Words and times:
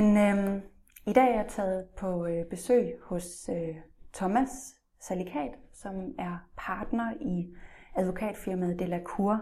Men 0.00 0.16
øh, 0.16 0.62
i 1.06 1.12
dag 1.12 1.30
er 1.30 1.36
jeg 1.36 1.46
taget 1.48 1.84
på 1.96 2.26
øh, 2.26 2.44
besøg 2.44 2.98
hos 3.02 3.50
øh, 3.52 3.76
Thomas 4.14 4.74
Salikat, 5.00 5.50
som 5.72 5.94
er 6.18 6.48
partner 6.56 7.12
i 7.20 7.54
advokatfirmaet 7.96 8.78
Delacour. 8.78 9.40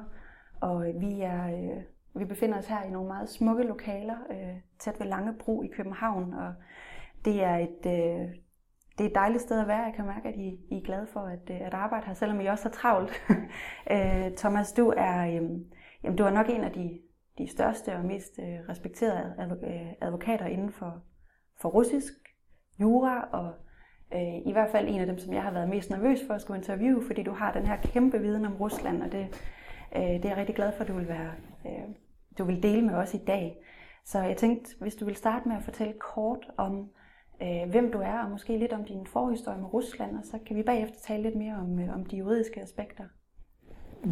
Og 0.61 0.89
øh, 0.89 1.01
vi, 1.01 1.21
er, 1.21 1.47
øh, 1.47 1.83
vi 2.15 2.25
befinder 2.25 2.59
os 2.59 2.67
her 2.67 2.83
i 2.83 2.91
nogle 2.91 3.09
meget 3.09 3.29
smukke 3.29 3.63
lokaler 3.63 4.17
øh, 4.31 4.57
tæt 4.79 5.01
ved 5.01 5.07
Langebro 5.07 5.63
i 5.63 5.67
København. 5.67 6.35
Og 6.35 6.55
det 7.25 7.43
er 7.43 7.57
et, 7.57 7.87
øh, 7.87 8.29
det 8.99 9.05
er 9.05 9.09
et 9.09 9.15
dejligt 9.15 9.43
sted 9.43 9.61
at 9.61 9.69
være. 9.69 9.83
Jeg 9.83 9.95
kan 9.95 10.07
mærke, 10.07 10.29
at 10.29 10.37
I, 10.37 10.59
I 10.71 10.77
er 10.77 10.85
glade 10.85 11.07
for 11.13 11.21
at, 11.21 11.51
øh, 11.51 11.61
at 11.61 11.75
arbejde 11.75 12.07
her, 12.07 12.15
selvom 12.15 12.41
I 12.41 12.47
også 12.47 12.69
er 12.69 12.73
travlt. 12.73 13.13
øh, 13.93 14.37
Thomas, 14.37 14.73
du 14.73 14.95
er, 14.97 15.27
øh, 15.27 15.51
jamen, 16.03 16.17
du 16.19 16.25
er 16.25 16.31
nok 16.31 16.47
en 16.49 16.65
af 16.65 16.73
de, 16.73 17.01
de 17.39 17.49
største 17.49 17.97
og 17.97 18.05
mest 18.05 18.39
øh, 18.39 18.69
respekterede 18.69 19.59
øh, 19.63 19.93
advokater 20.01 20.47
inden 20.47 20.71
for, 20.71 21.03
for 21.61 21.69
russisk 21.69 22.13
jura, 22.81 23.29
og 23.33 23.53
øh, 24.15 24.47
i 24.47 24.53
hvert 24.53 24.71
fald 24.71 24.89
en 24.89 25.01
af 25.01 25.07
dem, 25.07 25.19
som 25.19 25.35
jeg 25.35 25.43
har 25.43 25.51
været 25.51 25.69
mest 25.69 25.91
nervøs 25.91 26.21
for 26.27 26.35
at 26.35 26.41
skulle 26.41 26.59
interviewe, 26.59 27.07
fordi 27.07 27.23
du 27.23 27.33
har 27.33 27.53
den 27.53 27.67
her 27.67 27.77
kæmpe 27.77 28.19
viden 28.19 28.45
om 28.45 28.57
Rusland, 28.57 29.03
og 29.03 29.13
det, 29.13 29.27
øh, 29.97 30.03
det 30.03 30.25
er 30.25 30.29
jeg 30.29 30.37
rigtig 30.37 30.57
glad 30.57 30.73
for, 30.73 30.83
at 30.83 30.89
du 30.89 30.95
vil, 30.95 31.09
være, 31.09 31.33
øh, 31.67 31.95
du 32.39 32.45
vil 32.45 32.63
dele 32.63 32.83
med 32.83 32.95
os 32.95 33.15
i 33.15 33.25
dag. 33.27 33.57
Så 34.05 34.19
jeg 34.19 34.37
tænkte, 34.37 34.71
hvis 34.81 34.95
du 34.95 35.05
vil 35.05 35.17
starte 35.17 35.49
med 35.49 35.57
at 35.57 35.63
fortælle 35.63 35.95
kort 36.01 36.47
om, 36.57 36.91
øh, 37.43 37.71
hvem 37.71 37.93
du 37.93 37.99
er, 37.99 38.19
og 38.19 38.31
måske 38.31 38.59
lidt 38.59 38.73
om 38.73 38.85
din 38.85 39.07
forhistorie 39.07 39.59
med 39.59 39.75
Rusland, 39.75 40.17
og 40.17 40.25
så 40.25 40.39
kan 40.47 40.57
vi 40.57 40.63
bagefter 40.63 40.99
tale 41.01 41.23
lidt 41.23 41.37
mere 41.37 41.55
om, 41.55 41.79
øh, 41.79 41.95
om 41.95 42.07
de 42.07 42.17
juridiske 42.17 42.63
aspekter. 42.63 43.05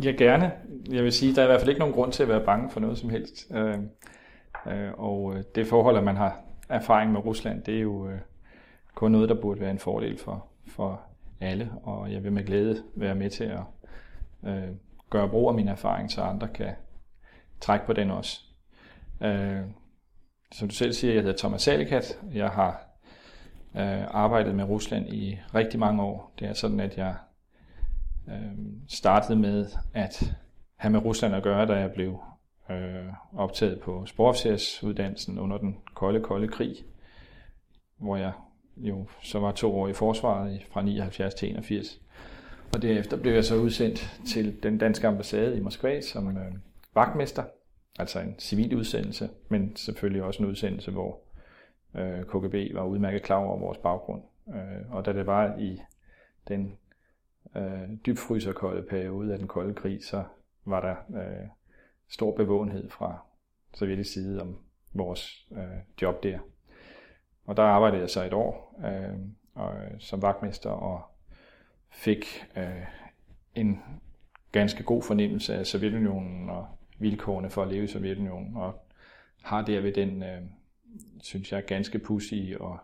Ja, 0.04 0.10
gerne. 0.10 0.52
Jeg 0.90 1.04
vil 1.04 1.12
sige, 1.12 1.34
der 1.34 1.40
er 1.40 1.46
i 1.46 1.48
hvert 1.48 1.60
fald 1.60 1.70
ikke 1.70 1.78
nogen 1.78 1.94
grund 1.94 2.12
til 2.12 2.22
at 2.22 2.28
være 2.28 2.44
bange 2.44 2.70
for 2.70 2.80
noget 2.80 2.98
som 2.98 3.10
helst. 3.10 3.50
Øh, 3.54 3.78
øh, 4.66 4.92
og 4.96 5.34
øh, 5.36 5.42
det 5.54 5.66
forhold, 5.66 5.96
at 5.96 6.04
man 6.04 6.16
har 6.16 6.40
erfaring 6.68 7.12
med 7.12 7.24
Rusland, 7.24 7.62
det 7.62 7.76
er 7.76 7.80
jo 7.80 8.08
øh, 8.08 8.18
kun 8.94 9.12
noget, 9.12 9.28
der 9.28 9.40
burde 9.40 9.60
være 9.60 9.70
en 9.70 9.78
fordel 9.78 10.18
for, 10.18 10.46
for 10.66 11.00
alle, 11.40 11.70
og 11.82 12.12
jeg 12.12 12.24
vil 12.24 12.32
med 12.32 12.44
glæde 12.44 12.82
være 12.94 13.14
med 13.14 13.30
til 13.30 13.44
at 13.44 13.60
øh, 14.46 14.68
gøre 15.10 15.28
brug 15.28 15.48
af 15.48 15.54
min 15.54 15.68
erfaring, 15.68 16.10
så 16.10 16.22
andre 16.22 16.48
kan 16.48 16.70
trække 17.60 17.86
på 17.86 17.92
den 17.92 18.10
også. 18.10 18.40
Øh, 19.22 19.60
som 20.52 20.68
du 20.68 20.74
selv 20.74 20.92
siger, 20.92 21.14
jeg 21.14 21.22
hedder 21.22 21.38
Thomas 21.38 21.62
Salikat. 21.62 22.20
Jeg 22.34 22.48
har 22.48 22.86
øh, 23.76 24.04
arbejdet 24.10 24.54
med 24.54 24.64
Rusland 24.64 25.08
i 25.08 25.38
rigtig 25.54 25.80
mange 25.80 26.02
år. 26.02 26.32
Det 26.38 26.48
er 26.48 26.52
sådan, 26.52 26.80
at 26.80 26.96
jeg 26.96 27.14
øh, 28.28 28.52
startede 28.88 29.38
med 29.38 29.66
at 29.94 30.34
have 30.76 30.92
med 30.92 31.04
Rusland 31.04 31.34
at 31.34 31.42
gøre, 31.42 31.66
da 31.66 31.72
jeg 31.72 31.92
blev 31.92 32.20
øh, 32.70 33.12
optaget 33.36 33.80
på 33.80 34.06
sporofficersuddannelsen 34.06 35.38
under 35.38 35.58
den 35.58 35.78
kolde, 35.94 36.20
kolde 36.20 36.48
krig, 36.48 36.76
hvor 37.96 38.16
jeg 38.16 38.32
jo 38.76 39.06
så 39.22 39.38
var 39.38 39.52
to 39.52 39.80
år 39.80 39.88
i 39.88 39.92
forsvaret 39.92 40.62
fra 40.70 40.82
79 40.82 41.34
til 41.34 41.50
81. 41.50 42.00
Og 42.74 42.82
derefter 42.82 43.16
blev 43.16 43.32
jeg 43.32 43.44
så 43.44 43.56
udsendt 43.56 44.20
til 44.26 44.62
den 44.62 44.78
danske 44.78 45.06
ambassade 45.06 45.56
i 45.56 45.60
Moskva 45.60 46.00
som 46.00 46.36
øh, 46.36 46.52
vagtmester, 46.94 47.44
altså 47.98 48.20
en 48.20 48.34
civil 48.38 48.76
udsendelse, 48.76 49.30
men 49.48 49.76
selvfølgelig 49.76 50.22
også 50.22 50.42
en 50.42 50.48
udsendelse, 50.48 50.90
hvor 50.90 51.18
øh, 51.94 52.22
KGB 52.22 52.74
var 52.74 52.84
udmærket 52.84 53.22
klar 53.22 53.36
over 53.36 53.58
vores 53.58 53.78
baggrund. 53.78 54.22
Øh, 54.48 54.90
og 54.90 55.06
da 55.06 55.12
det 55.12 55.26
var 55.26 55.56
i 55.58 55.80
den 56.48 56.78
øh, 57.56 57.96
dybfryserkolde 58.06 58.82
periode 58.82 59.32
af 59.32 59.38
den 59.38 59.48
kolde 59.48 59.74
krig, 59.74 60.04
så 60.04 60.24
var 60.64 60.80
der 60.80 61.20
øh, 61.20 61.48
stor 62.08 62.36
bevågenhed 62.36 62.90
fra 62.90 63.18
sovjetisk 63.74 64.12
side 64.12 64.42
om 64.42 64.56
vores 64.92 65.48
øh, 65.52 65.78
job 66.02 66.22
der. 66.22 66.38
Og 67.44 67.56
der 67.56 67.62
arbejdede 67.62 68.00
jeg 68.00 68.10
så 68.10 68.24
et 68.24 68.32
år 68.32 68.80
øh, 68.86 69.18
og, 69.54 69.74
øh, 69.74 69.90
som 69.98 70.22
vagtmester 70.22 70.70
og 70.70 71.02
fik 71.90 72.46
øh, 72.56 72.86
en 73.54 73.80
ganske 74.52 74.82
god 74.82 75.02
fornemmelse 75.02 75.54
af 75.54 75.66
Sovjetunionen 75.66 76.50
og 76.50 76.66
vilkårene 76.98 77.50
for 77.50 77.62
at 77.62 77.68
leve 77.68 77.84
i 77.84 77.88
Sovjetunionen, 77.88 78.56
og 78.56 78.86
har 79.42 79.62
derved 79.62 79.92
den, 79.92 80.22
øh, 80.22 80.42
synes 81.20 81.52
jeg, 81.52 81.64
ganske 81.64 81.98
pussy 81.98 82.54
og 82.60 82.78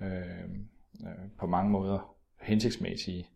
øh, 0.00 0.44
øh, 1.00 1.30
på 1.38 1.46
mange 1.46 1.70
måder 1.70 2.16
hensigtsmæssige 2.40 3.28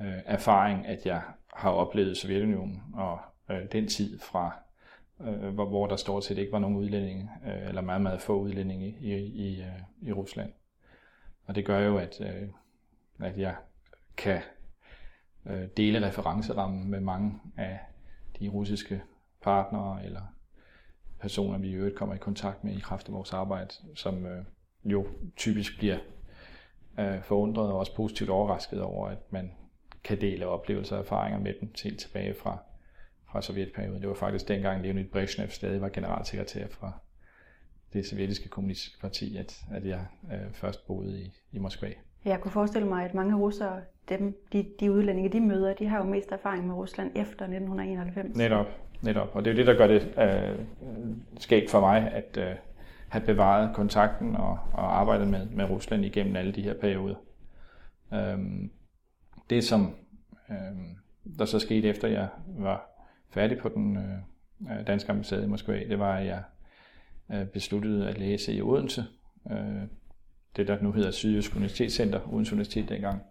øh, 0.00 0.18
erfaring, 0.24 0.86
at 0.86 1.06
jeg 1.06 1.22
har 1.54 1.70
oplevet 1.70 2.16
Sovjetunionen 2.16 2.82
og 2.94 3.18
øh, 3.50 3.72
den 3.72 3.88
tid 3.88 4.18
fra, 4.18 4.56
øh, 5.20 5.48
hvor, 5.48 5.66
hvor 5.66 5.86
der 5.86 5.96
stort 5.96 6.24
set 6.24 6.38
ikke 6.38 6.52
var 6.52 6.58
nogen 6.58 6.76
udlændinge, 6.76 7.30
øh, 7.46 7.68
eller 7.68 7.80
meget, 7.80 8.02
meget 8.02 8.20
få 8.20 8.38
udlændinge 8.38 8.96
i, 9.00 9.14
i, 9.14 9.60
øh, 9.60 10.08
i 10.08 10.12
Rusland. 10.12 10.52
Og 11.46 11.54
det 11.54 11.64
gør 11.64 11.78
jo, 11.78 11.98
at, 11.98 12.20
øh, 12.20 12.48
at 13.20 13.38
jeg 13.38 13.54
kan 14.16 14.40
øh, 15.46 15.68
dele 15.76 16.06
referencerammen 16.06 16.90
med 16.90 17.00
mange 17.00 17.40
af 17.56 17.78
de 18.38 18.48
russiske 18.48 19.02
partnere 19.42 20.04
eller 20.04 20.22
personer, 21.20 21.58
vi 21.58 21.68
i 21.68 21.72
øvrigt 21.72 21.96
kommer 21.96 22.14
i 22.14 22.18
kontakt 22.18 22.64
med 22.64 22.76
i 22.76 22.80
kraft 22.80 23.08
af 23.08 23.14
vores 23.14 23.32
arbejde, 23.32 23.70
som 23.94 24.26
øh, 24.26 24.44
jo 24.84 25.06
typisk 25.36 25.78
bliver 25.78 25.98
øh, 26.98 27.22
forundret 27.22 27.72
og 27.72 27.78
også 27.78 27.94
positivt 27.96 28.30
overrasket 28.30 28.82
over, 28.82 29.08
at 29.08 29.18
man 29.32 29.52
kan 30.04 30.20
dele 30.20 30.46
oplevelser 30.46 30.96
og 30.96 31.02
erfaringer 31.02 31.40
med 31.40 31.54
dem 31.60 31.72
helt 31.84 32.00
tilbage 32.00 32.34
fra, 32.34 32.58
fra 33.30 33.42
sovjetperioden. 33.42 34.00
Det 34.00 34.08
var 34.08 34.14
faktisk 34.14 34.48
dengang 34.48 34.82
Leonid 34.82 35.04
Brezhnev 35.04 35.48
stadig 35.48 35.80
var 35.80 35.88
generalsekretær 35.88 36.66
for 36.70 37.02
det 37.92 38.06
sovjetiske 38.06 38.48
kommunistiske 38.48 39.00
parti, 39.00 39.36
at, 39.36 39.64
at 39.72 39.86
jeg 39.86 40.06
øh, 40.32 40.52
først 40.52 40.86
boede 40.86 41.20
i, 41.20 41.32
i 41.52 41.58
Moskva. 41.58 41.88
Jeg 42.24 42.40
kunne 42.40 42.52
forestille 42.52 42.88
mig, 42.88 43.04
at 43.04 43.14
mange 43.14 43.36
russere, 43.36 43.80
dem, 44.08 44.36
de, 44.52 44.66
de 44.80 44.92
udlændinge, 44.92 45.32
de 45.32 45.40
møder, 45.40 45.74
de 45.74 45.86
har 45.86 45.98
jo 45.98 46.04
mest 46.04 46.32
erfaring 46.32 46.66
med 46.66 46.74
Rusland 46.74 47.10
efter 47.10 47.44
1991. 47.44 48.36
Netop, 48.36 48.66
netop. 49.02 49.28
Og 49.32 49.44
det 49.44 49.50
er 49.50 49.54
jo 49.54 49.58
det, 49.58 49.66
der 49.66 49.74
gør 49.74 49.86
det 49.86 50.14
øh, 50.18 50.66
skægt 51.38 51.70
for 51.70 51.80
mig, 51.80 52.12
at 52.12 52.36
øh, 52.36 52.54
have 53.08 53.26
bevaret 53.26 53.74
kontakten 53.74 54.36
og, 54.36 54.58
og 54.72 55.00
arbejdet 55.00 55.28
med, 55.28 55.46
med 55.46 55.64
Rusland 55.64 56.04
igennem 56.04 56.36
alle 56.36 56.52
de 56.52 56.62
her 56.62 56.74
perioder. 56.74 57.14
Øhm, 58.14 58.70
det, 59.50 59.64
som 59.64 59.94
øh, 60.50 60.56
der 61.38 61.44
så 61.44 61.58
skete 61.58 61.88
efter 61.88 62.08
jeg 62.08 62.28
var 62.46 62.90
færdig 63.30 63.58
på 63.58 63.68
den 63.68 63.96
øh, 63.96 64.86
danske 64.86 65.10
ambassade 65.10 65.44
i 65.44 65.48
Moskva, 65.48 65.80
det 65.88 65.98
var, 65.98 66.16
at 66.16 66.26
jeg 66.26 66.42
øh, 67.32 67.46
besluttede 67.46 68.08
at 68.08 68.18
læse 68.18 68.52
i 68.52 68.62
Odense. 68.62 69.04
Øh, 69.50 69.82
det, 70.56 70.68
der 70.68 70.82
nu 70.82 70.92
hedder 70.92 71.10
Sydjysk 71.10 71.56
Universitetscenter, 71.56 72.32
Odense 72.32 72.52
Universitet 72.52 72.88
dengang. 72.88 73.22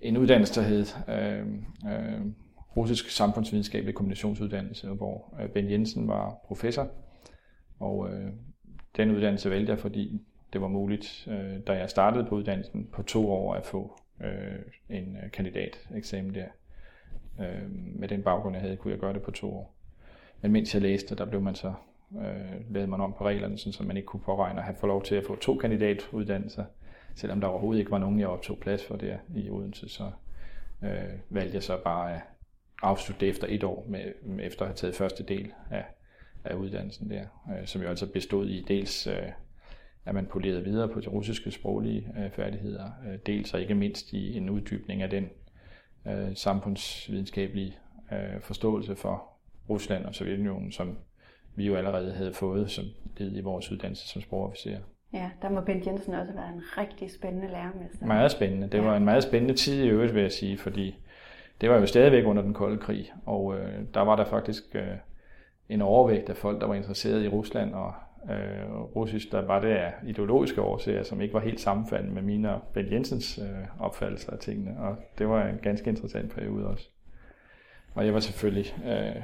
En 0.00 0.16
uddannelse, 0.16 0.60
der 0.60 0.66
hed 0.66 0.86
øh, 1.08 1.46
øh, 1.92 2.26
Russisk 2.76 3.10
Samfundsvidenskabelig 3.10 3.94
Kombinationsuddannelse, 3.94 4.88
hvor 4.88 5.34
øh, 5.42 5.48
Ben 5.48 5.70
Jensen 5.70 6.08
var 6.08 6.34
professor. 6.44 6.88
Og 7.80 8.12
øh, 8.12 8.32
den 8.96 9.10
uddannelse 9.10 9.50
valgte 9.50 9.72
jeg, 9.72 9.78
fordi 9.78 10.20
det 10.52 10.60
var 10.60 10.68
muligt, 10.68 11.28
øh, 11.30 11.60
da 11.66 11.72
jeg 11.72 11.90
startede 11.90 12.24
på 12.24 12.34
uddannelsen, 12.34 12.88
på 12.92 13.02
to 13.02 13.30
år 13.30 13.54
at 13.54 13.66
få 13.66 14.00
øh, 14.20 14.58
en 14.88 15.16
øh, 15.16 15.30
kandidateksamen 15.30 16.34
der. 16.34 16.46
Øh, 17.40 17.70
med 17.70 18.08
den 18.08 18.22
baggrund, 18.22 18.54
jeg 18.54 18.62
havde, 18.62 18.76
kunne 18.76 18.92
jeg 18.92 19.00
gøre 19.00 19.12
det 19.12 19.22
på 19.22 19.30
to 19.30 19.54
år. 19.54 19.74
Men 20.42 20.52
mens 20.52 20.74
jeg 20.74 20.82
læste, 20.82 21.14
der 21.14 21.24
blev 21.24 21.40
man 21.40 21.54
så 21.54 21.74
øh, 22.16 22.72
lavede 22.72 22.90
man 22.90 23.00
om 23.00 23.14
på 23.18 23.24
reglerne, 23.24 23.58
så 23.58 23.82
man 23.82 23.96
ikke 23.96 24.06
kunne 24.06 24.20
påregne 24.20 24.58
at 24.58 24.64
have 24.64 24.76
få 24.80 24.86
lov 24.86 25.02
til 25.02 25.14
at 25.14 25.24
få 25.24 25.36
to 25.36 25.56
kandidatuddannelser, 25.56 26.64
selvom 27.14 27.40
der 27.40 27.48
overhovedet 27.48 27.80
ikke 27.80 27.90
var 27.90 27.98
nogen, 27.98 28.20
jeg 28.20 28.28
optog 28.28 28.58
plads 28.58 28.84
for 28.84 28.96
der 28.96 29.18
i 29.36 29.50
Odense, 29.50 29.88
så 29.88 30.10
øh, 30.82 31.18
valgte 31.30 31.54
jeg 31.54 31.62
så 31.62 31.78
bare 31.84 32.14
at 32.14 32.20
afslutte 32.82 33.20
det 33.20 33.28
efter 33.28 33.46
et 33.50 33.64
år, 33.64 33.86
med, 33.88 34.12
efter 34.40 34.62
at 34.62 34.68
have 34.68 34.76
taget 34.76 34.94
første 34.94 35.24
del 35.24 35.52
af, 35.70 35.84
af 36.44 36.54
uddannelsen 36.54 37.10
der, 37.10 37.24
øh, 37.50 37.66
som 37.66 37.82
jo 37.82 37.88
altså 37.88 38.12
bestod 38.12 38.46
i 38.46 38.64
dels 38.68 39.06
øh, 39.06 39.28
at 40.08 40.14
man 40.14 40.26
polerede 40.26 40.64
videre 40.64 40.88
på 40.88 41.00
de 41.00 41.08
russiske 41.08 41.50
sproglige 41.50 42.08
øh, 42.18 42.30
færdigheder, 42.30 42.84
øh, 43.06 43.18
dels 43.26 43.54
og 43.54 43.60
ikke 43.60 43.74
mindst 43.74 44.12
i 44.12 44.36
en 44.36 44.50
uddybning 44.50 45.02
af 45.02 45.10
den 45.10 45.28
øh, 46.06 46.34
samfundsvidenskabelige 46.34 47.76
øh, 48.12 48.40
forståelse 48.40 48.96
for 48.96 49.22
Rusland 49.70 50.04
og 50.04 50.14
Sovjetunionen, 50.14 50.72
som 50.72 50.98
vi 51.56 51.66
jo 51.66 51.76
allerede 51.76 52.12
havde 52.12 52.32
fået 52.32 52.70
som 52.70 52.84
led 53.16 53.36
i 53.36 53.40
vores 53.40 53.72
uddannelse 53.72 54.08
som 54.08 54.22
sprogofficer. 54.22 54.78
Ja, 55.12 55.30
der 55.42 55.50
må 55.50 55.60
Bent 55.60 55.86
Jensen 55.86 56.14
også 56.14 56.32
være 56.32 56.48
en 56.48 56.62
rigtig 56.78 57.10
spændende 57.10 57.48
lærermester. 57.48 58.06
Meget 58.06 58.30
spændende. 58.30 58.68
Det 58.68 58.84
var 58.84 58.96
en 58.96 59.04
meget 59.04 59.22
spændende 59.22 59.54
tid 59.54 59.84
i 59.84 59.88
øvrigt, 59.88 60.14
vil 60.14 60.22
jeg 60.22 60.32
sige, 60.32 60.58
fordi 60.58 60.98
det 61.60 61.70
var 61.70 61.76
jo 61.76 61.86
stadigvæk 61.86 62.24
under 62.24 62.42
den 62.42 62.54
kolde 62.54 62.78
krig, 62.78 63.12
og 63.26 63.58
øh, 63.58 63.84
der 63.94 64.00
var 64.00 64.16
der 64.16 64.24
faktisk 64.24 64.64
øh, 64.74 64.96
en 65.68 65.82
overvægt 65.82 66.28
af 66.28 66.36
folk, 66.36 66.60
der 66.60 66.66
var 66.66 66.74
interesseret 66.74 67.24
i 67.24 67.28
Rusland 67.28 67.74
og 67.74 67.94
øh, 68.30 68.72
russisk, 68.72 69.32
der 69.32 69.42
var 69.42 69.60
det 69.60 69.68
af 69.68 69.92
ideologiske 70.06 70.62
årsager, 70.62 71.02
som 71.02 71.20
ikke 71.20 71.34
var 71.34 71.40
helt 71.40 71.60
sammenfaldende 71.60 72.14
med 72.14 72.22
mine 72.22 72.54
og 72.54 72.62
Ben 72.74 72.92
Jensens 72.92 73.38
øh, 73.38 73.84
opfattelser 73.84 74.32
af 74.32 74.38
tingene. 74.38 74.78
Og 74.78 74.96
det 75.18 75.28
var 75.28 75.48
en 75.48 75.58
ganske 75.62 75.90
interessant 75.90 76.30
periode 76.34 76.66
også. 76.66 76.88
Og 77.94 78.06
jeg 78.06 78.14
var 78.14 78.20
selvfølgelig 78.20 78.74
øh, 78.86 79.22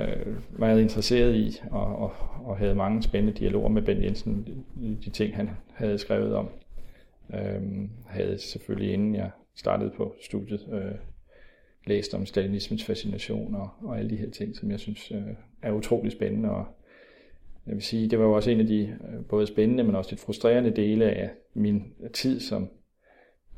øh, 0.00 0.36
meget 0.58 0.80
interesseret 0.80 1.34
i, 1.34 1.60
og, 1.70 1.96
og, 1.96 2.12
og 2.44 2.58
havde 2.58 2.74
mange 2.74 3.02
spændende 3.02 3.38
dialoger 3.38 3.68
med 3.68 3.82
Ben 3.82 4.02
Jensen, 4.02 4.64
de 5.04 5.10
ting, 5.10 5.36
han 5.36 5.50
havde 5.74 5.98
skrevet 5.98 6.34
om. 6.34 6.48
Øh, 7.34 7.88
havde 8.06 8.38
selvfølgelig, 8.38 8.92
inden 8.92 9.14
jeg 9.14 9.30
startede 9.54 9.90
på 9.96 10.14
studiet, 10.24 10.68
øh, 10.72 10.94
læst 11.86 12.14
om 12.14 12.26
stalinismens 12.26 12.84
fascination 12.84 13.54
og, 13.54 13.68
og 13.82 13.98
alle 13.98 14.10
de 14.10 14.16
her 14.16 14.30
ting, 14.30 14.56
som 14.56 14.70
jeg 14.70 14.80
synes 14.80 15.10
øh, 15.10 15.22
er 15.62 15.72
utrolig 15.72 16.12
spændende. 16.12 16.50
Og 16.50 16.66
jeg 17.70 17.76
vil 17.76 17.84
sige, 17.84 18.08
det 18.08 18.18
var 18.18 18.24
jo 18.24 18.32
også 18.32 18.50
en 18.50 18.60
af 18.60 18.66
de 18.66 18.80
øh, 18.80 19.24
både 19.28 19.46
spændende, 19.46 19.84
men 19.84 19.94
også 19.94 20.10
lidt 20.10 20.20
frustrerende 20.20 20.70
dele 20.70 21.04
af 21.04 21.30
min 21.54 21.92
tid 22.12 22.40
som 22.40 22.68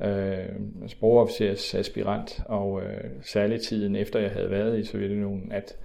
øh, 0.03 0.45
sprogofficers 0.87 1.75
aspirant, 1.75 2.41
og 2.45 2.81
øh, 2.83 3.09
særligt 3.21 3.61
tiden 3.61 3.95
efter 3.95 4.19
jeg 4.19 4.31
havde 4.31 4.49
været 4.49 4.79
i 4.79 4.83
Sovjetunionen, 4.83 5.51
at 5.51 5.77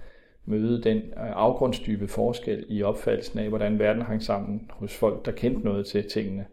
møde 0.45 0.83
den 0.83 0.97
øh, 0.97 1.03
afgrundsdybe 1.15 2.07
forskel 2.07 2.65
i 2.69 2.83
opfattelsen 2.83 3.39
af, 3.39 3.49
hvordan 3.49 3.79
verden 3.79 4.01
hang 4.01 4.23
sammen 4.23 4.71
hos 4.71 4.97
folk, 4.97 5.25
der 5.25 5.31
kendte 5.31 5.65
noget 5.65 5.85
til 5.85 6.09
tingene, 6.09 6.45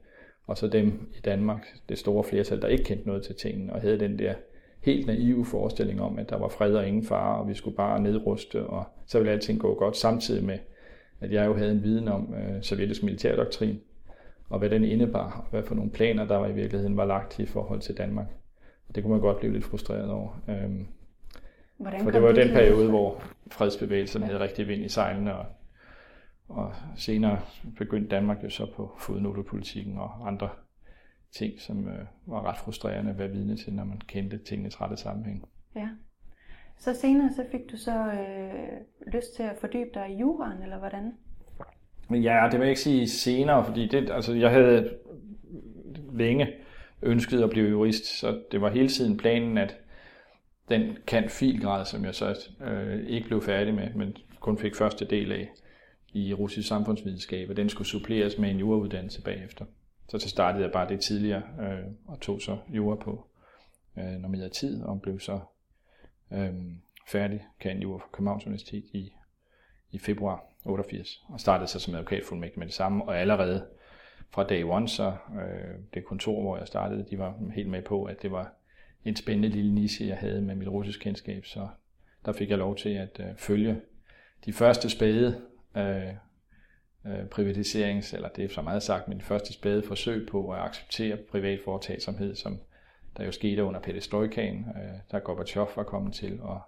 og 0.47 0.59
så 0.59 0.69
dem 0.69 1.09
i 1.17 1.21
Danmark, 1.25 1.67
det 1.89 1.99
store 1.99 2.25
flertal, 2.25 2.63
der 2.63 2.69
ikke 2.69 2.85
kendte 2.85 3.07
noget 3.07 3.23
til 3.23 3.35
tingene, 3.35 3.73
og 3.73 3.81
havde 3.81 4.01
den 4.01 4.19
der 4.19 4.35
helt 4.83 5.07
naive 5.07 5.45
forestilling 5.45 6.03
om, 6.03 6.19
at 6.19 6.31
der 6.31 6.39
var 6.39 6.49
fred 6.49 6.75
og 6.75 6.89
ingen 6.89 7.05
fare, 7.05 7.41
og 7.41 7.49
vi 7.49 7.55
skulle 7.55 7.77
bare 7.77 8.03
nedruste, 8.03 8.67
og 8.67 8.85
så 9.07 9.19
ville 9.19 9.33
alting 9.33 9.61
gå 9.61 9.75
godt, 9.75 9.97
samtidig 9.97 10.45
med, 10.45 10.59
at 11.21 11.33
jeg 11.33 11.47
jo 11.47 11.57
havde 11.57 11.73
en 11.73 11.83
viden 11.83 12.09
om 12.09 12.35
øh, 12.35 12.63
sovjetisk 12.63 13.03
militærdoktrin, 13.03 13.81
og 14.49 14.59
hvad 14.59 14.71
den 14.71 14.85
indebar, 14.85 15.41
og 15.41 15.51
hvad 15.51 15.63
for 15.63 15.75
nogle 15.75 15.91
planer, 15.91 16.25
der 16.25 16.37
var 16.37 16.49
i 16.49 16.55
virkeligheden 16.55 16.97
var 16.97 17.05
lagt 17.05 17.39
i 17.39 17.47
forhold 17.47 17.81
til 17.81 17.97
Danmark. 17.97 18.27
Det 18.95 19.03
kunne 19.03 19.13
man 19.13 19.21
godt 19.21 19.39
blive 19.39 19.53
lidt 19.53 19.65
frustreret 19.65 20.11
over. 20.11 20.43
Øhm, 20.49 20.87
Hvordan 21.77 22.03
for 22.03 22.11
det 22.11 22.23
var 22.23 22.33
den 22.33 22.49
periode, 22.49 22.89
hvor 22.89 23.23
fredsbevægelsen 23.51 24.21
ja. 24.21 24.27
havde 24.27 24.41
rigtig 24.41 24.69
vind 24.69 24.85
i 24.85 24.89
sejlene, 24.89 25.35
og, 25.37 25.47
og 26.49 26.75
senere 26.97 27.41
begyndte 27.79 28.09
Danmark 28.17 28.45
jo 28.45 28.51
så 28.51 28.67
på 28.77 28.97
fodnotepolitikken 28.99 29.99
og 29.99 30.29
andre 30.29 30.49
ting, 31.33 31.61
som 31.61 31.89
øh, 31.89 32.05
var 32.27 32.47
ret 32.47 32.59
frustrerende 32.59 33.11
at 33.11 33.19
være 33.19 33.31
vidne 33.31 33.57
til, 33.57 33.73
når 33.73 33.85
man 33.85 34.01
kendte 34.01 34.39
tingenes 34.39 34.81
rette 34.81 34.97
sammenhæng. 34.97 35.49
Ja. 35.77 35.89
Så 36.79 36.95
senere 36.95 37.31
så 37.37 37.45
fik 37.51 37.71
du 37.73 37.77
så 37.77 37.97
øh, 37.97 39.13
lyst 39.13 39.35
til 39.37 39.43
at 39.43 39.57
fordybe 39.61 39.91
dig 39.95 40.11
i 40.11 40.17
juraen, 40.17 40.63
eller 40.63 40.79
hvordan? 40.79 41.13
Ja, 42.11 42.49
det 42.51 42.61
vil 42.61 42.67
jeg 42.67 42.71
ikke 42.71 42.81
sige 42.81 43.09
senere, 43.09 43.65
fordi 43.65 43.89
det, 43.89 44.11
altså, 44.11 44.35
jeg 44.35 44.51
havde 44.51 44.91
længe 46.13 46.53
ønsket 47.03 47.43
at 47.43 47.51
blive 47.51 47.71
jurist, 47.71 48.05
så 48.05 48.41
det 48.53 48.61
var 48.61 48.71
hele 48.71 48.89
tiden 48.89 49.17
planen, 49.17 49.59
at 49.59 49.77
den 50.69 50.97
kan 51.07 51.31
filgrad, 51.31 51.85
som 51.85 52.05
jeg 52.05 52.15
så 52.15 52.51
øh, 52.61 53.07
ikke 53.07 53.27
blev 53.27 53.43
færdig 53.43 53.75
med, 53.75 53.95
men 53.95 54.17
kun 54.41 54.59
fik 54.59 54.75
første 54.75 55.05
del 55.05 55.33
af 55.33 55.49
i 56.13 56.35
russisk 56.35 56.69
samfundsvidenskab, 56.69 57.51
og 57.51 57.57
den 57.57 57.69
skulle 57.69 57.89
suppleres 57.89 58.39
med 58.39 58.51
en 58.51 58.59
jurauddannelse 58.59 59.23
bagefter. 59.23 59.65
Så 60.09 60.19
så 60.19 60.29
startede 60.29 60.65
jeg 60.65 60.73
bare 60.73 60.89
det 60.89 61.01
tidligere, 61.01 61.43
øh, 61.61 61.87
og 62.07 62.21
tog 62.21 62.41
så 62.41 62.59
jura 62.69 62.97
på 62.97 63.27
øh, 63.99 64.05
normeret 64.05 64.53
tid, 64.53 64.83
og 64.83 65.03
blev 65.03 65.21
så 65.21 65.41
Øhm, 66.33 66.81
færdig 67.09 67.47
kan 67.61 67.83
fra 67.83 68.09
Københavns 68.13 68.47
Universitet 68.47 68.85
i, 68.93 69.13
i 69.91 69.99
februar 69.99 70.45
88, 70.65 71.23
og 71.29 71.41
startede 71.41 71.69
så 71.69 71.79
som 71.79 71.95
advokatfuldmægtig 71.95 72.59
med 72.59 72.67
det 72.67 72.75
samme, 72.75 73.05
og 73.05 73.19
allerede 73.19 73.67
fra 74.31 74.45
day 74.45 74.63
one, 74.65 74.89
så 74.89 75.17
øh, 75.35 75.75
det 75.95 76.05
kontor, 76.05 76.43
hvor 76.43 76.59
jeg 76.59 76.67
startede, 76.67 77.07
de 77.11 77.19
var 77.19 77.35
helt 77.55 77.69
med 77.69 77.83
på, 77.83 78.05
at 78.05 78.23
det 78.23 78.31
var 78.31 78.53
en 79.05 79.17
spændende 79.17 79.49
lille 79.49 79.75
niche, 79.75 80.07
jeg 80.07 80.17
havde 80.17 80.43
med 80.43 80.55
mit 80.55 80.69
russisk 80.69 81.01
kendskab, 81.01 81.45
så 81.45 81.69
der 82.25 82.33
fik 82.33 82.51
jeg 82.51 82.59
lov 82.59 82.77
til 82.77 82.89
at 82.89 83.21
øh, 83.21 83.37
følge 83.37 83.81
de 84.45 84.53
første 84.53 84.91
spæde 84.91 85.43
øh, 85.77 86.09
øh, 87.07 87.27
privatiserings, 87.31 88.15
eller 88.15 88.29
det 88.29 88.45
er 88.45 88.49
så 88.49 88.63
meget 88.63 88.83
sagt, 88.83 89.09
men 89.09 89.19
de 89.19 89.25
første 89.25 89.53
spæde 89.53 89.83
forsøg 89.83 90.29
på 90.29 90.53
at 90.53 90.61
acceptere 90.61 91.17
privat 91.31 91.61
foretagsomhed, 91.65 92.35
som 92.35 92.61
der 93.17 93.25
jo 93.25 93.33
skete 93.33 93.65
under 93.65 93.81
perestrojkaen, 93.81 94.67
øh, 94.77 94.99
der 95.11 95.19
Gorbachev 95.19 95.69
var 95.77 95.83
kommet 95.83 96.15
til, 96.15 96.39
og, 96.43 96.61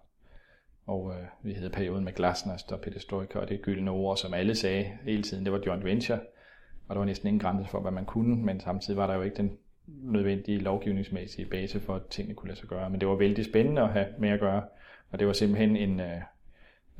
og 0.86 1.12
øh, 1.12 1.26
vi 1.42 1.52
havde 1.52 1.70
perioden 1.70 2.04
med 2.04 2.12
glasnost 2.12 2.72
og 2.72 2.80
perestrojka, 2.80 3.38
og 3.38 3.48
det 3.48 3.62
gyldne 3.62 3.90
ord, 3.90 4.16
som 4.16 4.34
alle 4.34 4.54
sagde 4.54 4.84
hele 5.04 5.22
tiden, 5.22 5.44
det 5.44 5.52
var 5.52 5.62
joint 5.66 5.84
venture, 5.84 6.20
og 6.88 6.94
der 6.94 6.98
var 6.98 7.04
næsten 7.04 7.28
ingen 7.28 7.40
grænse 7.40 7.70
for, 7.70 7.80
hvad 7.80 7.92
man 7.92 8.04
kunne, 8.04 8.36
men 8.36 8.60
samtidig 8.60 8.96
var 8.96 9.06
der 9.06 9.14
jo 9.14 9.22
ikke 9.22 9.36
den 9.36 9.58
nødvendige 9.86 10.58
lovgivningsmæssige 10.58 11.46
base 11.46 11.80
for, 11.80 11.94
at 11.94 12.02
tingene 12.10 12.34
kunne 12.34 12.48
lade 12.48 12.60
sig 12.60 12.68
gøre. 12.68 12.90
Men 12.90 13.00
det 13.00 13.08
var 13.08 13.14
vældig 13.14 13.44
spændende 13.44 13.82
at 13.82 13.88
have 13.88 14.06
med 14.18 14.28
at 14.28 14.40
gøre, 14.40 14.62
og 15.10 15.18
det 15.18 15.26
var 15.26 15.32
simpelthen 15.32 15.76
en 15.76 16.00
øh, 16.00 16.20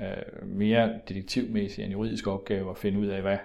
øh, 0.01 0.47
mere 0.47 1.01
detektivmæssig 1.09 1.85
en 1.85 1.91
juridisk 1.91 2.27
opgave 2.27 2.71
at 2.71 2.79
finde 2.79 2.99
ud 2.99 3.07
af, 3.07 3.23
hvad 3.23 3.39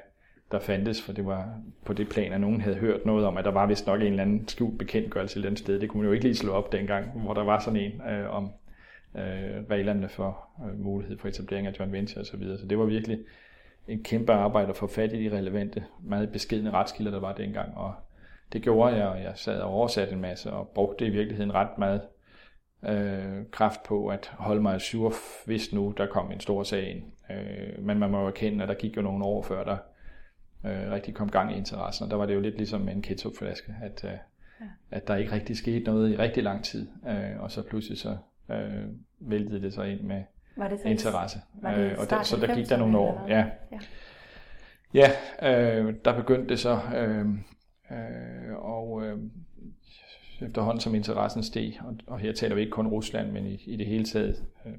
der 0.53 0.59
fandtes, 0.59 1.01
for 1.01 1.13
det 1.13 1.25
var 1.25 1.61
på 1.85 1.93
det 1.93 2.09
plan, 2.09 2.33
at 2.33 2.41
nogen 2.41 2.61
havde 2.61 2.75
hørt 2.75 3.05
noget 3.05 3.25
om, 3.25 3.37
at 3.37 3.45
der 3.45 3.51
var 3.51 3.65
vist 3.65 3.87
nok 3.87 4.01
en 4.01 4.07
eller 4.07 4.23
anden 4.23 4.47
skjult 4.47 4.77
bekendtgørelse 4.77 5.39
et 5.39 5.45
eller 5.45 5.57
sted. 5.57 5.79
Det 5.79 5.89
kunne 5.89 6.01
man 6.01 6.07
jo 6.07 6.13
ikke 6.13 6.25
lige 6.25 6.35
slå 6.35 6.51
op 6.51 6.71
dengang, 6.71 7.21
hvor 7.21 7.33
der 7.33 7.43
var 7.43 7.59
sådan 7.59 7.79
en 7.79 8.01
øh, 8.09 8.35
om 8.35 8.51
øh, 9.15 9.63
reglerne 9.69 10.09
for 10.09 10.47
øh, 10.65 10.79
mulighed 10.79 11.17
for 11.17 11.27
etablering 11.27 11.67
af 11.67 11.79
joint 11.79 11.91
venture 11.91 12.21
osv. 12.21 12.31
Så, 12.31 12.37
videre. 12.37 12.57
så 12.57 12.65
det 12.65 12.77
var 12.77 12.85
virkelig 12.85 13.19
en 13.87 14.03
kæmpe 14.03 14.33
arbejde 14.33 14.69
at 14.69 14.75
få 14.75 14.87
fat 14.87 15.13
i 15.13 15.23
de 15.23 15.37
relevante, 15.37 15.83
meget 16.03 16.31
beskedende 16.31 16.71
retskilder, 16.71 17.11
der 17.11 17.19
var 17.19 17.33
dengang, 17.33 17.77
og 17.77 17.93
det 18.53 18.61
gjorde 18.61 18.95
jeg, 18.95 19.07
og 19.07 19.21
jeg 19.21 19.31
sad 19.35 19.59
og 19.59 19.71
oversatte 19.71 20.13
en 20.13 20.21
masse, 20.21 20.51
og 20.51 20.67
brugte 20.75 21.05
i 21.05 21.09
virkeligheden 21.09 21.53
ret 21.53 21.77
meget 21.77 22.01
øh, 22.87 23.45
kraft 23.51 23.83
på 23.83 24.07
at 24.07 24.31
holde 24.37 24.61
mig 24.61 24.81
sur, 24.81 25.13
hvis 25.45 25.73
nu 25.73 25.93
der 25.97 26.05
kom 26.05 26.31
en 26.31 26.39
stor 26.39 26.63
sag 26.63 26.89
ind. 26.89 27.03
Øh, 27.31 27.85
men 27.85 27.99
man 27.99 28.09
må 28.09 28.21
jo 28.21 28.27
erkende, 28.27 28.63
at 28.63 28.69
der 28.69 28.75
gik 28.75 28.97
jo 28.97 29.01
nogle 29.01 29.25
år 29.25 29.41
før, 29.41 29.63
der 29.63 29.77
øh, 30.65 30.91
rigtig 30.91 31.13
kom 31.13 31.29
gang 31.29 31.53
i 31.53 31.57
interessen, 31.57 32.03
og 32.03 32.11
der 32.11 32.17
var 32.17 32.25
det 32.25 32.35
jo 32.35 32.39
lidt 32.39 32.57
ligesom 32.57 32.89
en 32.89 33.01
ketchupflaske, 33.01 33.75
at, 33.81 34.03
øh, 34.03 34.11
ja. 34.11 34.65
at 34.91 35.07
der 35.07 35.15
ikke 35.15 35.31
rigtig 35.31 35.57
skete 35.57 35.85
noget 35.85 36.11
i 36.11 36.17
rigtig 36.17 36.43
lang 36.43 36.63
tid, 36.63 36.87
øh, 37.07 37.41
og 37.41 37.51
så 37.51 37.61
pludselig 37.61 37.97
så 37.97 38.17
øh, 38.51 38.85
væltede 39.19 39.61
det 39.61 39.73
sig 39.73 39.91
ind 39.91 40.01
med 40.01 40.23
var 40.55 40.67
det 40.67 40.79
så 40.79 40.87
interesse. 40.87 41.39
Var 41.61 41.75
det 41.75 41.91
øh, 41.91 41.97
og 41.99 42.09
der, 42.09 42.23
så 42.23 42.37
der 42.37 42.55
gik 42.55 42.69
der 42.69 42.77
nogle 42.77 42.97
år. 42.97 43.25
Ja, 43.27 43.45
ja. 43.71 43.79
ja 44.93 45.11
øh, 45.41 45.95
der 46.05 46.15
begyndte 46.15 46.49
det 46.49 46.59
så 46.59 46.79
øh, 46.95 47.25
Øh, 47.93 48.55
og 48.55 49.05
øh, 49.05 49.17
efterhånden 50.41 50.81
som 50.81 50.95
interessen 50.95 51.43
steg, 51.43 51.79
og, 51.81 51.95
og 52.07 52.19
her 52.19 52.33
taler 52.33 52.55
vi 52.55 52.61
ikke 52.61 52.71
kun 52.71 52.87
Rusland, 52.87 53.31
men 53.31 53.45
i, 53.45 53.63
i 53.65 53.75
det 53.75 53.85
hele 53.85 54.05
taget 54.05 54.43
øh, 54.65 54.73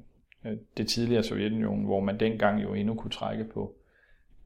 øh, 0.45 0.57
det 0.77 0.87
tidligere 0.87 1.23
Sovjetunionen, 1.23 1.85
hvor 1.85 1.99
man 1.99 2.19
dengang 2.19 2.63
jo 2.63 2.73
endnu 2.73 2.93
kunne 2.93 3.11
trække 3.11 3.43
på 3.43 3.75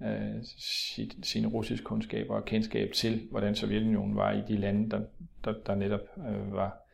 øh, 0.03 0.43
sit, 0.57 1.15
sine 1.23 1.47
russiske 1.47 1.83
kundskaber 1.83 2.35
og 2.35 2.45
kendskab 2.45 2.91
til, 2.91 3.21
hvordan 3.31 3.55
Sovjetunionen 3.55 4.15
var 4.15 4.31
i 4.31 4.41
de 4.47 4.57
lande, 4.57 4.89
der, 4.91 5.01
der, 5.43 5.53
der 5.65 5.75
netop 5.75 6.01
øh, 6.17 6.53
var 6.53 6.85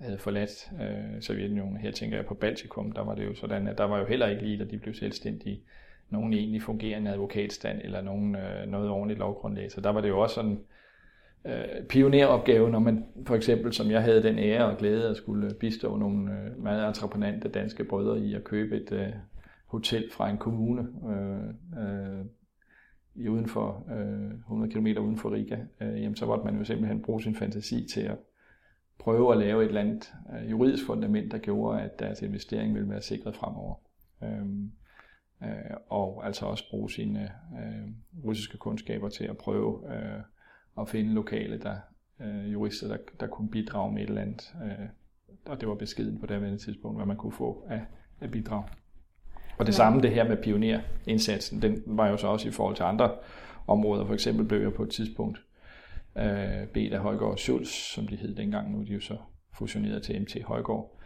havde 0.00 0.18
forladt 0.18 0.70
øh, 0.80 1.22
Sovjetunionen. 1.22 1.76
Her 1.76 1.90
tænker 1.90 2.16
jeg 2.16 2.26
på 2.26 2.34
Baltikum, 2.34 2.92
der 2.92 3.04
var 3.04 3.14
det 3.14 3.26
jo 3.26 3.34
sådan, 3.34 3.68
at 3.68 3.78
der 3.78 3.84
var 3.84 3.98
jo 3.98 4.06
heller 4.06 4.26
ikke 4.26 4.42
lige, 4.42 4.58
da 4.58 4.64
de 4.64 4.78
blev 4.78 4.94
selvstændige, 4.94 5.60
nogen 6.10 6.32
egentlig 6.32 6.62
fungerende 6.62 7.10
advokatstand 7.10 7.80
eller 7.84 8.00
nogen, 8.00 8.36
øh, 8.36 8.66
noget 8.68 8.90
ordentligt 8.90 9.18
lovgrundlag. 9.18 9.72
Så 9.72 9.80
der 9.80 9.90
var 9.90 10.00
det 10.00 10.08
jo 10.08 10.20
også 10.20 10.34
sådan, 10.34 10.60
øh, 11.44 11.86
pioneropgave, 11.88 12.70
når 12.70 12.78
man 12.78 13.04
for 13.26 13.34
eksempel, 13.34 13.72
som 13.72 13.90
jeg 13.90 14.02
havde 14.02 14.22
den 14.22 14.38
ære 14.38 14.64
og 14.64 14.78
glæde 14.78 15.08
at 15.08 15.16
skulle 15.16 15.54
bistå 15.54 15.96
nogle 15.96 16.32
øh, 16.32 16.62
meget 16.62 16.88
entreprenante 16.88 17.48
danske 17.48 17.84
brødre 17.84 18.20
i 18.20 18.34
at 18.34 18.44
købe 18.44 18.76
et 18.76 18.92
øh, 18.92 19.08
hotel 19.66 20.04
fra 20.12 20.30
en 20.30 20.38
kommune 20.38 20.88
øh, 21.10 21.82
øh, 21.84 22.24
i 23.14 23.28
uden 23.28 23.48
for 23.48 23.86
øh, 23.90 24.30
100 24.30 24.72
km 24.72 24.86
uden 24.86 25.16
for 25.16 25.32
Riga, 25.32 25.58
øh, 25.80 26.02
jamen 26.02 26.16
så 26.16 26.26
måtte 26.26 26.44
man 26.44 26.58
jo 26.58 26.64
simpelthen 26.64 27.02
bruge 27.02 27.22
sin 27.22 27.34
fantasi 27.34 27.86
til 27.92 28.00
at 28.00 28.18
prøve 28.98 29.32
at 29.32 29.38
lave 29.38 29.62
et 29.62 29.68
eller 29.68 29.80
andet 29.80 30.12
øh, 30.34 30.50
juridisk 30.50 30.86
fundament, 30.86 31.32
der 31.32 31.38
gjorde, 31.38 31.82
at 31.82 31.98
deres 31.98 32.22
investering 32.22 32.74
ville 32.74 32.90
være 32.90 33.02
sikret 33.02 33.36
fremover. 33.36 33.74
Øhm, 34.22 34.72
øh, 35.42 35.76
og 35.88 36.26
altså 36.26 36.46
også 36.46 36.64
bruge 36.70 36.90
sine 36.90 37.32
øh, 37.62 37.88
russiske 38.24 38.58
kundskaber 38.58 39.08
til 39.08 39.24
at 39.24 39.36
prøve 39.36 39.94
øh, 39.94 40.20
at 40.80 40.88
finde 40.88 41.14
lokale 41.14 41.58
der, 41.58 41.76
øh, 42.20 42.52
jurister, 42.52 42.88
der, 42.88 42.96
der 43.20 43.26
kunne 43.26 43.50
bidrage 43.50 43.92
med 43.92 44.02
et 44.02 44.08
eller 44.08 44.22
andet. 44.22 44.54
Øh, 44.64 44.88
og 45.46 45.60
det 45.60 45.68
var 45.68 45.74
beskeden 45.74 46.20
på 46.20 46.26
det 46.26 46.60
tidspunkt, 46.60 46.98
hvad 46.98 47.06
man 47.06 47.16
kunne 47.16 47.32
få 47.32 47.66
af, 47.68 47.86
af 48.20 48.30
bidrag. 48.30 48.64
Og 49.60 49.66
det 49.66 49.72
ja. 49.72 49.76
samme 49.76 50.00
det 50.00 50.10
her 50.10 50.28
med 50.28 50.36
pionerindsatsen, 50.36 51.62
den 51.62 51.82
var 51.86 52.08
jo 52.08 52.16
så 52.16 52.26
også 52.26 52.48
i 52.48 52.50
forhold 52.50 52.76
til 52.76 52.82
andre 52.82 53.10
områder. 53.66 54.06
For 54.06 54.14
eksempel 54.14 54.44
blev 54.46 54.60
jeg 54.60 54.72
på 54.72 54.82
et 54.82 54.90
tidspunkt 54.90 55.42
øh, 56.18 56.66
bedt 56.74 56.92
af 56.92 57.00
Højgaard 57.00 57.36
Schulz, 57.36 57.68
som 57.68 58.06
de 58.06 58.16
hed 58.16 58.34
dengang, 58.34 58.72
nu 58.72 58.80
er 58.80 58.84
de 58.84 58.92
jo 58.92 59.00
så 59.00 59.16
fusioneret 59.58 60.02
til 60.02 60.20
MT 60.20 60.42
Højgaard, 60.44 60.98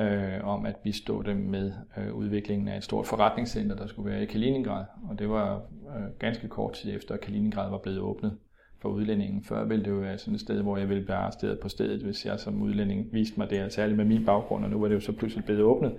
øh, 0.00 0.44
om 0.44 0.66
at 0.66 0.76
bistå 0.76 1.22
dem 1.22 1.36
med 1.36 1.72
øh, 1.98 2.14
udviklingen 2.14 2.68
af 2.68 2.76
et 2.76 2.84
stort 2.84 3.06
forretningscenter, 3.06 3.76
der 3.76 3.86
skulle 3.86 4.10
være 4.10 4.22
i 4.22 4.26
Kaliningrad. 4.26 4.84
Og 5.10 5.18
det 5.18 5.28
var 5.28 5.56
øh, 5.96 6.18
ganske 6.18 6.48
kort 6.48 6.72
tid 6.72 6.96
efter, 6.96 7.14
at 7.14 7.20
Kaliningrad 7.20 7.70
var 7.70 7.78
blevet 7.78 8.00
åbnet 8.00 8.38
for 8.80 8.88
udlændingen. 8.88 9.44
Før 9.44 9.64
ville 9.64 9.84
det 9.84 9.90
jo 9.90 9.96
være 9.96 10.18
sådan 10.18 10.34
et 10.34 10.40
sted, 10.40 10.62
hvor 10.62 10.76
jeg 10.76 10.88
ville 10.88 11.08
være 11.08 11.16
arresteret 11.16 11.60
på 11.60 11.68
stedet, 11.68 12.02
hvis 12.02 12.26
jeg 12.26 12.40
som 12.40 12.62
udlænding 12.62 13.12
viste 13.12 13.38
mig 13.38 13.50
der, 13.50 13.68
særligt 13.68 13.96
med 13.96 14.04
min 14.04 14.24
baggrund, 14.24 14.64
og 14.64 14.70
nu 14.70 14.80
var 14.80 14.88
det 14.88 14.94
jo 14.94 15.00
så 15.00 15.12
pludselig 15.12 15.44
blevet 15.44 15.62
åbnet. 15.62 15.96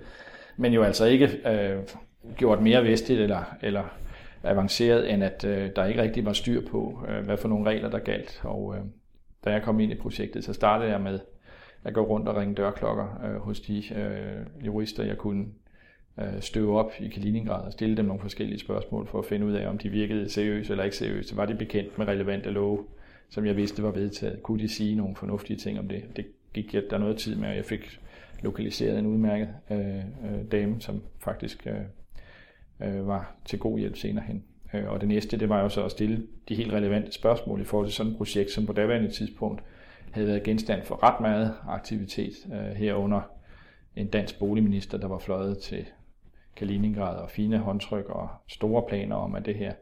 Men 0.56 0.72
jo 0.72 0.82
altså 0.82 1.04
ikke 1.04 1.28
øh, 1.50 1.78
gjort 2.36 2.62
mere 2.62 2.84
vestligt 2.84 3.20
eller, 3.20 3.56
eller 3.62 3.84
avanceret, 4.42 5.12
end 5.12 5.24
at 5.24 5.44
øh, 5.44 5.70
der 5.76 5.84
ikke 5.84 6.02
rigtig 6.02 6.24
var 6.24 6.32
styr 6.32 6.68
på, 6.68 7.06
øh, 7.08 7.24
hvad 7.24 7.36
for 7.36 7.48
nogle 7.48 7.70
regler 7.70 7.90
der 7.90 7.98
galt. 7.98 8.40
Og 8.44 8.74
øh, 8.76 8.82
da 9.44 9.50
jeg 9.50 9.62
kom 9.62 9.80
ind 9.80 9.92
i 9.92 9.94
projektet, 9.94 10.44
så 10.44 10.52
startede 10.52 10.90
jeg 10.90 11.00
med 11.00 11.20
at 11.84 11.94
gå 11.94 12.00
rundt 12.00 12.28
og 12.28 12.36
ringe 12.36 12.54
dørklokker 12.54 13.24
øh, 13.24 13.40
hos 13.40 13.60
de 13.60 13.94
øh, 13.94 14.66
jurister, 14.66 15.04
jeg 15.04 15.18
kunne 15.18 15.46
øh, 16.20 16.40
støve 16.40 16.78
op 16.78 16.92
i 17.00 17.08
Kaliningrad 17.08 17.66
og 17.66 17.72
stille 17.72 17.96
dem 17.96 18.04
nogle 18.04 18.20
forskellige 18.20 18.58
spørgsmål 18.58 19.06
for 19.06 19.18
at 19.18 19.24
finde 19.24 19.46
ud 19.46 19.52
af, 19.52 19.68
om 19.68 19.78
de 19.78 19.88
virkede 19.88 20.28
seriøse 20.28 20.72
eller 20.72 20.84
ikke 20.84 20.96
seriøse. 20.96 21.36
Var 21.36 21.46
de 21.46 21.54
bekendt 21.54 21.98
med 21.98 22.08
relevante 22.08 22.50
love, 22.50 22.84
som 23.30 23.46
jeg 23.46 23.56
vidste 23.56 23.82
var 23.82 23.90
vedtaget? 23.90 24.42
Kunne 24.42 24.62
de 24.62 24.68
sige 24.68 24.94
nogle 24.94 25.16
fornuftige 25.16 25.56
ting 25.56 25.78
om 25.78 25.88
det? 25.88 26.02
Det 26.16 26.26
gik 26.54 26.74
jeg 26.74 26.82
der 26.90 26.98
noget 26.98 27.16
tid 27.16 27.36
med, 27.36 27.48
og 27.48 27.56
jeg 27.56 27.64
fik 27.64 28.00
lokaliseret 28.44 28.98
en 28.98 29.06
udmærket 29.06 29.48
øh, 29.70 29.96
øh, 29.98 30.44
dame, 30.52 30.80
som 30.80 31.02
faktisk 31.18 31.66
øh, 31.66 32.88
øh, 32.88 33.06
var 33.06 33.34
til 33.44 33.58
god 33.58 33.78
hjælp 33.78 33.96
senere 33.96 34.24
hen. 34.24 34.44
Øh, 34.74 34.88
og 34.88 35.00
det 35.00 35.08
næste, 35.08 35.38
det 35.38 35.48
var 35.48 35.60
jo 35.60 35.68
så 35.68 35.84
at 35.84 35.90
stille 35.90 36.26
de 36.48 36.54
helt 36.54 36.72
relevante 36.72 37.12
spørgsmål 37.12 37.60
i 37.60 37.64
forhold 37.64 37.86
til 37.86 37.94
sådan 37.94 38.12
et 38.12 38.18
projekt, 38.18 38.50
som 38.50 38.66
på 38.66 38.72
daværende 38.72 39.10
tidspunkt 39.10 39.62
havde 40.10 40.26
været 40.26 40.42
genstand 40.42 40.82
for 40.82 41.02
ret 41.02 41.20
meget 41.20 41.54
aktivitet 41.68 42.32
øh, 42.52 42.76
herunder 42.76 43.20
en 43.96 44.06
dansk 44.06 44.38
boligminister, 44.38 44.98
der 44.98 45.08
var 45.08 45.18
fløjet 45.18 45.58
til 45.58 45.86
Kaliningrad 46.56 47.16
og 47.16 47.30
fine 47.30 47.58
håndtryk 47.58 48.04
og 48.08 48.28
store 48.48 48.82
planer 48.88 49.16
om, 49.16 49.34
at 49.34 49.46
det 49.46 49.54
her 49.54 49.72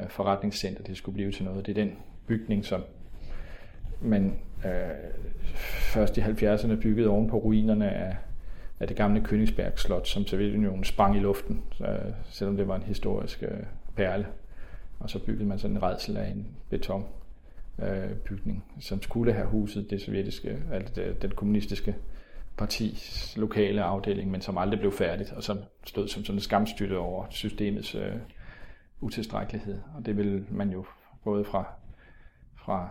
øh, 0.00 0.10
forretningscenter 0.10 0.82
det 0.82 0.96
skulle 0.96 1.14
blive 1.14 1.32
til 1.32 1.44
noget. 1.44 1.66
Det 1.66 1.78
er 1.78 1.84
den 1.84 1.92
bygning, 2.26 2.64
som 2.64 2.82
man 4.02 4.38
øh, 4.64 4.70
først 5.64 6.18
i 6.18 6.20
70'erne 6.20 6.74
byggede 6.74 7.08
oven 7.08 7.30
på 7.30 7.36
ruinerne 7.36 7.90
af, 7.90 8.16
af 8.80 8.88
det 8.88 8.96
gamle 8.96 9.20
Königsberg 9.20 9.76
Slot, 9.76 10.08
som 10.08 10.26
Sovjetunionen 10.26 10.84
sprang 10.84 11.16
i 11.16 11.20
luften, 11.20 11.62
så, 11.72 11.84
øh, 11.84 12.12
selvom 12.24 12.56
det 12.56 12.68
var 12.68 12.76
en 12.76 12.82
historisk 12.82 13.42
øh, 13.42 13.62
perle. 13.96 14.26
Og 14.98 15.10
så 15.10 15.18
byggede 15.18 15.48
man 15.48 15.58
sådan 15.58 15.76
en 15.76 15.82
redsel 15.82 16.16
af 16.16 16.28
en 16.30 16.46
beton 16.70 17.04
øh, 17.82 18.10
bygning, 18.16 18.64
som 18.80 19.02
skulle 19.02 19.32
have 19.32 19.46
huset 19.46 19.90
det 19.90 20.00
sovjetiske, 20.00 20.58
altså 20.72 21.14
den 21.22 21.30
kommunistiske 21.30 21.96
partis 22.56 23.34
lokale 23.36 23.82
afdeling, 23.82 24.30
men 24.30 24.40
som 24.40 24.58
aldrig 24.58 24.80
blev 24.80 24.92
færdigt, 24.92 25.32
og 25.32 25.42
som 25.42 25.58
stod 25.86 26.08
som 26.08 26.24
sådan 26.24 26.36
en 26.36 26.40
skamstøtte 26.40 26.98
over 26.98 27.26
systemets 27.30 27.94
øh, 27.94 28.14
utilstrækkelighed. 29.00 29.78
Og 29.96 30.06
det 30.06 30.16
vil 30.16 30.44
man 30.50 30.70
jo 30.70 30.84
både 31.24 31.44
fra, 31.44 31.64
fra 32.56 32.88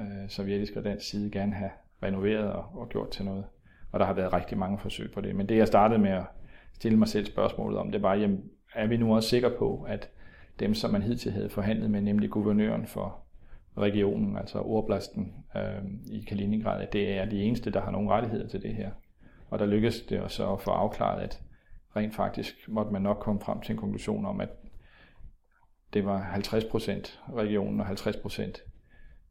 øh, 0.00 0.28
sovjetisk 0.28 0.76
og 0.76 0.84
dansk 0.84 1.10
side 1.10 1.30
gerne 1.30 1.54
have 1.54 1.70
renoveret 2.02 2.52
og, 2.52 2.64
og 2.74 2.88
gjort 2.88 3.10
til 3.10 3.24
noget. 3.24 3.44
Og 3.92 4.00
der 4.00 4.06
har 4.06 4.12
været 4.12 4.32
rigtig 4.32 4.58
mange 4.58 4.78
forsøg 4.78 5.12
på 5.12 5.20
det. 5.20 5.36
Men 5.36 5.48
det 5.48 5.56
jeg 5.56 5.66
startede 5.66 5.98
med 5.98 6.10
at 6.10 6.24
stille 6.74 6.98
mig 6.98 7.08
selv 7.08 7.26
spørgsmålet 7.26 7.78
om, 7.78 7.92
det 7.92 8.02
var, 8.02 8.14
jamen, 8.14 8.44
er 8.74 8.86
vi 8.86 8.96
nu 8.96 9.14
også 9.14 9.28
sikre 9.28 9.50
på, 9.58 9.86
at 9.88 10.08
dem, 10.60 10.74
som 10.74 10.90
man 10.90 11.02
hidtil 11.02 11.32
havde 11.32 11.48
forhandlet 11.48 11.90
med, 11.90 12.00
nemlig 12.00 12.30
guvernøren 12.30 12.86
for 12.86 13.18
regionen, 13.78 14.36
altså 14.36 14.58
Orblasten 14.58 15.32
øh, 15.56 15.84
i 16.10 16.24
Kaliningrad, 16.28 16.82
at 16.82 16.92
det 16.92 17.18
er 17.18 17.24
de 17.24 17.42
eneste, 17.42 17.70
der 17.70 17.80
har 17.80 17.90
nogen 17.90 18.10
rettigheder 18.10 18.48
til 18.48 18.62
det 18.62 18.74
her. 18.74 18.90
Og 19.50 19.58
der 19.58 19.66
lykkedes 19.66 20.00
det 20.00 20.20
også 20.20 20.52
at 20.52 20.60
få 20.60 20.70
afklaret, 20.70 21.20
at 21.20 21.42
rent 21.96 22.14
faktisk 22.14 22.68
måtte 22.68 22.92
man 22.92 23.02
nok 23.02 23.18
komme 23.20 23.40
frem 23.40 23.60
til 23.60 23.72
en 23.72 23.78
konklusion 23.78 24.26
om, 24.26 24.40
at 24.40 24.48
det 25.92 26.04
var 26.04 26.32
50% 26.34 27.34
regionen 27.34 27.80
og 27.80 27.86
50% 27.86 28.71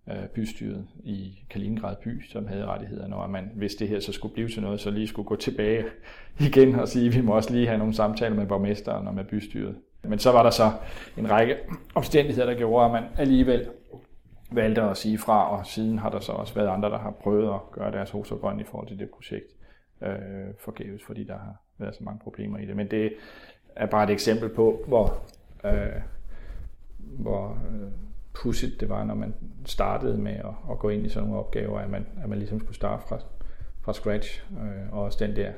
øh, 0.10 0.28
bystyret 0.36 0.88
i 1.04 1.46
Kaliningrad 1.50 1.96
by, 2.04 2.24
som 2.30 2.48
havde 2.48 2.66
rettighederne, 2.66 3.16
og 3.16 3.24
at 3.24 3.30
man, 3.30 3.52
hvis 3.56 3.76
det 3.76 3.88
her 3.88 4.00
så 4.00 4.12
skulle 4.12 4.34
blive 4.34 4.50
til 4.50 4.62
noget, 4.62 4.80
så 4.80 4.92
lige 4.92 5.08
skulle 5.08 5.28
gå 5.28 5.36
tilbage 5.36 5.86
igen 6.48 6.76
og 6.76 6.88
sige, 6.88 7.08
at 7.08 7.16
vi 7.16 7.22
må 7.22 7.36
også 7.36 7.54
lige 7.54 7.68
have 7.68 7.78
nogle 7.78 7.94
samtaler 7.94 8.36
med 8.36 8.46
borgmesteren 8.46 9.08
og 9.08 9.16
med 9.16 9.24
bystyret. 9.24 9.76
Men 10.04 10.20
så 10.20 10.32
var 10.32 10.44
der 10.44 10.50
så 10.50 10.72
en 11.18 11.32
række 11.32 11.56
omstændigheder, 11.96 12.48
der 12.48 12.58
gjorde, 12.58 12.86
at 12.86 12.92
man 12.92 13.04
alligevel 13.18 13.70
valgte 14.52 14.82
at 14.82 14.98
sige 14.98 15.18
fra, 15.18 15.58
og 15.58 15.66
siden 15.66 16.00
har 16.00 16.10
der 16.10 16.20
så 16.20 16.32
også 16.32 16.54
været 16.54 16.68
andre, 16.68 16.90
der 16.90 16.98
har 16.98 17.12
prøvet 17.12 17.54
at 17.54 17.72
gøre 17.72 17.92
deres 17.92 18.12
hus 18.12 18.34
grøn 18.42 18.60
i 18.60 18.64
forhold 18.64 18.88
til 18.88 19.00
det 19.00 19.10
projekt 19.10 19.46
øh, 20.02 20.54
forgæves, 20.60 21.04
fordi 21.04 21.24
der 21.24 21.38
har 21.38 21.56
været 21.78 21.96
så 21.96 22.04
mange 22.04 22.20
problemer 22.20 22.58
i 22.58 22.66
det. 22.66 22.76
Men 22.76 22.92
det 22.92 23.14
er 23.76 23.86
bare 23.86 24.04
et 24.04 24.10
eksempel 24.10 24.50
på, 24.50 24.84
hvor, 24.88 25.24
øh, 25.66 26.02
hvor 26.98 27.58
øh, 27.72 27.92
pudsigt 28.34 28.80
det 28.80 28.90
var, 28.90 29.04
når 29.04 29.16
man 29.16 29.34
startede 29.66 30.18
med 30.18 30.32
at, 30.32 30.72
at 30.72 30.80
gå 30.80 30.90
ind 30.90 31.06
i 31.06 31.10
sådan 31.10 31.28
nogle 31.28 31.44
opgaver, 31.44 31.80
at 31.80 31.90
man, 31.90 32.06
at 32.24 32.30
man 32.30 32.38
ligesom 32.38 32.60
skulle 32.60 32.76
starte 32.76 33.04
fra, 33.08 33.20
fra 33.82 33.94
scratch. 33.94 34.46
Øh, 34.52 34.94
og 34.94 35.04
også 35.04 35.26
den 35.26 35.36
der, 35.36 35.52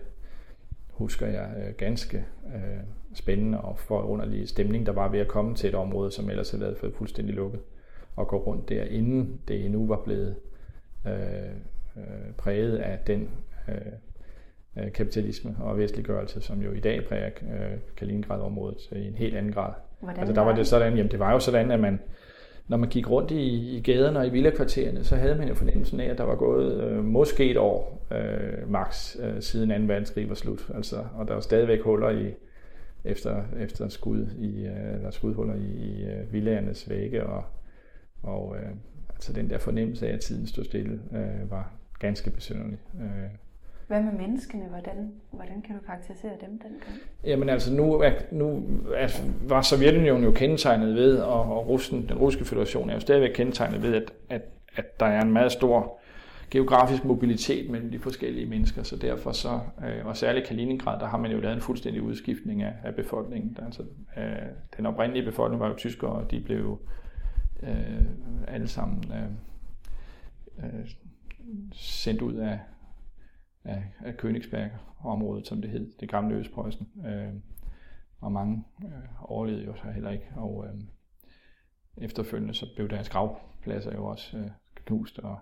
husker 0.90 1.28
jeg, 1.28 1.50
øh, 1.58 1.74
ganske 1.78 2.26
øh, 2.56 2.84
spændende 3.14 3.62
og 3.62 3.80
forunderlig 3.80 4.50
stemning, 4.50 4.86
der 4.86 4.92
var 4.92 5.08
ved 5.08 5.20
at 5.20 5.28
komme 5.28 5.56
til 5.56 5.70
et 5.70 5.76
område, 5.76 6.12
som 6.12 6.30
ellers 6.30 6.52
havde 6.52 6.78
været 6.82 6.94
fuldstændig 6.96 7.36
lukket 7.36 7.60
at 8.20 8.28
gå 8.28 8.38
rundt 8.38 8.70
der, 8.70 8.84
inden 8.84 9.40
det 9.48 9.66
endnu 9.66 9.88
var 9.88 10.02
blevet 10.06 10.36
øh, 11.08 11.14
øh, 11.98 12.34
præget 12.38 12.78
af 12.78 13.00
den 13.08 13.30
øh, 13.68 13.76
øh, 14.78 14.92
kapitalisme 14.92 15.56
og 15.60 15.78
vestliggørelse, 15.78 16.42
som 16.42 16.62
jo 16.62 16.72
i 16.72 16.80
dag 16.80 17.06
præger 17.08 17.30
øh, 17.42 17.78
Kaliningrad-området 17.98 18.92
i 18.92 19.08
en 19.08 19.16
helt 19.16 19.36
anden 19.36 19.54
grad. 19.54 19.74
Hvordan 20.00 20.20
altså 20.20 20.34
der 20.34 20.42
var 20.42 20.56
det 20.56 20.68
sådan, 20.68 20.98
jamen 20.98 21.12
det 21.12 21.20
var 21.20 21.32
jo 21.32 21.40
sådan, 21.40 21.72
at 21.72 21.80
man, 21.80 22.00
når 22.68 22.78
man 22.78 22.90
gik 22.90 23.10
rundt 23.10 23.32
i, 23.32 23.78
i 23.78 23.82
gaderne 23.82 24.20
og 24.20 24.28
i 24.28 24.30
villakvartererne, 24.30 25.04
så 25.04 25.16
havde 25.16 25.36
man 25.36 25.48
jo 25.48 25.56
fornemmelsen 25.56 26.00
af, 26.00 26.10
at 26.10 26.18
der 26.18 26.24
var 26.24 26.36
gået 26.36 26.84
øh, 26.84 27.04
måske 27.04 27.52
et 27.52 27.58
år 27.58 28.08
øh, 28.12 28.72
max 28.72 29.16
øh, 29.20 29.42
siden 29.42 29.70
2. 29.88 29.94
verdenskrig 29.94 30.30
var 30.30 30.36
slut. 30.36 30.72
Altså, 30.76 31.06
og 31.16 31.28
der 31.28 31.34
var 31.34 31.42
stadigvæk 31.42 31.82
huller 31.82 32.10
i, 32.10 32.34
efter, 33.04 33.44
efter 33.60 33.90
skud 33.90 34.28
i, 34.40 34.66
øh, 34.66 35.04
der 35.04 35.12
skudhuller 35.12 35.56
i, 35.56 35.60
i 35.60 36.04
øh, 36.04 36.34
villagernes 36.34 36.90
vægge 36.90 37.26
og 37.26 37.44
og 38.24 38.56
øh, 38.58 38.70
altså 39.10 39.34
den 39.34 39.50
der 39.50 39.58
fornemmelse 39.58 40.08
af, 40.08 40.14
at 40.14 40.20
tiden 40.20 40.48
stod 40.48 40.64
stille, 40.64 41.02
øh, 41.14 41.52
var 41.52 41.72
ganske 42.00 42.30
besynderlig. 42.30 42.80
Øh. 43.02 43.30
Hvad 43.88 44.02
med 44.02 44.12
menneskene? 44.12 44.64
Hvordan, 44.64 45.12
hvordan 45.32 45.62
kan 45.62 45.76
du 45.76 45.82
karakterisere 45.86 46.32
dem 46.42 46.50
dengang? 46.50 47.00
Jamen 47.24 47.50
altså, 47.50 47.74
nu, 47.74 47.94
er, 47.94 48.12
nu 48.32 48.64
altså, 48.98 49.24
var 49.42 49.62
Sovjetunionen 49.62 50.24
jo 50.24 50.32
kendetegnet 50.32 50.96
ved, 50.96 51.18
og, 51.18 51.58
og 51.58 51.68
Russen, 51.68 52.10
den 52.10 52.18
russiske 52.18 52.46
federation 52.46 52.90
er 52.90 52.94
jo 52.94 53.00
stadigvæk 53.00 53.32
kendetegnet 53.36 53.84
ved, 53.84 53.96
at, 53.96 54.14
at, 54.30 54.42
at 54.76 55.00
der 55.00 55.06
er 55.06 55.22
en 55.22 55.34
meget 55.34 55.52
stor 55.52 56.00
geografisk 56.52 57.06
mobilitet 57.06 57.70
mellem 57.70 57.92
de 57.92 58.00
forskellige 58.00 58.46
mennesker, 58.46 58.84
så 58.84 58.96
derfor 58.96 59.32
så, 59.32 59.60
øh, 59.86 60.06
og 60.06 60.18
særligt 60.18 60.48
Kaliningrad, 60.48 61.00
der 61.00 61.08
har 61.08 61.18
man 61.18 61.32
jo 61.32 61.40
lavet 61.40 61.56
en 61.56 61.62
fuldstændig 61.62 62.02
udskiftning 62.02 62.64
af, 62.64 62.74
af 62.84 62.96
befolkningen. 62.96 63.56
Der, 63.58 63.66
altså, 63.66 63.84
øh, 64.18 64.24
den 64.78 64.86
oprindelige 64.86 65.26
befolkning 65.26 65.60
var 65.60 65.68
jo 65.68 65.76
tyskere, 65.78 66.12
og 66.12 66.32
de 66.32 66.40
blev 66.40 66.80
øh, 67.64 68.04
alle 68.48 68.68
sammen 68.68 69.04
øh, 69.12 70.66
øh, 70.66 70.88
sendt 71.74 72.22
ud 72.22 72.34
af, 72.34 72.60
af, 73.64 73.84
af 74.06 74.14
Königsberg-området, 74.14 75.48
som 75.48 75.62
det 75.62 75.70
hed, 75.70 75.92
det 76.00 76.10
gamle 76.10 76.36
Østpreussen. 76.36 76.88
Øh, 77.06 77.34
og 78.20 78.32
mange 78.32 78.64
øh, 78.84 79.32
overlevede 79.32 79.66
jo 79.66 79.76
så 79.76 79.92
heller 79.92 80.10
ikke. 80.10 80.28
Og 80.36 80.66
øh, 80.68 80.82
efterfølgende 81.98 82.54
så 82.54 82.66
blev 82.76 82.90
deres 82.90 83.10
gravpladser 83.10 83.96
jo 83.96 84.06
også 84.06 84.38
øh, 84.38 84.50
knust, 84.76 85.20
og 85.20 85.40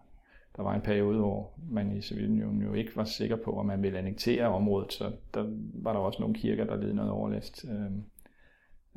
der 0.57 0.63
var 0.63 0.75
en 0.75 0.81
periode, 0.81 1.17
hvor 1.17 1.53
man 1.69 1.97
i 1.97 2.01
Sovjetunionen 2.01 2.61
jo 2.61 2.73
ikke 2.73 2.95
var 2.95 3.03
sikker 3.03 3.35
på, 3.35 3.59
om 3.59 3.65
man 3.65 3.81
ville 3.81 3.97
annektere 3.97 4.47
området, 4.47 4.93
så 4.93 5.11
der 5.33 5.45
var 5.73 5.93
der 5.93 5.99
også 5.99 6.19
nogle 6.19 6.35
kirker, 6.35 6.65
der 6.65 6.75
led 6.75 6.93
noget 6.93 7.11
overlast. 7.11 7.65
Øhm, 7.69 8.03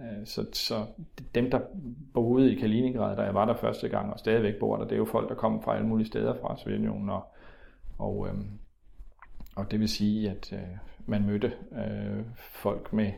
øh, 0.00 0.26
så, 0.26 0.46
så 0.52 0.86
dem, 1.34 1.50
der 1.50 1.60
boede 2.14 2.52
i 2.52 2.58
Kaliningrad, 2.58 3.16
der 3.16 3.24
jeg 3.24 3.34
var 3.34 3.44
der 3.44 3.56
første 3.56 3.88
gang, 3.88 4.12
og 4.12 4.18
stadigvæk 4.18 4.54
bor 4.60 4.76
der, 4.76 4.84
det 4.84 4.92
er 4.92 4.96
jo 4.96 5.04
folk, 5.04 5.28
der 5.28 5.34
kommer 5.34 5.62
fra 5.62 5.74
alle 5.74 5.86
mulige 5.86 6.06
steder 6.06 6.34
fra 6.40 6.56
Sovjetunionen. 6.56 7.10
Og, 7.10 7.22
og, 7.98 8.28
øhm, 8.28 8.58
og 9.56 9.70
det 9.70 9.80
vil 9.80 9.88
sige, 9.88 10.30
at 10.30 10.52
øh, 10.52 10.76
man 11.06 11.26
mødte 11.26 11.52
øh, 11.72 12.24
folk 12.36 12.92
med, 12.92 13.12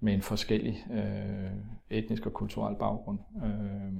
med 0.00 0.14
en 0.14 0.22
forskellig 0.22 0.86
øh, 0.92 1.52
etnisk 1.90 2.26
og 2.26 2.32
kulturel 2.32 2.76
baggrund. 2.76 3.18
Øh, 3.44 3.92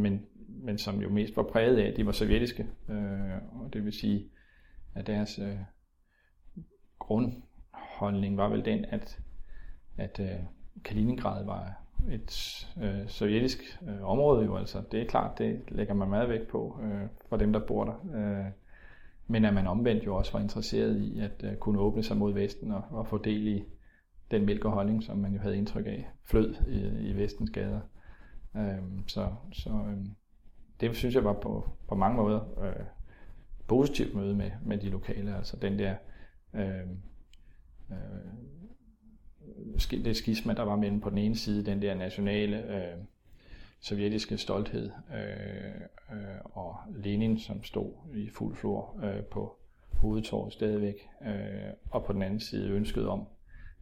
men, 0.00 0.26
men 0.48 0.78
som 0.78 1.00
jo 1.00 1.08
mest 1.08 1.36
var 1.36 1.42
præget 1.42 1.78
af, 1.78 1.86
at 1.86 1.96
de 1.96 2.06
var 2.06 2.12
sovjetiske. 2.12 2.66
Øh, 2.88 3.60
og 3.60 3.72
det 3.72 3.84
vil 3.84 3.92
sige, 3.92 4.30
at 4.94 5.06
deres 5.06 5.38
øh, 5.38 5.58
grundholdning 6.98 8.36
var 8.36 8.48
vel 8.48 8.64
den, 8.64 8.84
at, 8.84 9.20
at 9.96 10.20
øh, 10.20 10.40
Kaliningrad 10.84 11.44
var 11.44 11.82
et 12.10 12.66
øh, 12.82 13.08
sovjetisk 13.08 13.78
øh, 13.88 14.02
område 14.02 14.44
jo, 14.44 14.56
altså 14.56 14.82
det 14.92 15.02
er 15.02 15.06
klart, 15.06 15.38
det 15.38 15.62
lægger 15.68 15.94
man 15.94 16.08
meget 16.08 16.28
vægt 16.28 16.48
på 16.48 16.80
øh, 16.82 17.08
for 17.28 17.36
dem, 17.36 17.52
der 17.52 17.66
bor 17.66 17.84
der. 17.84 17.94
Øh, 18.14 18.52
men 19.30 19.44
at 19.44 19.54
man 19.54 19.66
omvendt 19.66 20.06
jo 20.06 20.16
også 20.16 20.32
var 20.32 20.40
interesseret 20.40 21.00
i 21.00 21.20
at 21.20 21.44
øh, 21.44 21.56
kunne 21.56 21.80
åbne 21.80 22.02
sig 22.02 22.16
mod 22.16 22.32
Vesten 22.32 22.70
og, 22.70 22.82
og 22.90 23.06
få 23.06 23.18
del 23.18 23.46
i 23.46 23.64
den 24.30 24.46
mælk 24.46 24.64
og 24.64 24.72
holdning, 24.72 25.02
som 25.02 25.18
man 25.18 25.32
jo 25.32 25.40
havde 25.40 25.56
indtryk 25.56 25.86
af 25.86 26.08
flød 26.24 26.54
i, 26.68 27.08
i 27.10 27.16
Vestens 27.16 27.50
gader. 27.50 27.80
Øh, 28.56 28.78
så 29.06 29.28
så 29.52 29.70
øh, 29.70 30.06
det 30.80 30.96
synes 30.96 31.14
jeg 31.14 31.24
var 31.24 31.32
på, 31.32 31.68
på 31.88 31.94
mange 31.94 32.16
måder 32.16 32.40
øh, 32.64 32.84
positivt 33.68 34.14
møde 34.14 34.34
med, 34.34 34.50
med 34.64 34.78
de 34.78 34.88
lokale, 34.88 35.36
altså 35.36 35.56
den 35.56 35.78
der 35.78 35.94
øhm, 36.54 36.98
øh, 37.90 37.96
øh, 39.90 40.04
det 40.04 40.16
skisma, 40.16 40.54
der 40.54 40.62
var 40.62 40.76
mellem 40.76 41.00
på 41.00 41.10
den 41.10 41.18
ene 41.18 41.36
side 41.36 41.66
den 41.66 41.82
der 41.82 41.94
nationale 41.94 42.76
øh, 42.76 42.98
sovjetiske 43.80 44.38
stolthed 44.38 44.90
øh, 45.14 46.16
øh, 46.16 46.40
og 46.44 46.76
Lenin, 46.94 47.38
som 47.38 47.64
stod 47.64 47.92
i 48.14 48.30
fuld 48.30 48.56
flor 48.56 49.00
øh, 49.02 49.24
på 49.24 49.56
hovedtorvet 49.92 50.52
stadigvæk, 50.52 51.08
øh, 51.26 51.72
og 51.90 52.04
på 52.04 52.12
den 52.12 52.22
anden 52.22 52.40
side 52.40 52.70
ønsket 52.70 53.08
om 53.08 53.26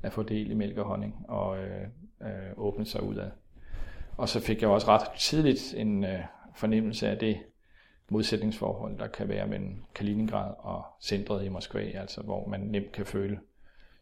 at 0.03 0.13
fordele 0.13 0.55
mælk 0.55 0.79
og 0.79 0.85
honning 0.85 1.25
og 1.29 1.59
øh, 1.59 1.87
øh, 2.23 2.29
åbne 2.57 2.87
sig 2.87 3.03
ud 3.03 3.17
af. 3.17 3.31
Og 4.17 4.29
så 4.29 4.41
fik 4.41 4.63
jeg 4.63 4.71
også 4.71 4.89
ret 4.89 5.19
tidligt 5.19 5.75
en 5.77 6.05
øh, 6.05 6.21
fornemmelse 6.55 7.09
af 7.09 7.19
det 7.19 7.39
modsætningsforhold, 8.09 8.99
der 8.99 9.07
kan 9.07 9.29
være 9.29 9.47
mellem 9.47 9.85
Kaliningrad 9.95 10.55
og 10.59 10.85
centret 11.01 11.45
i 11.45 11.49
Moskva, 11.49 11.81
altså 11.81 12.23
hvor 12.23 12.49
man 12.49 12.61
nemt 12.61 12.93
kan 12.93 13.07
føle 13.07 13.41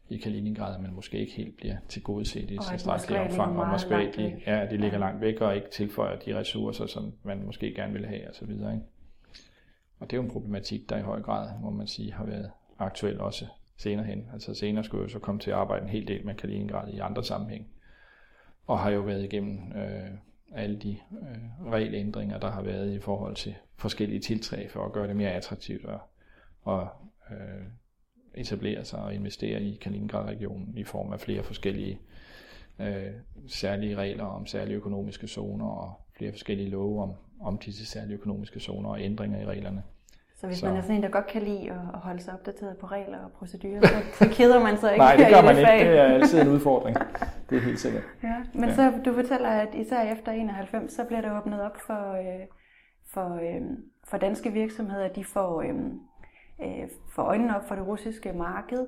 i 0.09 0.17
Kaliningrad, 0.17 0.75
at 0.75 0.81
man 0.81 0.93
måske 0.93 1.19
ikke 1.19 1.33
helt 1.33 1.57
bliver 1.57 1.75
tilgodeset 1.89 2.51
i 2.51 2.57
tilstrækkelig 2.69 3.19
omfang, 3.21 3.59
og 3.59 3.67
Moskva, 3.67 4.11
de, 4.17 4.41
ja, 4.47 4.65
de 4.65 4.77
ligger 4.77 4.97
ja. 4.97 4.97
langt 4.97 5.21
væk 5.21 5.41
og 5.41 5.55
ikke 5.55 5.69
tilføjer 5.69 6.19
de 6.19 6.39
ressourcer, 6.39 6.85
som 6.85 7.13
man 7.23 7.45
måske 7.45 7.73
gerne 7.73 7.93
vil 7.93 8.05
have, 8.05 8.29
osv. 8.29 8.49
Ikke? 8.49 8.81
Og 9.99 10.09
det 10.09 10.13
er 10.13 10.17
jo 10.17 10.23
en 10.23 10.31
problematik, 10.31 10.89
der 10.89 10.97
i 10.97 11.01
høj 11.01 11.21
grad, 11.21 11.49
må 11.61 11.69
man 11.69 11.87
sige, 11.87 12.13
har 12.13 12.25
været 12.25 12.51
aktuel 12.79 13.19
også 13.19 13.45
senere 13.77 14.05
hen. 14.05 14.29
Altså 14.33 14.53
senere 14.53 14.83
skulle 14.83 15.03
jeg 15.03 15.11
så 15.11 15.19
komme 15.19 15.41
til 15.41 15.51
at 15.51 15.57
arbejde 15.57 15.83
en 15.83 15.89
hel 15.89 16.07
del 16.07 16.25
med 16.25 16.35
Kaliningrad 16.35 16.93
i 16.93 16.99
andre 16.99 17.23
sammenhæng, 17.23 17.67
og 18.67 18.79
har 18.79 18.89
jo 18.89 19.01
været 19.01 19.23
igennem 19.23 19.71
øh, 19.75 20.09
alle 20.53 20.79
de 20.79 20.97
øh, 21.21 21.71
regelændringer, 21.71 22.39
der 22.39 22.51
har 22.51 22.61
været 22.61 22.93
i 22.93 22.99
forhold 22.99 23.35
til 23.35 23.55
forskellige 23.75 24.19
tiltag 24.19 24.71
for 24.71 24.85
at 24.85 24.91
gøre 24.91 25.07
det 25.07 25.15
mere 25.15 25.31
attraktivt 25.31 25.85
og, 25.85 25.99
og 26.61 26.89
øh, 27.31 27.65
etablere 28.37 28.85
sig 28.85 28.99
og 28.99 29.13
investere 29.13 29.61
i 29.61 29.79
Kaliningrad-regionen 29.81 30.73
i 30.77 30.83
form 30.83 31.13
af 31.13 31.19
flere 31.19 31.43
forskellige 31.43 31.99
øh, 32.79 33.11
særlige 33.47 33.95
regler 33.95 34.25
om 34.25 34.45
særlige 34.45 34.75
økonomiske 34.75 35.27
zoner 35.27 35.65
og 35.65 35.93
flere 36.17 36.31
forskellige 36.31 36.69
love 36.69 37.03
om, 37.03 37.13
om 37.41 37.57
disse 37.57 37.85
særlige 37.85 38.13
økonomiske 38.13 38.59
zoner 38.59 38.89
og 38.89 39.01
ændringer 39.01 39.41
i 39.41 39.45
reglerne. 39.45 39.83
Så 40.35 40.47
hvis 40.47 40.57
så... 40.57 40.65
man 40.65 40.77
er 40.77 40.81
sådan 40.81 40.95
en, 40.95 41.03
der 41.03 41.09
godt 41.09 41.27
kan 41.27 41.41
lide 41.41 41.71
at 41.71 41.99
holde 41.99 42.21
sig 42.21 42.33
opdateret 42.33 42.77
på 42.77 42.85
regler 42.85 43.17
og 43.17 43.31
procedurer, 43.31 43.81
så, 43.81 43.95
så 44.13 44.29
keder 44.31 44.63
man 44.63 44.77
sig 44.77 44.91
ikke 44.93 45.05
Nej, 45.05 45.15
det 45.15 45.27
gør 45.33 45.41
man 45.41 45.57
ikke. 45.57 45.91
Det 45.91 45.99
er 45.99 46.03
altid 46.03 46.41
en 46.41 46.47
udfordring. 46.47 46.97
Det 47.49 47.57
er 47.57 47.61
helt 47.61 47.79
sikkert. 47.79 48.03
Ja, 48.23 48.35
men 48.53 48.69
ja. 48.69 48.75
så 48.75 48.93
du 49.05 49.13
fortæller, 49.13 49.49
at 49.49 49.69
især 49.73 50.01
efter 50.01 50.31
91, 50.31 50.93
så 50.93 51.03
bliver 51.03 51.21
der 51.21 51.39
åbnet 51.39 51.61
op 51.61 51.77
for, 51.87 52.11
øh, 52.11 52.47
for, 53.13 53.35
øh, 53.35 53.61
for 54.03 54.17
danske 54.17 54.51
virksomheder. 54.51 55.07
De 55.07 55.23
får, 55.23 55.61
øh, 55.61 55.75
øh, 56.63 56.89
får 57.09 57.23
øjnene 57.23 57.57
op 57.57 57.67
for 57.67 57.75
det 57.75 57.87
russiske 57.87 58.33
marked. 58.33 58.87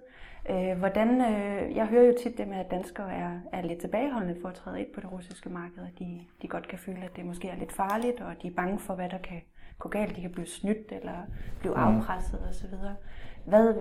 Øh, 0.50 0.78
hvordan, 0.78 1.22
øh, 1.22 1.76
jeg 1.76 1.88
hører 1.88 2.04
jo 2.04 2.14
tit 2.24 2.38
det 2.38 2.48
med, 2.48 2.58
at 2.58 2.72
danskere 2.72 3.14
er, 3.14 3.40
er 3.54 3.62
lidt 3.62 3.80
tilbageholdende 3.80 4.42
for 4.42 4.50
at 4.50 4.56
træde 4.56 4.80
ind 4.80 4.88
på 4.94 5.02
det 5.02 5.12
russiske 5.12 5.50
marked. 5.50 5.84
De, 6.00 6.22
de 6.42 6.48
godt 6.48 6.68
kan 6.68 6.80
føle, 6.80 6.98
at 7.04 7.16
det 7.16 7.26
måske 7.26 7.48
er 7.48 7.56
lidt 7.60 7.72
farligt, 7.72 8.22
og 8.22 8.34
de 8.42 8.48
er 8.48 8.52
bange 8.56 8.80
for, 8.80 8.96
hvad 8.96 9.10
der 9.10 9.18
kan 9.18 9.42
gå 9.80 9.90
galt. 9.90 10.16
De 10.16 10.22
kan 10.22 10.32
blive 10.32 10.48
snydt 10.48 10.92
eller 10.92 11.18
blive 11.60 11.74
mm. 11.74 11.80
afpresset 11.80 12.40
osv. 12.50 12.76
Hvad, 13.46 13.74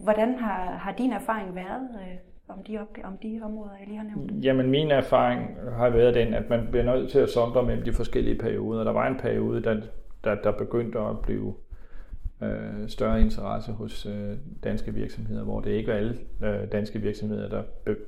hvordan 0.00 0.34
har, 0.34 0.70
har 0.70 0.92
din 0.92 1.12
erfaring 1.12 1.54
været 1.54 1.88
øh, 1.94 2.16
om, 2.48 2.62
de 2.62 2.78
op, 2.78 2.88
om 3.04 3.18
de 3.22 3.40
områder, 3.44 3.72
jeg 3.78 3.86
lige 3.86 3.98
har 3.98 4.04
nævnt? 4.04 4.44
Jamen 4.44 4.70
min 4.70 4.90
erfaring 4.90 5.56
har 5.76 5.90
været 5.90 6.14
den, 6.14 6.34
at 6.34 6.50
man 6.50 6.66
bliver 6.70 6.84
nødt 6.84 7.10
til 7.10 7.18
at 7.18 7.28
sondre 7.28 7.62
mellem 7.62 7.84
de 7.84 7.92
forskellige 7.92 8.38
perioder. 8.38 8.84
Der 8.84 8.92
var 8.92 9.06
en 9.06 9.16
periode, 9.16 9.62
der, 9.62 9.80
der, 10.24 10.34
der 10.34 10.52
begyndte 10.52 10.98
at 10.98 11.20
blive 11.22 11.54
øh, 12.42 12.88
større 12.88 13.20
interesse 13.20 13.72
hos 13.72 14.06
øh, 14.06 14.36
danske 14.64 14.94
virksomheder, 14.94 15.44
hvor 15.44 15.60
det 15.60 15.70
ikke 15.70 15.88
var 15.88 15.96
alle 15.96 16.18
øh, 16.42 16.72
danske 16.72 16.98
virksomheder, 16.98 17.48
der, 17.48 17.62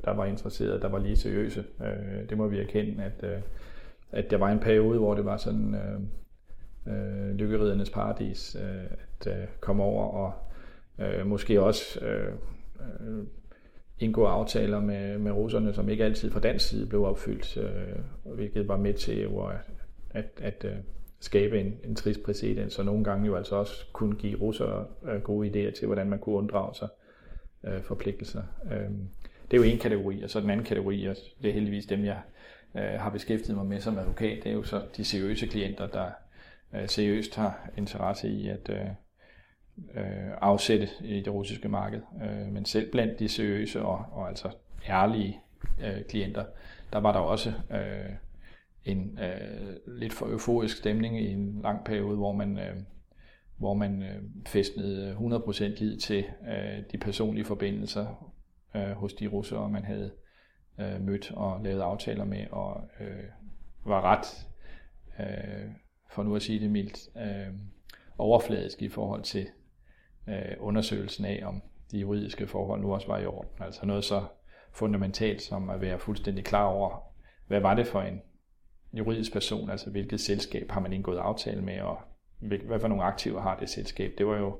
der 0.04 0.10
var 0.10 0.24
interesserede, 0.24 0.80
der 0.80 0.88
var 0.88 0.98
lige 0.98 1.16
seriøse. 1.16 1.64
Øh, 1.80 2.28
det 2.28 2.38
må 2.38 2.46
vi 2.48 2.58
erkende, 2.60 3.04
at, 3.04 3.30
øh, 3.30 3.40
at 4.12 4.30
der 4.30 4.36
var 4.36 4.48
en 4.48 4.58
periode, 4.58 4.98
hvor 4.98 5.14
det 5.14 5.24
var 5.24 5.36
sådan 5.36 5.74
øh, 5.74 6.00
øh, 6.94 7.34
lykkeridernes 7.34 7.90
paradis 7.90 8.56
øh, 8.60 8.90
at 9.20 9.26
øh, 9.26 9.46
komme 9.60 9.82
over 9.82 10.04
og 10.04 10.32
øh, 10.98 11.26
måske 11.26 11.62
også 11.62 12.04
øh, 12.04 12.32
øh, 12.80 13.24
indgå 13.98 14.24
aftaler 14.24 14.80
med, 14.80 15.18
med 15.18 15.32
russerne, 15.32 15.74
som 15.74 15.88
ikke 15.88 16.04
altid 16.04 16.30
fra 16.30 16.40
dansk 16.40 16.68
side 16.68 16.86
blev 16.86 17.04
opfyldt, 17.04 17.56
øh, 17.56 18.34
hvilket 18.34 18.68
var 18.68 18.76
med 18.76 18.94
til 18.94 19.26
hvor, 19.26 19.52
at, 20.10 20.26
at 20.40 20.64
øh, 20.64 20.76
skabe 21.20 21.60
en, 21.60 21.78
en 21.84 21.96
trist 21.96 22.22
præcedens, 22.22 22.74
så 22.74 22.82
nogle 22.82 23.04
gange 23.04 23.26
jo 23.26 23.36
altså 23.36 23.56
også 23.56 23.84
kunne 23.92 24.16
give 24.16 24.40
russere 24.40 24.86
øh, 25.04 25.22
gode 25.22 25.48
idéer 25.48 25.78
til, 25.78 25.86
hvordan 25.86 26.10
man 26.10 26.18
kunne 26.18 26.34
unddrage 26.34 26.74
sig 26.74 26.88
øh, 27.64 27.82
forpligtelser. 27.82 28.42
Øh, 28.64 28.90
det 29.50 29.56
er 29.56 29.56
jo 29.56 29.62
en 29.62 29.78
kategori, 29.78 30.22
og 30.22 30.30
så 30.30 30.40
den 30.40 30.50
anden 30.50 30.66
kategori, 30.66 31.06
og 31.06 31.16
det 31.42 31.48
er 31.48 31.54
heldigvis 31.54 31.86
dem, 31.86 32.04
jeg 32.04 32.20
øh, 32.74 32.82
har 32.82 33.10
beskæftiget 33.10 33.56
mig 33.56 33.66
med 33.66 33.80
som 33.80 33.98
advokat, 33.98 34.44
det 34.44 34.50
er 34.50 34.54
jo 34.54 34.62
så 34.62 34.82
de 34.96 35.04
seriøse 35.04 35.46
klienter, 35.46 35.86
der 35.86 36.10
øh, 36.74 36.88
seriøst 36.88 37.34
har 37.34 37.70
interesse 37.76 38.28
i 38.28 38.48
at 38.48 38.70
øh, 38.70 38.86
øh, 39.94 40.32
afsætte 40.40 40.88
i 41.04 41.20
det 41.20 41.32
russiske 41.32 41.68
marked. 41.68 42.00
Øh, 42.22 42.52
men 42.52 42.64
selv 42.64 42.90
blandt 42.90 43.18
de 43.18 43.28
seriøse 43.28 43.82
og, 43.82 44.06
og 44.12 44.28
altså 44.28 44.50
ærlige 44.88 45.40
øh, 45.84 46.04
klienter, 46.08 46.44
der 46.92 46.98
var 46.98 47.12
der 47.12 47.20
også 47.20 47.52
øh, 47.70 48.12
en 48.84 49.18
øh, 49.18 49.76
lidt 49.86 50.12
for 50.12 50.26
euforisk 50.26 50.76
stemning 50.76 51.20
i 51.20 51.32
en 51.32 51.60
lang 51.62 51.84
periode, 51.84 52.16
hvor 52.16 52.32
man, 52.32 52.58
øh, 52.58 52.76
hvor 53.56 53.74
man 53.74 54.02
øh, 54.02 54.22
festnede 54.46 55.12
100% 55.14 55.64
lid 55.64 55.98
til 55.98 56.24
øh, 56.48 56.84
de 56.92 56.98
personlige 56.98 57.44
forbindelser 57.44 58.34
øh, 58.76 58.90
hos 58.90 59.14
de 59.14 59.26
russere, 59.26 59.70
man 59.70 59.84
havde 59.84 60.10
øh, 60.80 61.00
mødt 61.00 61.32
og 61.32 61.60
lavet 61.64 61.80
aftaler 61.80 62.24
med, 62.24 62.46
og 62.50 62.90
øh, 63.00 63.24
var 63.84 64.00
ret, 64.00 64.46
øh, 65.20 65.70
for 66.10 66.22
nu 66.22 66.36
at 66.36 66.42
sige 66.42 66.60
det 66.60 66.70
mildt, 66.70 66.98
øh, 67.16 67.54
overfladisk 68.18 68.82
i 68.82 68.88
forhold 68.88 69.22
til 69.22 69.46
øh, 70.28 70.56
undersøgelsen 70.58 71.24
af, 71.24 71.42
om 71.44 71.62
de 71.90 71.98
juridiske 71.98 72.46
forhold 72.46 72.80
nu 72.80 72.94
også 72.94 73.06
var 73.06 73.18
i 73.18 73.26
orden. 73.26 73.50
Altså 73.60 73.86
noget 73.86 74.04
så 74.04 74.24
fundamentalt 74.72 75.42
som 75.42 75.70
at 75.70 75.80
være 75.80 75.98
fuldstændig 75.98 76.44
klar 76.44 76.64
over, 76.64 77.12
hvad 77.46 77.60
var 77.60 77.74
det 77.74 77.86
for 77.86 78.02
en 78.02 78.22
juridisk 78.92 79.32
person, 79.32 79.70
altså 79.70 79.90
hvilket 79.90 80.20
selskab 80.20 80.70
har 80.70 80.80
man 80.80 80.92
indgået 80.92 81.18
aftale 81.18 81.62
med, 81.62 81.80
og 81.80 81.98
hvad 82.40 82.80
for 82.80 82.88
nogle 82.88 83.04
aktiver 83.04 83.40
har 83.40 83.56
det 83.56 83.68
selskab. 83.68 84.12
Det 84.18 84.26
var 84.26 84.36
jo 84.38 84.58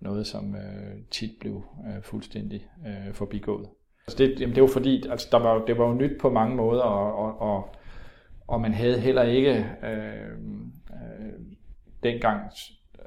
noget, 0.00 0.26
som 0.26 0.54
øh, 0.54 0.96
tit 1.10 1.30
blev 1.40 1.64
øh, 1.86 2.02
fuldstændig 2.02 2.66
øh, 2.86 3.14
forbigået. 3.14 3.68
Altså 4.06 4.18
det, 4.18 4.40
jamen 4.40 4.54
det 4.54 4.62
var 4.62 4.68
fordi, 4.68 5.08
altså 5.10 5.28
der 5.32 5.38
var, 5.38 5.64
det 5.64 5.78
var 5.78 5.88
jo 5.88 5.94
nyt 5.94 6.20
på 6.20 6.30
mange 6.30 6.56
måder, 6.56 6.82
og, 6.82 7.14
og, 7.14 7.40
og, 7.40 7.74
og 8.46 8.60
man 8.60 8.74
havde 8.74 9.00
heller 9.00 9.22
ikke 9.22 9.66
øh, 9.82 10.30
øh, 10.92 11.32
dengang 12.02 12.50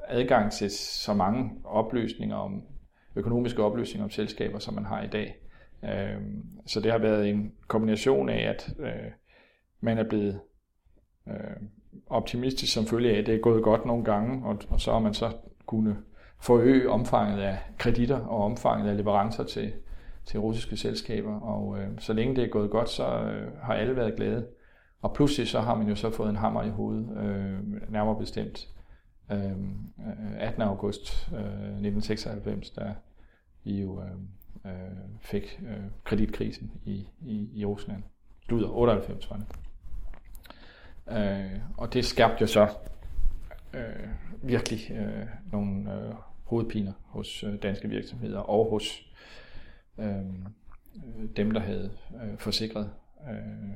adgang 0.08 0.52
til 0.52 0.70
så 0.70 1.14
mange 1.14 1.50
oplysninger 1.64 2.36
om 2.36 2.62
økonomiske 3.16 3.62
oplysninger 3.62 4.04
om 4.04 4.10
selskaber, 4.10 4.58
som 4.58 4.74
man 4.74 4.84
har 4.84 5.02
i 5.02 5.06
dag. 5.06 5.36
Øh, 5.84 6.20
så 6.66 6.80
det 6.80 6.92
har 6.92 6.98
været 6.98 7.28
en 7.28 7.52
kombination 7.68 8.28
af, 8.28 8.48
at 8.48 8.74
øh, 8.78 9.10
man 9.84 9.98
er 9.98 10.08
blevet 10.08 10.40
øh, 11.28 11.34
optimistisk 12.06 12.72
som 12.72 12.86
følge 12.86 13.14
af, 13.14 13.18
at 13.18 13.26
det 13.26 13.34
er 13.34 13.38
gået 13.38 13.62
godt 13.62 13.86
nogle 13.86 14.04
gange, 14.04 14.46
og, 14.46 14.58
og 14.68 14.80
så 14.80 14.92
har 14.92 14.98
man 14.98 15.14
så 15.14 15.32
kunne 15.66 15.96
forøge 16.40 16.90
omfanget 16.90 17.40
af 17.40 17.58
kreditter 17.78 18.20
og 18.20 18.44
omfanget 18.44 18.90
af 18.90 18.96
leverancer 18.96 19.44
til, 19.44 19.72
til 20.24 20.40
russiske 20.40 20.76
selskaber. 20.76 21.40
Og 21.40 21.78
øh, 21.78 21.88
så 21.98 22.12
længe 22.12 22.36
det 22.36 22.44
er 22.44 22.48
gået 22.48 22.70
godt, 22.70 22.90
så 22.90 23.04
øh, 23.04 23.52
har 23.62 23.74
alle 23.74 23.96
været 23.96 24.16
glade. 24.16 24.46
Og 25.02 25.12
pludselig 25.14 25.48
så 25.48 25.60
har 25.60 25.74
man 25.74 25.88
jo 25.88 25.94
så 25.94 26.10
fået 26.10 26.30
en 26.30 26.36
hammer 26.36 26.62
i 26.62 26.70
hovedet, 26.70 27.16
øh, 27.16 27.92
nærmere 27.92 28.18
bestemt 28.18 28.68
øh, 29.32 29.52
18. 30.38 30.62
august 30.62 31.28
øh, 31.32 31.38
1996, 31.38 32.70
da 32.70 32.94
vi 33.64 33.80
jo 33.80 34.02
øh, 34.02 34.10
øh, 34.66 34.72
fik 35.20 35.60
øh, 35.68 35.84
kreditkrisen 36.04 36.72
i, 36.84 37.06
i, 37.20 37.50
i 37.54 37.64
Rusland. 37.64 38.02
Luder 38.48 38.68
98 38.68 39.30
var 39.30 39.36
det. 39.36 39.46
Øh, 41.10 41.60
og 41.78 41.92
det 41.92 42.04
skabte 42.04 42.36
jo 42.40 42.46
så 42.46 42.68
øh, 43.74 44.08
virkelig 44.42 44.90
øh, 44.90 45.26
nogle 45.52 45.94
øh, 45.94 46.14
hovedpiner 46.44 46.92
hos 47.04 47.44
øh, 47.44 47.62
danske 47.62 47.88
virksomheder 47.88 48.38
og 48.38 48.70
hos 48.70 49.14
øh, 49.98 50.24
dem, 51.36 51.50
der 51.50 51.60
havde 51.60 51.90
øh, 52.22 52.38
forsikret 52.38 52.90
øh, 53.30 53.70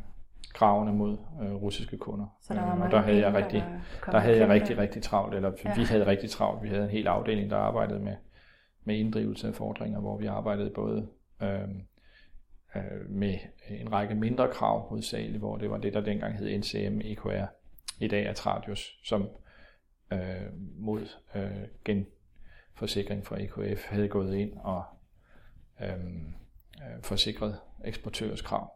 kravene 0.54 0.92
mod 0.92 1.16
øh, 1.42 1.54
russiske 1.54 1.96
kunder. 1.96 2.26
Så 2.40 2.54
der 2.54 2.60
var 2.60 2.76
øh, 2.76 2.82
og 2.82 2.90
der 2.90 3.00
havde 3.00 3.20
jeg 3.20 3.34
rigtig, 3.34 3.64
der, 4.06 4.10
der 4.10 4.18
havde 4.18 4.38
jeg 4.38 4.48
rigtig, 4.48 4.78
rigtig 4.78 5.02
travlt, 5.02 5.34
eller 5.34 5.52
ja. 5.64 5.74
vi 5.74 5.82
havde 5.82 6.06
rigtig 6.06 6.30
travlt. 6.30 6.62
Vi 6.62 6.68
havde 6.68 6.84
en 6.84 6.90
hel 6.90 7.06
afdeling, 7.06 7.50
der 7.50 7.56
arbejdede 7.56 8.00
med, 8.00 8.16
med 8.84 8.96
inddrivelse 8.96 9.48
af 9.48 9.54
fordringer, 9.54 10.00
hvor 10.00 10.18
vi 10.18 10.26
arbejdede 10.26 10.70
både 10.70 11.08
øh, 11.42 11.68
øh, 12.76 13.10
med 13.10 13.38
en 13.68 13.92
række 13.92 14.14
mindre 14.14 14.48
krav 14.52 14.88
hovedsageligt, 14.88 15.38
hvor 15.38 15.56
det 15.56 15.70
var 15.70 15.78
det, 15.78 15.94
der 15.94 16.00
dengang 16.00 16.38
hed 16.38 16.58
NCM 16.58 17.00
EQR, 17.04 17.46
I 18.00 18.08
dag 18.08 18.26
er 18.26 18.32
Tradius, 18.32 18.98
som 19.04 19.28
øh, 20.12 20.52
mod 20.76 21.06
øh, 21.34 21.68
genforsikring 21.84 23.26
fra 23.26 23.42
EKF 23.42 23.84
havde 23.84 24.08
gået 24.08 24.34
ind 24.34 24.52
og 24.58 24.84
øh, 25.80 25.90
øh, 25.90 27.02
forsikret 27.02 27.60
eksportørers 27.84 28.42
krav. 28.42 28.72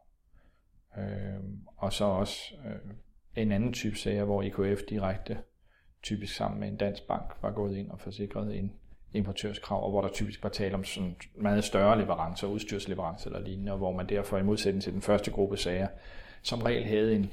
Øh, 0.99 1.41
og 1.77 1.93
så 1.93 2.05
også 2.05 2.55
øh, 2.67 2.93
en 3.37 3.53
anden 3.53 3.73
type 3.73 3.97
sager, 3.97 4.25
hvor 4.25 4.43
IKF 4.43 4.81
direkte, 4.89 5.39
typisk 6.03 6.35
sammen 6.35 6.61
med 6.61 6.69
en 6.69 6.77
dansk 6.77 7.07
bank, 7.07 7.33
var 7.43 7.51
gået 7.51 7.77
ind 7.77 7.91
og 7.91 8.01
forsikret 8.01 8.59
en 8.59 8.73
importørskrav, 9.15 9.85
og 9.85 9.91
hvor 9.91 10.01
der 10.01 10.09
typisk 10.09 10.43
var 10.43 10.49
tale 10.49 10.75
om 10.75 10.85
sådan 10.85 11.17
meget 11.35 11.65
større 11.65 11.99
leverancer, 11.99 12.47
udstyrsleverancer 12.47 13.31
eller 13.31 13.41
lignende, 13.41 13.73
og 13.73 13.79
hvor 13.79 13.93
man 13.93 14.09
derfor 14.09 14.39
i 14.39 14.43
modsætning 14.43 14.83
til 14.83 14.93
den 14.93 15.03
første 15.03 15.31
gruppe 15.31 15.57
sager, 15.57 15.89
som 16.43 16.63
regel 16.63 16.85
havde 16.85 17.17
en 17.17 17.33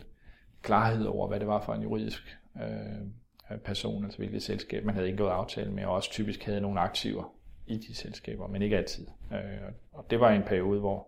klarhed 0.62 1.06
over, 1.06 1.28
hvad 1.28 1.40
det 1.40 1.48
var 1.48 1.62
for 1.62 1.74
en 1.74 1.82
juridisk 1.82 2.38
øh, 2.62 3.58
person, 3.58 4.04
altså 4.04 4.18
hvilket 4.18 4.44
selskab 4.44 4.86
man 4.86 4.96
havde 4.96 5.10
indgået 5.10 5.30
aftale 5.30 5.72
med, 5.72 5.86
og 5.86 5.94
også 5.94 6.12
typisk 6.12 6.44
havde 6.44 6.62
nogle 6.62 6.80
aktiver 6.80 7.34
i 7.68 7.78
de 7.78 7.96
selskaber, 7.96 8.48
men 8.48 8.62
ikke 8.62 8.78
altid. 8.78 9.08
Øh, 9.32 9.72
og 9.92 10.06
det 10.10 10.20
var 10.20 10.32
en 10.32 10.44
periode, 10.44 10.80
hvor, 10.80 11.08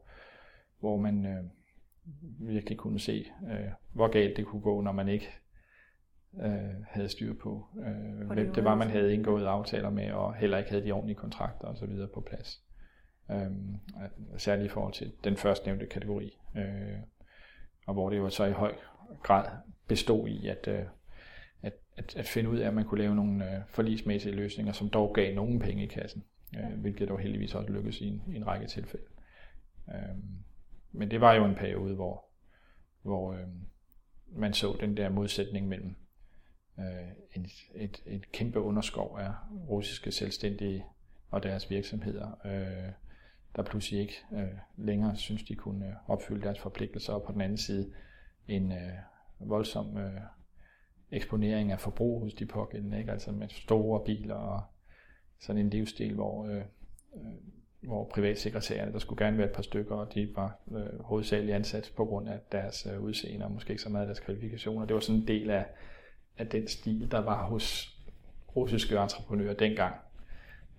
hvor 0.80 0.98
man 0.98 1.26
øh, 1.26 1.44
virkelig 2.48 2.78
kunne 2.78 3.00
se, 3.00 3.26
øh, 3.52 3.72
hvor 3.94 4.08
galt 4.08 4.38
det 4.38 4.46
kunne 4.46 4.62
gå, 4.62 4.82
når 4.82 4.92
man 4.92 5.08
ikke 5.08 5.30
øh, 6.40 6.84
havde 6.88 7.10
styr 7.10 7.34
på, 7.34 7.68
øh, 7.80 8.32
hvem 8.32 8.54
det 8.54 8.64
var, 8.64 8.76
man 8.76 8.90
havde 8.90 9.14
indgået 9.14 9.46
aftaler 9.46 9.90
med, 9.90 10.12
og 10.12 10.36
heller 10.36 10.58
ikke 10.58 10.70
havde 10.70 10.86
de 10.86 10.92
ordentlige 10.92 11.18
kontrakter 11.18 11.68
osv. 11.68 12.08
på 12.14 12.22
plads. 12.22 12.64
Øh, 13.32 13.52
særligt 14.38 14.66
i 14.66 14.70
forhold 14.70 14.94
til 14.94 15.12
den 15.24 15.38
første 15.38 15.68
nævnte 15.68 15.86
kategori. 15.86 16.38
Øh, 16.58 17.00
og 17.88 17.94
hvor 17.94 18.10
det 18.10 18.18
jo 18.18 18.30
så 18.30 18.46
i 18.46 18.52
høj 18.52 18.76
grad 19.24 19.46
bestod 19.88 20.28
i 20.28 20.48
at, 20.48 20.68
øh, 20.68 20.86
at, 21.62 21.74
at, 21.98 22.16
at 22.16 22.26
finde 22.26 22.50
ud 22.50 22.58
af, 22.58 22.68
at 22.68 22.74
man 22.74 22.86
kunne 22.86 23.02
lave 23.02 23.16
nogle 23.16 23.56
øh, 23.56 23.62
forlismæssige 23.68 24.36
løsninger, 24.36 24.74
som 24.74 24.90
dog 24.90 25.14
gav 25.16 25.36
nogen 25.36 25.60
penge 25.60 25.84
i 25.84 25.88
kassen, 25.88 26.24
øh, 26.58 26.80
hvilket 26.80 27.10
dog 27.10 27.20
heldigvis 27.20 27.56
også 27.56 27.72
lykkedes 27.72 28.02
i 28.02 28.08
en, 28.08 28.22
i 28.28 28.36
en 28.36 28.48
række 28.48 28.68
tilfælde. 28.68 29.06
Øh, 29.90 30.16
men 30.92 31.12
det 31.12 31.22
var 31.22 31.34
jo 31.34 31.46
en 31.46 31.56
periode, 31.56 31.96
hvor, 31.96 32.26
hvor 33.02 33.34
øh, 33.34 33.48
man 34.28 34.54
så 34.54 34.78
den 34.80 34.98
der 34.98 35.10
modsætning 35.10 35.68
mellem 35.68 35.96
Øh, 36.80 36.86
et, 37.36 37.52
et, 37.76 38.04
et 38.06 38.32
kæmpe 38.32 38.60
underskov 38.60 39.18
af 39.20 39.32
russiske 39.70 40.12
selvstændige 40.12 40.86
og 41.30 41.44
deres 41.44 41.70
virksomheder, 41.70 42.32
øh, 42.46 42.92
der 43.56 43.64
pludselig 43.64 44.00
ikke 44.00 44.16
øh, 44.34 44.58
længere 44.78 45.16
synes, 45.16 45.44
de 45.44 45.56
kunne 45.56 45.88
øh, 45.88 45.94
opfylde 46.08 46.42
deres 46.42 46.60
forpligtelser, 46.60 47.14
og 47.14 47.24
på 47.24 47.32
den 47.32 47.42
anden 47.42 47.58
side 47.58 47.94
en 48.48 48.72
øh, 48.72 48.94
voldsom 49.40 49.98
øh, 49.98 50.22
eksponering 51.12 51.72
af 51.72 51.80
forbrug 51.80 52.22
hos 52.22 52.34
de 52.34 52.46
pågældende, 52.46 53.00
ikke? 53.00 53.12
altså 53.12 53.32
med 53.32 53.50
store 53.50 54.04
biler 54.06 54.36
og 54.36 54.62
sådan 55.40 55.62
en 55.62 55.70
livsstil, 55.70 56.14
hvor, 56.14 56.46
øh, 56.46 56.62
øh, 57.16 57.22
hvor 57.82 58.10
privatsekretærerne, 58.14 58.94
der 58.94 59.00
skulle 59.00 59.26
gerne 59.26 59.38
være 59.38 59.48
et 59.48 59.56
par 59.56 59.62
stykker, 59.62 59.96
og 59.96 60.14
de 60.14 60.30
var 60.36 60.60
øh, 60.72 61.00
hovedsageligt 61.00 61.56
ansat 61.56 61.94
på 61.96 62.06
grund 62.06 62.30
af 62.30 62.40
deres 62.52 62.88
øh, 62.94 63.02
udseende, 63.02 63.46
og 63.46 63.52
måske 63.52 63.70
ikke 63.70 63.84
så 63.84 63.90
meget 63.90 64.04
af 64.04 64.08
deres 64.08 64.20
kvalifikationer. 64.20 64.86
Det 64.86 64.94
var 64.94 65.00
sådan 65.00 65.22
en 65.22 65.28
del 65.28 65.50
af, 65.50 65.66
af 66.38 66.48
den 66.48 66.68
stil, 66.68 67.12
der 67.12 67.20
var 67.20 67.46
hos 67.46 67.98
russiske 68.56 68.98
entreprenører 68.98 69.54
dengang. 69.54 69.96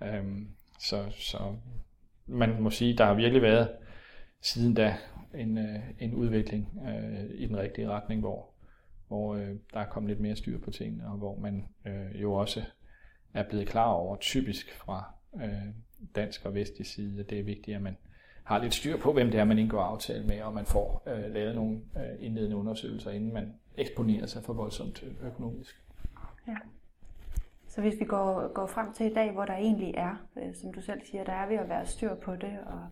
Øhm, 0.03 0.49
så, 0.79 1.05
så 1.11 1.39
man 2.27 2.63
må 2.63 2.71
sige, 2.71 2.99
der 2.99 3.05
har 3.05 3.15
virkelig 3.15 3.43
været 3.43 3.69
siden 4.41 4.75
da 4.75 4.97
en, 5.35 5.59
øh, 5.59 5.81
en 5.99 6.15
udvikling 6.15 6.81
øh, 6.89 7.31
i 7.35 7.47
den 7.47 7.59
rigtige 7.59 7.89
retning, 7.89 8.21
hvor, 8.21 8.47
hvor 9.09 9.35
øh, 9.35 9.49
der 9.75 9.81
er 9.81 9.89
kommet 9.89 10.09
lidt 10.09 10.21
mere 10.21 10.37
styr 10.37 10.59
på 10.59 10.71
tingene, 10.71 11.07
og 11.07 11.17
hvor 11.17 11.39
man 11.39 11.69
øh, 11.87 12.23
jo 12.23 12.33
også 12.33 12.63
er 13.35 13.43
blevet 13.49 13.69
klar 13.69 13.89
over, 13.89 14.17
typisk 14.17 14.75
fra 14.75 15.15
øh, 15.43 15.75
dansk 16.15 16.47
og 16.47 16.55
vestlig 16.55 16.87
side, 16.87 17.21
at 17.21 17.31
det 17.31 17.41
er 17.41 17.45
vigtigt, 17.45 17.75
at 17.75 17.83
man 17.83 17.97
har 18.45 18.59
lidt 18.59 18.75
styr 18.75 18.97
på, 18.97 19.13
hvem 19.13 19.31
det 19.31 19.41
er, 19.41 19.45
man 19.45 19.59
indgår 19.59 19.83
aftale 19.83 20.27
med, 20.27 20.43
og 20.43 20.55
man 20.55 20.67
får 20.67 21.03
øh, 21.07 21.35
lavet 21.35 21.55
nogle 21.55 21.81
øh, 21.97 22.25
indledende 22.25 22.57
undersøgelser, 22.57 23.11
inden 23.11 23.33
man 23.33 23.55
eksponere 23.77 24.29
sig 24.29 24.43
for 24.45 24.53
voldsomt 24.53 25.05
økonomisk. 25.23 25.83
Ja. 26.49 26.57
Så 27.69 27.81
hvis 27.81 28.01
vi 28.01 28.05
går, 28.05 28.53
går 28.53 28.67
frem 28.67 28.93
til 28.93 29.07
i 29.11 29.15
dag, 29.15 29.33
hvor 29.33 29.45
der 29.45 29.55
egentlig 29.55 29.95
er, 29.97 30.17
øh, 30.37 30.55
som 30.55 30.73
du 30.73 30.81
selv 30.81 31.01
siger, 31.05 31.25
der 31.25 31.33
er 31.33 31.49
ved 31.49 31.57
at 31.57 31.69
være 31.69 31.87
styr 31.87 32.15
på 32.15 32.37
det, 32.37 32.59
og 32.67 32.87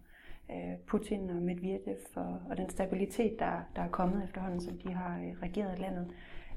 øh, 0.50 0.78
Putin 0.86 1.30
og 1.30 1.36
Medvedev 1.36 1.96
og, 2.14 2.40
og 2.50 2.56
den 2.56 2.70
stabilitet, 2.70 3.38
der, 3.38 3.60
der 3.76 3.82
er 3.82 3.88
kommet 3.88 4.24
efterhånden, 4.24 4.60
som 4.60 4.78
de 4.78 4.92
har 4.92 5.18
øh, 5.18 5.42
regeret 5.42 5.78
landet, 5.78 6.10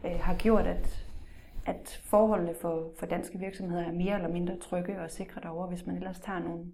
øh, 0.05 0.19
har 0.21 0.35
gjort, 0.35 0.67
at, 0.67 1.07
at 1.65 2.01
forholdene 2.03 2.55
for, 2.61 2.91
for 2.99 3.05
danske 3.05 3.39
virksomheder 3.39 3.83
er 3.83 3.91
mere 3.91 4.15
eller 4.15 4.29
mindre 4.29 4.57
trygge 4.57 5.01
og 5.01 5.11
sikre 5.11 5.41
derovre, 5.41 5.67
hvis 5.67 5.85
man 5.85 5.95
ellers 5.95 6.19
tager, 6.19 6.39
nogle, 6.39 6.65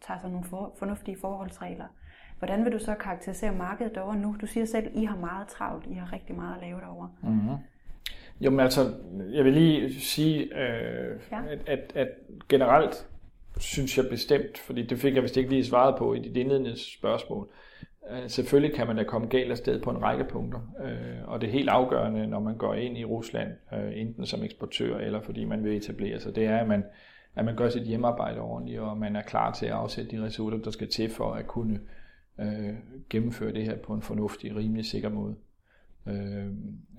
tager 0.00 0.20
sig 0.20 0.30
nogle 0.30 0.44
for, 0.44 0.74
fornuftige 0.78 1.20
forholdsregler. 1.20 1.86
Hvordan 2.38 2.64
vil 2.64 2.72
du 2.72 2.78
så 2.78 2.94
karakterisere 2.94 3.52
markedet 3.52 3.94
derovre 3.94 4.16
nu? 4.16 4.36
Du 4.40 4.46
siger 4.46 4.66
selv, 4.66 4.86
at 4.86 4.92
I 4.94 5.04
har 5.04 5.16
meget 5.16 5.48
travlt, 5.48 5.86
I 5.86 5.94
har 5.94 6.12
rigtig 6.12 6.34
meget 6.34 6.54
at 6.54 6.60
lave 6.62 6.80
derovre. 6.80 7.10
Mm-hmm. 7.22 7.56
Jo, 8.40 8.50
men 8.50 8.60
altså, 8.60 8.94
jeg 9.32 9.44
vil 9.44 9.52
lige 9.52 10.00
sige, 10.00 10.42
øh, 10.42 11.20
ja. 11.32 11.40
at, 11.48 11.58
at, 11.66 11.92
at 11.94 12.08
generelt 12.48 13.08
synes 13.58 13.98
jeg 13.98 14.06
bestemt, 14.10 14.58
fordi 14.58 14.86
det 14.86 14.98
fik 14.98 15.14
jeg 15.14 15.22
vist 15.22 15.36
ikke 15.36 15.50
lige 15.50 15.64
svaret 15.64 15.98
på 15.98 16.14
i 16.14 16.18
dit 16.18 16.36
indledende 16.36 16.76
spørgsmål. 16.98 17.48
Øh, 18.10 18.28
selvfølgelig 18.30 18.76
kan 18.76 18.86
man 18.86 18.96
da 18.96 19.04
komme 19.04 19.28
galt 19.28 19.50
af 19.50 19.56
sted 19.56 19.80
på 19.80 19.90
en 19.90 20.02
række 20.02 20.24
punkter, 20.24 20.60
øh, 20.84 21.28
og 21.28 21.40
det 21.40 21.46
er 21.46 21.52
helt 21.52 21.68
afgørende, 21.68 22.26
når 22.26 22.40
man 22.40 22.56
går 22.56 22.74
ind 22.74 22.98
i 22.98 23.04
Rusland, 23.04 23.48
øh, 23.72 23.92
enten 24.00 24.26
som 24.26 24.42
eksportør 24.42 24.98
eller 24.98 25.20
fordi 25.20 25.44
man 25.44 25.64
vil 25.64 25.76
etablere 25.76 26.20
sig, 26.20 26.36
det 26.36 26.44
er, 26.44 26.58
at 26.58 26.68
man, 26.68 26.84
at 27.36 27.44
man 27.44 27.56
gør 27.56 27.68
sit 27.68 27.82
hjemmearbejde 27.82 28.40
ordentligt, 28.40 28.80
og 28.80 28.96
man 28.96 29.16
er 29.16 29.22
klar 29.22 29.52
til 29.52 29.66
at 29.66 29.72
afsætte 29.72 30.16
de 30.16 30.24
ressourcer, 30.24 30.58
der 30.58 30.70
skal 30.70 30.88
til 30.88 31.10
for 31.10 31.32
at 31.32 31.46
kunne 31.46 31.74
øh, 31.74 32.03
øh, 32.40 32.74
gennemføre 33.10 33.52
det 33.52 33.64
her 33.64 33.76
på 33.76 33.94
en 33.94 34.02
fornuftig, 34.02 34.56
rimelig 34.56 34.84
sikker 34.84 35.08
måde. 35.08 35.36
Øh, 36.06 36.46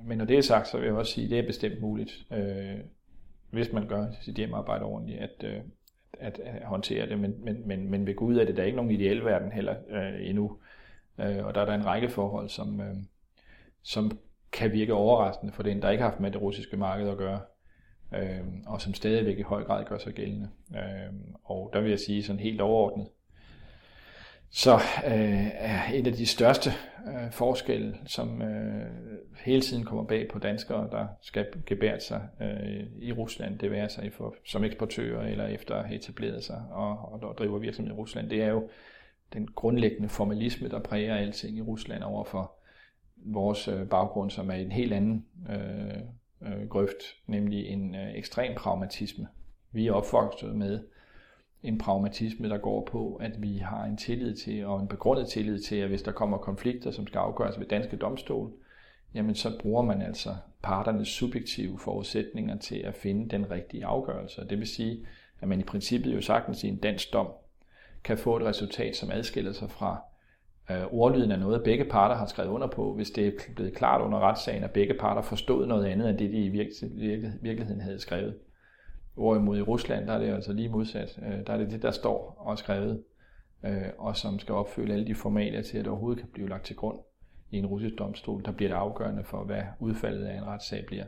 men 0.04 0.18
når 0.18 0.26
det 0.26 0.38
er 0.38 0.42
sagt, 0.42 0.68
så 0.68 0.78
vil 0.78 0.86
jeg 0.86 0.96
også 0.96 1.14
sige, 1.14 1.26
at 1.26 1.32
det 1.32 1.40
er 1.40 1.46
bestemt 1.46 1.82
muligt, 1.82 2.26
øh, 2.32 2.80
hvis 3.50 3.72
man 3.72 3.88
gør 3.88 4.06
sit 4.22 4.36
hjemmearbejde 4.36 4.86
ordentligt, 4.86 5.20
at, 5.20 5.44
øh, 5.44 5.62
at, 6.14 6.40
at 6.40 6.66
håndtere 6.66 7.10
det. 7.10 7.20
Men, 7.20 7.36
men, 7.44 7.68
men, 7.68 7.90
men 7.90 8.06
ved 8.08 8.16
Gud 8.16 8.38
er 8.38 8.46
det 8.46 8.58
der 8.58 8.64
ikke 8.64 8.76
nogen 8.76 8.92
ideel 8.92 9.26
verden 9.26 9.52
heller 9.52 9.76
øh, 9.90 10.30
endnu. 10.30 10.58
Øh, 11.20 11.46
og 11.46 11.56
der 11.56 11.62
er 11.62 11.66
der 11.66 11.74
en 11.74 11.86
række 11.86 12.10
forhold, 12.10 12.50
som, 12.50 12.82
øh, 12.82 12.96
som 13.84 14.20
kan 14.52 14.72
virke 14.72 14.94
overraskende 14.94 15.54
for 15.54 15.64
den, 15.64 15.82
der 15.82 15.90
ikke 15.90 16.04
har 16.04 16.10
haft 16.10 16.20
med 16.20 16.32
det 16.32 16.42
russiske 16.42 16.78
marked 16.78 17.10
at 17.10 17.18
gøre, 17.18 17.40
øh, 18.16 18.42
og 18.66 18.82
som 18.82 18.94
stadigvæk 18.94 19.40
i 19.40 19.42
høj 19.42 19.64
grad 19.64 19.86
gør 19.86 19.98
sig 19.98 20.14
gældende. 20.14 20.50
Øh, 20.76 21.14
og 21.44 21.70
der 21.74 21.82
vil 21.82 21.90
jeg 21.90 22.00
sige 22.00 22.24
sådan 22.24 22.40
helt 22.40 22.62
overordnet, 22.62 23.08
så 24.56 24.76
øh, 25.06 25.48
er 25.54 25.82
et 25.94 26.08
af 26.08 26.14
de 26.14 26.26
største 26.26 26.70
øh, 27.08 27.32
forskelle, 27.32 27.98
som 28.06 28.42
øh, 28.42 28.86
hele 29.46 29.62
tiden 29.62 29.84
kommer 29.84 30.04
bag 30.04 30.28
på 30.32 30.40
danskere, 30.40 30.90
der 30.92 31.08
skal 31.22 31.48
gebære 31.66 32.00
sig 32.00 32.28
øh, 32.42 32.86
i 33.02 33.12
Rusland, 33.12 33.60
det 33.60 33.72
være 33.72 33.90
sig 33.90 34.14
for, 34.14 34.36
som 34.46 34.64
eksportører 34.64 35.28
eller 35.28 35.48
efter 35.48 35.76
at 35.76 35.86
have 35.86 35.96
etableret 35.96 36.44
sig 36.44 36.64
og, 36.72 36.90
og, 36.90 37.24
og 37.24 37.38
driver 37.38 37.60
virksomhed 37.60 37.94
i 37.94 37.96
Rusland, 37.96 38.30
det 38.30 38.42
er 38.42 38.50
jo 38.50 38.70
den 39.34 39.48
grundlæggende 39.48 40.10
formalisme, 40.10 40.70
der 40.70 40.80
præger 40.80 41.16
alting 41.16 41.58
i 41.58 41.62
Rusland 41.62 42.04
overfor 42.04 42.52
vores 43.16 43.68
øh, 43.68 43.88
baggrund, 43.88 44.32
som 44.32 44.50
er 44.50 44.56
en 44.56 44.72
helt 44.72 44.94
anden 44.94 45.26
øh, 45.50 46.02
øh, 46.42 46.68
grøft, 46.70 47.04
nemlig 47.28 47.68
en 47.68 47.96
øh, 47.96 48.16
ekstrem 48.16 48.56
pragmatisme. 48.56 49.28
Vi 49.72 49.88
er 49.88 49.94
opvokset 49.94 50.56
med 50.56 50.80
en 51.66 51.78
pragmatisme, 51.78 52.50
der 52.50 52.58
går 52.58 52.88
på, 52.92 53.16
at 53.16 53.42
vi 53.42 53.58
har 53.58 53.84
en 53.84 53.98
tillid 53.98 54.36
til, 54.36 54.66
og 54.66 54.82
en 54.82 54.88
begrundet 54.88 55.28
tillid 55.28 55.60
til, 55.60 55.76
at 55.76 55.88
hvis 55.88 56.02
der 56.02 56.12
kommer 56.12 56.38
konflikter, 56.38 56.92
som 56.92 57.08
skal 57.08 57.20
afgøres 57.20 57.60
ved 57.60 57.66
danske 57.66 57.98
domstol, 57.98 58.52
jamen 59.14 59.36
så 59.36 59.60
bruger 59.60 59.82
man 59.82 60.02
altså 60.02 60.30
parternes 60.64 61.08
subjektive 61.08 61.80
forudsætninger 61.80 62.58
til 62.58 62.78
at 62.78 62.96
finde 62.96 63.30
den 63.30 63.52
rigtige 63.52 63.86
afgørelse. 63.86 64.48
Det 64.50 64.60
vil 64.60 64.68
sige, 64.68 65.06
at 65.42 65.48
man 65.48 65.60
i 65.60 65.64
princippet 65.64 66.16
jo 66.16 66.22
sagtens 66.22 66.64
i 66.64 66.68
en 66.68 66.78
dansk 66.78 67.14
dom 67.14 67.28
kan 68.04 68.18
få 68.18 68.38
et 68.38 68.44
resultat, 68.44 68.96
som 68.96 69.12
adskiller 69.12 69.52
sig 69.52 69.72
fra 69.72 70.02
øh, 70.72 70.86
ordlyden 70.92 71.32
af 71.32 71.40
noget, 71.40 71.64
begge 71.64 71.86
parter 71.86 72.16
har 72.16 72.26
skrevet 72.26 72.50
under 72.50 72.68
på, 72.68 72.94
hvis 72.94 73.12
det 73.12 73.28
er 73.28 73.32
blevet 73.56 73.76
klart 73.76 74.02
under 74.02 74.20
retssagen, 74.20 74.64
at 74.64 74.72
begge 74.72 74.94
parter 74.94 75.22
forstod 75.22 75.68
noget 75.68 75.86
andet 75.86 76.10
end 76.10 76.18
det, 76.18 76.32
de 76.32 76.46
i 76.46 76.50
virkeligheden 77.42 77.82
havde 77.82 78.00
skrevet. 78.00 78.36
Hvorimod 79.16 79.58
i 79.58 79.62
Rusland, 79.62 80.08
der 80.08 80.14
er 80.14 80.20
det 80.20 80.34
altså 80.34 80.54
lige 80.54 80.70
modsat. 80.70 81.20
Øh, 81.26 81.48
der 81.48 81.54
er 81.54 81.58
det 81.58 81.72
det, 81.72 81.82
der 81.82 81.92
står 81.92 82.36
og 82.40 82.58
skrevet, 82.58 83.04
øh, 83.66 83.90
og 83.98 84.18
som 84.18 84.40
skal 84.40 84.54
opfylde 84.54 84.94
alle 84.94 85.08
de 85.08 85.16
formalia 85.16 85.62
til, 85.62 85.78
at 85.78 85.86
det 85.86 85.92
overhovedet 85.92 86.20
kan 86.20 86.30
blive 86.34 86.50
lagt 86.50 86.66
til 86.66 86.76
grund 86.76 87.00
i 87.52 87.58
en 87.58 87.66
russisk 87.66 87.96
domstol. 87.98 88.46
Der 88.46 88.52
bliver 88.52 88.70
det 88.70 88.76
afgørende 88.76 89.24
for, 89.24 89.44
hvad 89.44 89.62
udfaldet 89.80 90.26
af 90.26 90.38
en 90.38 90.46
retssag 90.46 90.86
bliver. 90.86 91.06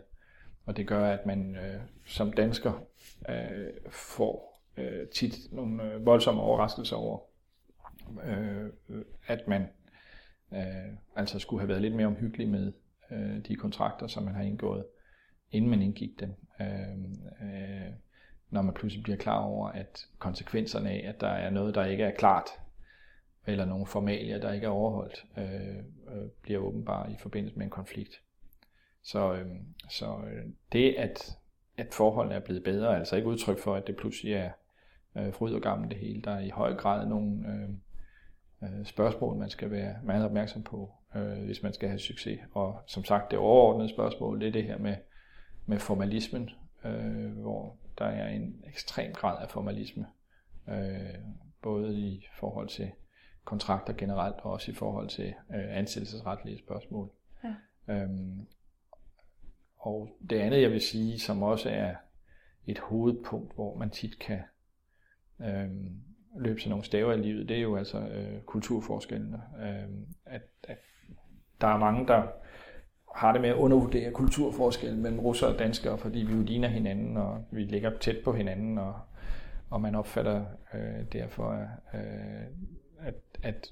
Og 0.66 0.78
det 0.78 0.88
gør, 0.88 1.06
at 1.06 1.26
man 1.26 1.56
øh, 1.56 1.82
som 2.06 2.32
dansker 2.32 2.84
øh, 3.30 3.68
får 3.92 4.64
øh, 4.78 5.08
tit 5.08 5.36
nogle 5.52 5.84
øh, 5.84 6.06
voldsomme 6.06 6.42
overraskelser 6.42 6.96
over, 6.96 7.20
øh, 8.26 8.70
at 9.28 9.48
man 9.48 9.68
øh, 10.54 10.94
altså 11.16 11.40
skulle 11.40 11.62
have 11.62 11.70
været 11.70 11.82
lidt 11.82 11.96
mere 11.96 12.08
omhyggelig 12.08 12.48
med 12.48 12.72
øh, 13.12 13.46
de 13.48 13.56
kontrakter, 13.56 14.08
som 14.08 14.24
man 14.24 14.36
har 14.36 14.44
indgået, 14.44 14.86
inden 15.52 15.70
man 15.70 15.82
indgik 15.82 16.20
dem. 16.20 16.36
Øh, 16.62 16.98
øh, 17.42 17.92
når 18.50 18.62
man 18.62 18.74
pludselig 18.74 19.04
bliver 19.04 19.18
klar 19.18 19.40
over, 19.40 19.70
at 19.70 20.08
konsekvenserne 20.20 20.90
af, 20.90 21.10
at 21.10 21.22
der 21.22 21.28
er 21.28 21.50
noget, 21.50 21.76
der 21.76 21.86
ikke 21.86 22.04
er 22.04 22.16
klart, 22.16 22.50
eller 23.48 23.66
nogle 23.66 23.86
formalier, 23.86 24.40
der 24.40 24.54
ikke 24.54 24.66
er 24.66 24.72
overholdt, 24.72 25.26
øh, 25.38 25.78
øh, 26.16 26.30
bliver 26.42 26.60
åbenbare 26.60 27.12
i 27.12 27.16
forbindelse 27.20 27.58
med 27.58 27.66
en 27.66 27.72
konflikt. 27.72 28.22
Så, 29.04 29.34
øhm, 29.34 29.52
øh, 29.52 29.60
så 29.90 30.22
det, 30.72 30.96
at, 30.96 31.38
at 31.78 31.94
forholdene 31.94 32.36
er 32.36 32.40
blevet 32.40 32.64
bedre, 32.64 32.94
er 32.94 32.98
altså 32.98 33.16
ikke 33.16 33.28
udtryk 33.28 33.60
for, 33.60 33.76
at 33.76 33.88
det 33.88 33.98
pludselig 33.98 34.34
er 34.34 34.52
øh, 35.18 35.34
fryd 35.34 35.54
og 35.54 35.62
gammel 35.62 35.90
det 35.90 35.98
hele. 35.98 36.22
Der 36.22 36.32
er 36.32 36.40
i 36.40 36.50
høj 36.50 36.76
grad 36.76 37.08
nogle 37.08 37.46
øh, 37.48 37.70
øh, 38.64 38.86
spørgsmål, 38.86 39.38
man 39.38 39.50
skal 39.50 39.72
være 39.72 39.96
meget 40.04 40.26
opmærksom 40.26 40.64
på, 40.64 40.92
øh, 41.16 41.46
hvis 41.46 41.64
man 41.64 41.74
skal 41.74 41.90
have 41.90 42.00
succes. 42.00 42.40
Og 42.54 42.80
som 42.88 43.04
sagt, 43.04 43.32
det 43.32 43.40
overordnede 43.40 43.90
spørgsmål, 43.90 44.40
det 44.40 44.48
er 44.48 44.52
det 44.52 44.64
her 44.64 44.78
med, 44.78 44.96
med 45.68 45.80
formalismen, 45.80 46.50
øh, 46.86 47.32
hvor 47.32 47.78
der 47.98 48.06
er 48.06 48.28
en 48.28 48.64
ekstrem 48.68 49.14
grad 49.14 49.42
af 49.42 49.50
formalisme, 49.50 50.06
øh, 50.70 51.16
både 51.62 52.00
i 52.00 52.28
forhold 52.40 52.70
til 52.70 52.92
kontrakter 53.46 53.94
generelt, 53.94 54.36
og 54.44 54.52
også 54.52 54.72
i 54.72 54.76
forhold 54.76 55.10
til 55.10 55.28
øh, 55.28 55.78
ansættelsesretlige 55.78 56.60
spørgsmål. 56.60 57.10
Ja. 57.44 57.56
Øhm, 57.94 58.48
og 59.78 60.18
det 60.30 60.40
andet, 60.40 60.62
jeg 60.62 60.72
vil 60.72 60.82
sige, 60.82 61.20
som 61.20 61.44
også 61.44 61.70
er 61.70 61.96
et 62.68 62.80
hovedpunkt, 62.80 63.56
hvor 63.56 63.78
man 63.78 63.90
tit 63.90 64.20
kan 64.20 64.42
øhm, 65.42 66.02
løbe 66.38 66.60
sig 66.60 66.70
nogle 66.70 66.86
staver 66.86 67.14
i 67.14 67.22
livet, 67.22 67.50
det 67.50 67.58
er 67.58 67.62
jo 67.62 67.76
altså 67.76 68.00
øh, 68.00 68.42
kulturforskellene. 68.42 69.42
Øhm, 69.60 70.08
at, 70.26 70.42
at 70.64 70.78
der 71.62 71.68
er 71.68 71.78
mange, 71.78 72.08
der 72.08 72.28
har 73.16 73.32
det 73.32 73.42
med 73.42 73.50
at 73.50 73.56
undervurdere 73.56 74.12
kulturforskellen 74.12 75.02
mellem 75.02 75.20
russere 75.20 75.54
og 75.54 75.60
danskere, 75.60 75.98
fordi 75.98 76.20
vi 76.20 76.34
jo 76.34 76.42
ligner 76.42 76.68
hinanden, 76.68 77.18
og 77.18 77.46
vi 77.52 77.64
ligger 77.64 77.98
tæt 78.00 78.18
på 78.24 78.34
hinanden, 78.34 78.78
og, 78.78 78.94
og 79.70 79.82
man 79.82 79.96
opfatter 79.96 80.46
øh, 80.74 81.06
derfor, 81.14 81.52
øh, 81.94 82.48
at, 83.00 83.16
at 83.44 83.72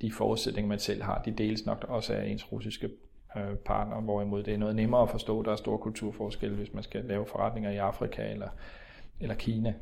de 0.00 0.12
forudsætninger, 0.12 0.68
man 0.68 0.78
selv 0.78 1.02
har, 1.02 1.22
de 1.22 1.30
deles 1.30 1.66
nok 1.66 1.84
også 1.88 2.14
af 2.14 2.26
ens 2.26 2.52
russiske 2.52 2.90
øh, 3.36 3.56
partner, 3.56 4.00
hvorimod 4.00 4.42
det 4.42 4.54
er 4.54 4.58
noget 4.58 4.76
nemmere 4.76 5.02
at 5.02 5.10
forstå, 5.10 5.42
der 5.42 5.52
er 5.52 5.56
store 5.56 5.78
kulturforskelle, 5.78 6.56
hvis 6.56 6.74
man 6.74 6.82
skal 6.82 7.04
lave 7.04 7.26
forretninger 7.26 7.70
i 7.70 7.76
Afrika 7.76 8.30
eller, 8.30 8.48
eller 9.20 9.34
Kina. 9.34 9.74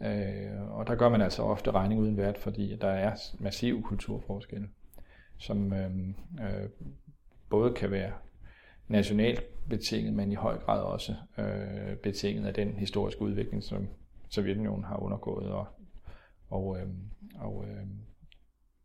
Øh, 0.00 0.70
og 0.70 0.86
der 0.86 0.94
gør 0.94 1.08
man 1.08 1.22
altså 1.22 1.42
ofte 1.42 1.70
regning 1.70 2.00
uden 2.00 2.16
vært, 2.16 2.38
fordi 2.38 2.76
der 2.80 2.88
er 2.88 3.14
massive 3.38 3.82
kulturforskelle, 3.82 4.68
som 5.38 5.72
øh, 5.72 5.90
øh, 6.40 6.68
både 7.54 7.74
kan 7.74 7.90
være 7.90 8.12
nationalt 8.88 9.68
betinget, 9.68 10.14
men 10.14 10.32
i 10.32 10.34
høj 10.34 10.58
grad 10.58 10.82
også 10.82 11.14
øh, 11.38 11.96
betinget 11.96 12.46
af 12.46 12.54
den 12.54 12.76
historiske 12.76 13.22
udvikling, 13.22 13.62
som 13.62 13.88
Sovjetunionen 14.28 14.84
har 14.84 14.96
undergået. 14.96 15.50
Og, 15.50 15.66
og, 16.48 16.78
øh, 16.78 16.88
og 17.34 17.64
øh, 17.68 17.86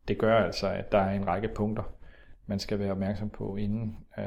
det 0.08 0.18
gør 0.18 0.38
altså, 0.38 0.68
at 0.68 0.92
der 0.92 0.98
er 0.98 1.12
en 1.12 1.28
række 1.28 1.48
punkter, 1.48 1.84
man 2.46 2.60
skal 2.60 2.80
være 2.80 2.92
opmærksom 2.92 3.30
på, 3.30 3.56
inden 3.56 3.98
øh, 4.18 4.26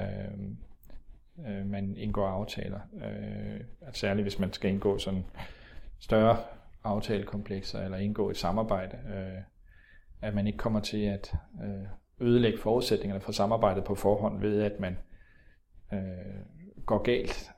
øh, 1.49 1.67
man 1.67 1.97
indgår 1.97 2.27
aftaler. 2.27 2.81
Øh, 2.95 3.61
at 3.81 3.97
særligt 3.97 4.25
hvis 4.25 4.39
man 4.39 4.53
skal 4.53 4.71
indgå 4.71 4.99
sådan 4.99 5.25
større 5.99 6.37
aftalekomplekser 6.85 7.81
eller 7.81 7.99
indgå 7.99 8.31
et 8.31 8.37
samarbejde, 8.37 8.97
øh, 8.97 9.43
at 10.23 10.35
man 10.35 10.47
ikke 10.47 10.59
kommer 10.59 10.81
til 10.81 11.05
at 11.05 11.35
øh, 11.65 11.87
ødelægge 12.23 12.59
forudsætningerne 12.59 13.21
for 13.21 13.33
samarbejdet 13.33 13.85
på 13.85 13.95
forhånd 13.95 14.41
ved, 14.41 14.63
at 14.63 14.81
man 14.81 14.97
øh, 15.93 15.99
går 16.87 17.03
galt 17.03 17.51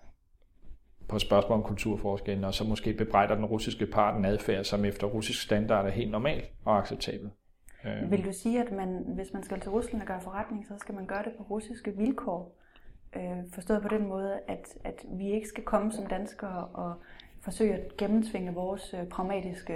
på 1.09 1.18
spørgsmål 1.18 1.59
om 1.59 1.64
kulturforskellen, 1.64 2.44
og 2.44 2.55
så 2.55 2.64
måske 2.64 2.92
bebrejder 2.92 3.35
den 3.35 3.44
russiske 3.44 3.87
part 3.87 4.16
en 4.16 4.24
adfærd, 4.24 4.64
som 4.64 4.85
efter 4.85 5.07
russisk 5.07 5.42
standard 5.42 5.87
er 5.87 5.90
helt 5.90 6.11
normal 6.11 6.44
og 6.64 6.79
acceptabel. 6.79 7.31
Øh. 7.85 8.11
Vil 8.11 8.24
du 8.24 8.33
sige, 8.33 8.62
at 8.62 8.72
man, 8.72 9.05
hvis 9.14 9.33
man 9.33 9.42
skal 9.42 9.61
til 9.61 9.70
Rusland 9.70 10.03
og 10.03 10.07
gøre 10.07 10.20
forretning, 10.20 10.66
så 10.66 10.74
skal 10.79 10.94
man 10.94 11.07
gøre 11.07 11.22
det 11.24 11.33
på 11.38 11.42
russiske 11.42 11.96
vilkår? 11.96 12.61
Øh, 13.16 13.38
forstået 13.55 13.83
på 13.83 13.88
den 13.88 14.09
måde, 14.09 14.40
at, 14.48 14.68
at 14.85 15.05
vi 15.18 15.31
ikke 15.31 15.48
skal 15.48 15.64
komme 15.64 15.92
som 15.92 16.07
danskere 16.07 16.66
og 16.66 16.94
forsøge 17.44 17.74
at 17.74 17.96
gennemtvinge 17.96 18.54
vores 18.54 18.94
øh, 19.00 19.09
pragmatiske 19.09 19.72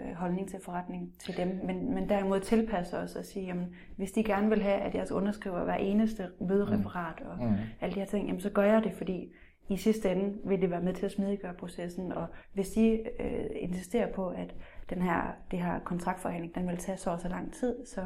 øh, 0.00 0.14
holdning 0.14 0.48
til 0.48 0.58
forretning 0.62 1.14
til 1.18 1.36
dem, 1.36 1.60
men, 1.64 1.94
men 1.94 2.08
derimod 2.08 2.40
tilpasse 2.40 2.98
os 2.98 3.16
og 3.16 3.24
sige, 3.24 3.46
jamen, 3.46 3.74
hvis 3.96 4.12
de 4.12 4.24
gerne 4.24 4.48
vil 4.48 4.62
have, 4.62 4.80
at 4.80 4.94
jeg 4.94 5.12
underskriver 5.12 5.64
hver 5.64 5.74
eneste 5.74 6.28
mødereferat 6.40 7.20
og 7.20 7.44
mm. 7.44 7.54
alle 7.80 7.94
de 7.94 8.00
her 8.00 8.06
ting, 8.06 8.26
jamen, 8.26 8.40
så 8.40 8.50
gør 8.50 8.62
jeg 8.62 8.84
det, 8.84 8.92
fordi 8.92 9.32
i 9.68 9.76
sidste 9.76 10.10
ende 10.10 10.38
vil 10.44 10.60
det 10.60 10.70
være 10.70 10.82
med 10.82 10.94
til 10.94 11.06
at 11.06 11.12
smidiggøre 11.12 11.54
processen, 11.54 12.12
og 12.12 12.26
hvis 12.52 12.68
de 12.68 13.00
øh, 13.20 13.46
insisterer 13.56 14.12
på, 14.12 14.28
at 14.28 14.54
den 14.90 15.02
her, 15.02 15.22
det 15.50 15.58
her 15.58 15.78
kontraktforhandling, 15.78 16.54
den 16.54 16.68
vil 16.68 16.76
tage 16.76 16.98
så 16.98 17.10
og 17.10 17.20
så 17.20 17.28
lang 17.28 17.54
tid, 17.54 17.86
så, 17.86 18.00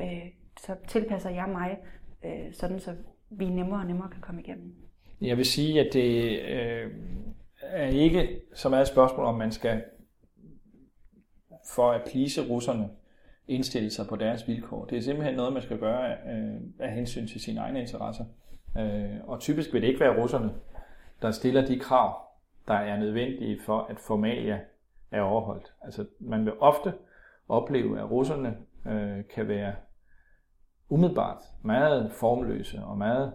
øh, 0.00 0.26
så 0.60 0.76
tilpasser 0.88 1.30
jeg 1.30 1.48
mig, 1.52 1.78
øh, 2.24 2.52
sådan 2.52 2.80
så 2.80 2.94
vi 3.30 3.48
nemmere 3.48 3.80
og 3.80 3.86
nemmere 3.86 4.08
kan 4.10 4.20
komme 4.20 4.40
igennem. 4.40 4.74
Jeg 5.20 5.36
vil 5.36 5.44
sige, 5.44 5.80
at 5.80 5.92
det 5.92 6.40
øh, 6.40 6.90
er 7.62 7.86
ikke 7.86 8.40
så 8.54 8.68
meget 8.68 8.82
et 8.82 8.88
spørgsmål, 8.88 9.26
om 9.26 9.34
man 9.34 9.52
skal 9.52 9.82
for 11.74 11.90
at 11.90 12.02
plise 12.10 12.48
russerne 12.48 12.88
indstille 13.48 13.90
sig 13.90 14.06
på 14.06 14.16
deres 14.16 14.48
vilkår. 14.48 14.84
Det 14.84 14.98
er 14.98 15.02
simpelthen 15.02 15.36
noget, 15.36 15.52
man 15.52 15.62
skal 15.62 15.78
gøre 15.78 16.10
øh, 16.10 16.60
af 16.78 16.92
hensyn 16.92 17.26
til 17.26 17.40
sine 17.40 17.60
egne 17.60 17.80
interesser. 17.80 18.24
Øh, 18.78 19.16
og 19.24 19.40
typisk 19.40 19.72
vil 19.72 19.82
det 19.82 19.88
ikke 19.88 20.00
være 20.00 20.22
russerne, 20.22 20.52
der 21.22 21.30
stiller 21.30 21.66
de 21.66 21.78
krav, 21.78 22.22
der 22.68 22.74
er 22.74 22.98
nødvendige 22.98 23.60
for, 23.60 23.86
at 23.90 23.98
formalia 24.00 24.60
er 25.10 25.20
overholdt. 25.20 25.72
Altså, 25.82 26.06
man 26.20 26.44
vil 26.44 26.52
ofte 26.60 26.92
opleve, 27.48 28.00
at 28.00 28.10
russerne 28.10 28.56
øh, 28.86 29.24
kan 29.34 29.48
være 29.48 29.74
umiddelbart 30.88 31.42
meget 31.62 32.12
formløse 32.12 32.82
og 32.84 32.98
meget 32.98 33.32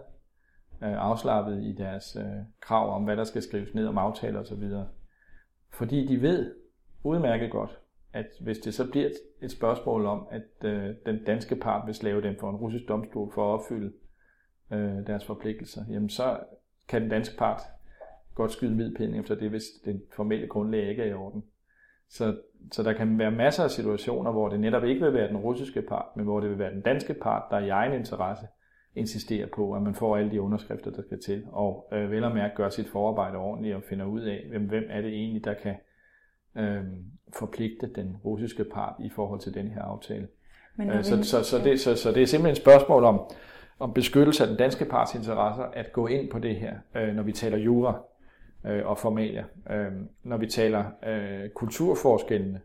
Øh, 0.82 0.92
afslappet 0.92 1.62
i 1.62 1.72
deres 1.72 2.16
øh, 2.16 2.44
krav 2.60 2.94
om, 2.94 3.04
hvad 3.04 3.16
der 3.16 3.24
skal 3.24 3.42
skrives 3.42 3.74
ned 3.74 3.86
om 3.86 3.98
aftaler 3.98 4.40
osv. 4.40 4.62
Fordi 5.70 6.06
de 6.06 6.22
ved 6.22 6.54
udmærket 7.02 7.50
godt, 7.50 7.78
at 8.12 8.26
hvis 8.40 8.58
det 8.58 8.74
så 8.74 8.90
bliver 8.90 9.08
et, 9.40 9.50
spørgsmål 9.50 10.06
om, 10.06 10.26
at 10.30 10.64
øh, 10.64 10.94
den 11.06 11.24
danske 11.24 11.56
part 11.56 11.86
vil 11.86 11.94
slave 11.94 12.22
dem 12.22 12.36
for 12.40 12.50
en 12.50 12.56
russisk 12.56 12.88
domstol 12.88 13.32
for 13.34 13.54
at 13.54 13.60
opfylde 13.60 13.92
øh, 14.72 15.06
deres 15.06 15.24
forpligtelser, 15.24 15.84
jamen 15.90 16.08
så 16.08 16.40
kan 16.88 17.02
den 17.02 17.10
danske 17.10 17.36
part 17.36 17.60
godt 18.34 18.52
skyde 18.52 18.94
en 19.00 19.14
efter 19.14 19.34
det, 19.34 19.50
hvis 19.50 19.64
den 19.84 20.02
formelle 20.16 20.46
grundlag 20.46 20.88
ikke 20.88 21.02
er 21.02 21.06
i 21.06 21.12
orden. 21.12 21.44
Så, 22.08 22.36
så 22.72 22.82
der 22.82 22.92
kan 22.92 23.18
være 23.18 23.30
masser 23.30 23.64
af 23.64 23.70
situationer, 23.70 24.32
hvor 24.32 24.48
det 24.48 24.60
netop 24.60 24.84
ikke 24.84 25.04
vil 25.04 25.14
være 25.14 25.28
den 25.28 25.36
russiske 25.36 25.82
part, 25.82 26.16
men 26.16 26.24
hvor 26.24 26.40
det 26.40 26.50
vil 26.50 26.58
være 26.58 26.74
den 26.74 26.80
danske 26.80 27.14
part, 27.14 27.42
der 27.50 27.58
i 27.58 27.68
egen 27.68 27.92
interesse 27.92 28.46
insisterer 28.98 29.46
på, 29.46 29.72
at 29.72 29.82
man 29.82 29.94
får 29.94 30.16
alle 30.16 30.30
de 30.30 30.40
underskrifter, 30.40 30.90
der 30.90 31.02
skal 31.02 31.20
til, 31.20 31.44
og 31.52 31.88
øh, 31.92 32.10
vel 32.10 32.24
og 32.24 32.34
mærke 32.34 32.54
gør 32.54 32.68
sit 32.68 32.88
forarbejde 32.88 33.36
ordentligt 33.36 33.76
og 33.76 33.82
finder 33.82 34.04
ud 34.04 34.20
af, 34.20 34.46
hvem, 34.50 34.62
hvem 34.62 34.84
er 34.88 35.00
det 35.00 35.10
egentlig, 35.10 35.44
der 35.44 35.54
kan 35.54 35.74
øh, 36.56 36.84
forpligte 37.38 37.90
den 37.94 38.16
russiske 38.24 38.64
part 38.64 38.94
i 39.00 39.10
forhold 39.10 39.40
til 39.40 39.54
den 39.54 39.68
her 39.68 39.82
aftale. 39.82 40.28
Men 40.76 40.90
øh, 40.90 41.04
så, 41.04 41.22
så, 41.22 41.42
så, 41.42 41.58
det, 41.58 41.80
så, 41.80 41.96
så 41.96 42.12
det 42.12 42.22
er 42.22 42.26
simpelthen 42.26 42.52
et 42.52 42.62
spørgsmål 42.62 43.04
om, 43.04 43.20
om 43.78 43.92
beskyttelse 43.92 44.42
af 44.42 44.48
den 44.48 44.58
danske 44.58 44.84
parts 44.84 45.14
interesser, 45.14 45.64
at 45.64 45.92
gå 45.92 46.06
ind 46.06 46.30
på 46.30 46.38
det 46.38 46.56
her, 46.56 46.74
øh, 46.96 47.14
når 47.14 47.22
vi 47.22 47.32
taler 47.32 47.58
jura 47.58 48.02
øh, 48.66 48.86
og 48.86 48.98
formalia. 48.98 49.44
Øh, 49.70 49.92
når 50.22 50.36
vi 50.36 50.46
taler 50.46 50.84
øh, 51.06 51.48
kulturforskellene, 51.48 52.60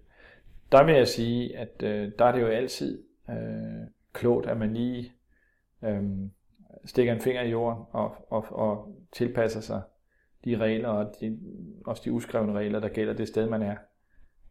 der 0.71 0.83
vil 0.83 0.95
jeg 0.95 1.07
sige, 1.07 1.57
at 1.57 1.83
øh, 1.83 2.11
der 2.19 2.25
er 2.25 2.31
det 2.31 2.41
jo 2.41 2.47
altid 2.47 3.03
øh, 3.29 3.87
klogt, 4.13 4.45
at 4.45 4.57
man 4.57 4.73
lige 4.73 5.11
øhm, 5.83 6.31
stikker 6.85 7.13
en 7.13 7.21
finger 7.21 7.41
i 7.41 7.49
jorden 7.49 7.83
og, 7.91 8.15
og, 8.29 8.45
og 8.51 8.95
tilpasser 9.11 9.61
sig 9.61 9.81
de 10.45 10.57
regler 10.57 10.89
og 10.89 11.15
de, 11.21 11.39
også 11.85 12.01
de 12.05 12.11
uskrevne 12.11 12.53
regler, 12.53 12.79
der 12.79 12.89
gælder 12.89 13.13
det 13.13 13.27
sted, 13.27 13.49
man 13.49 13.61
er. 13.61 13.75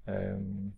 Øhm, 0.08 0.72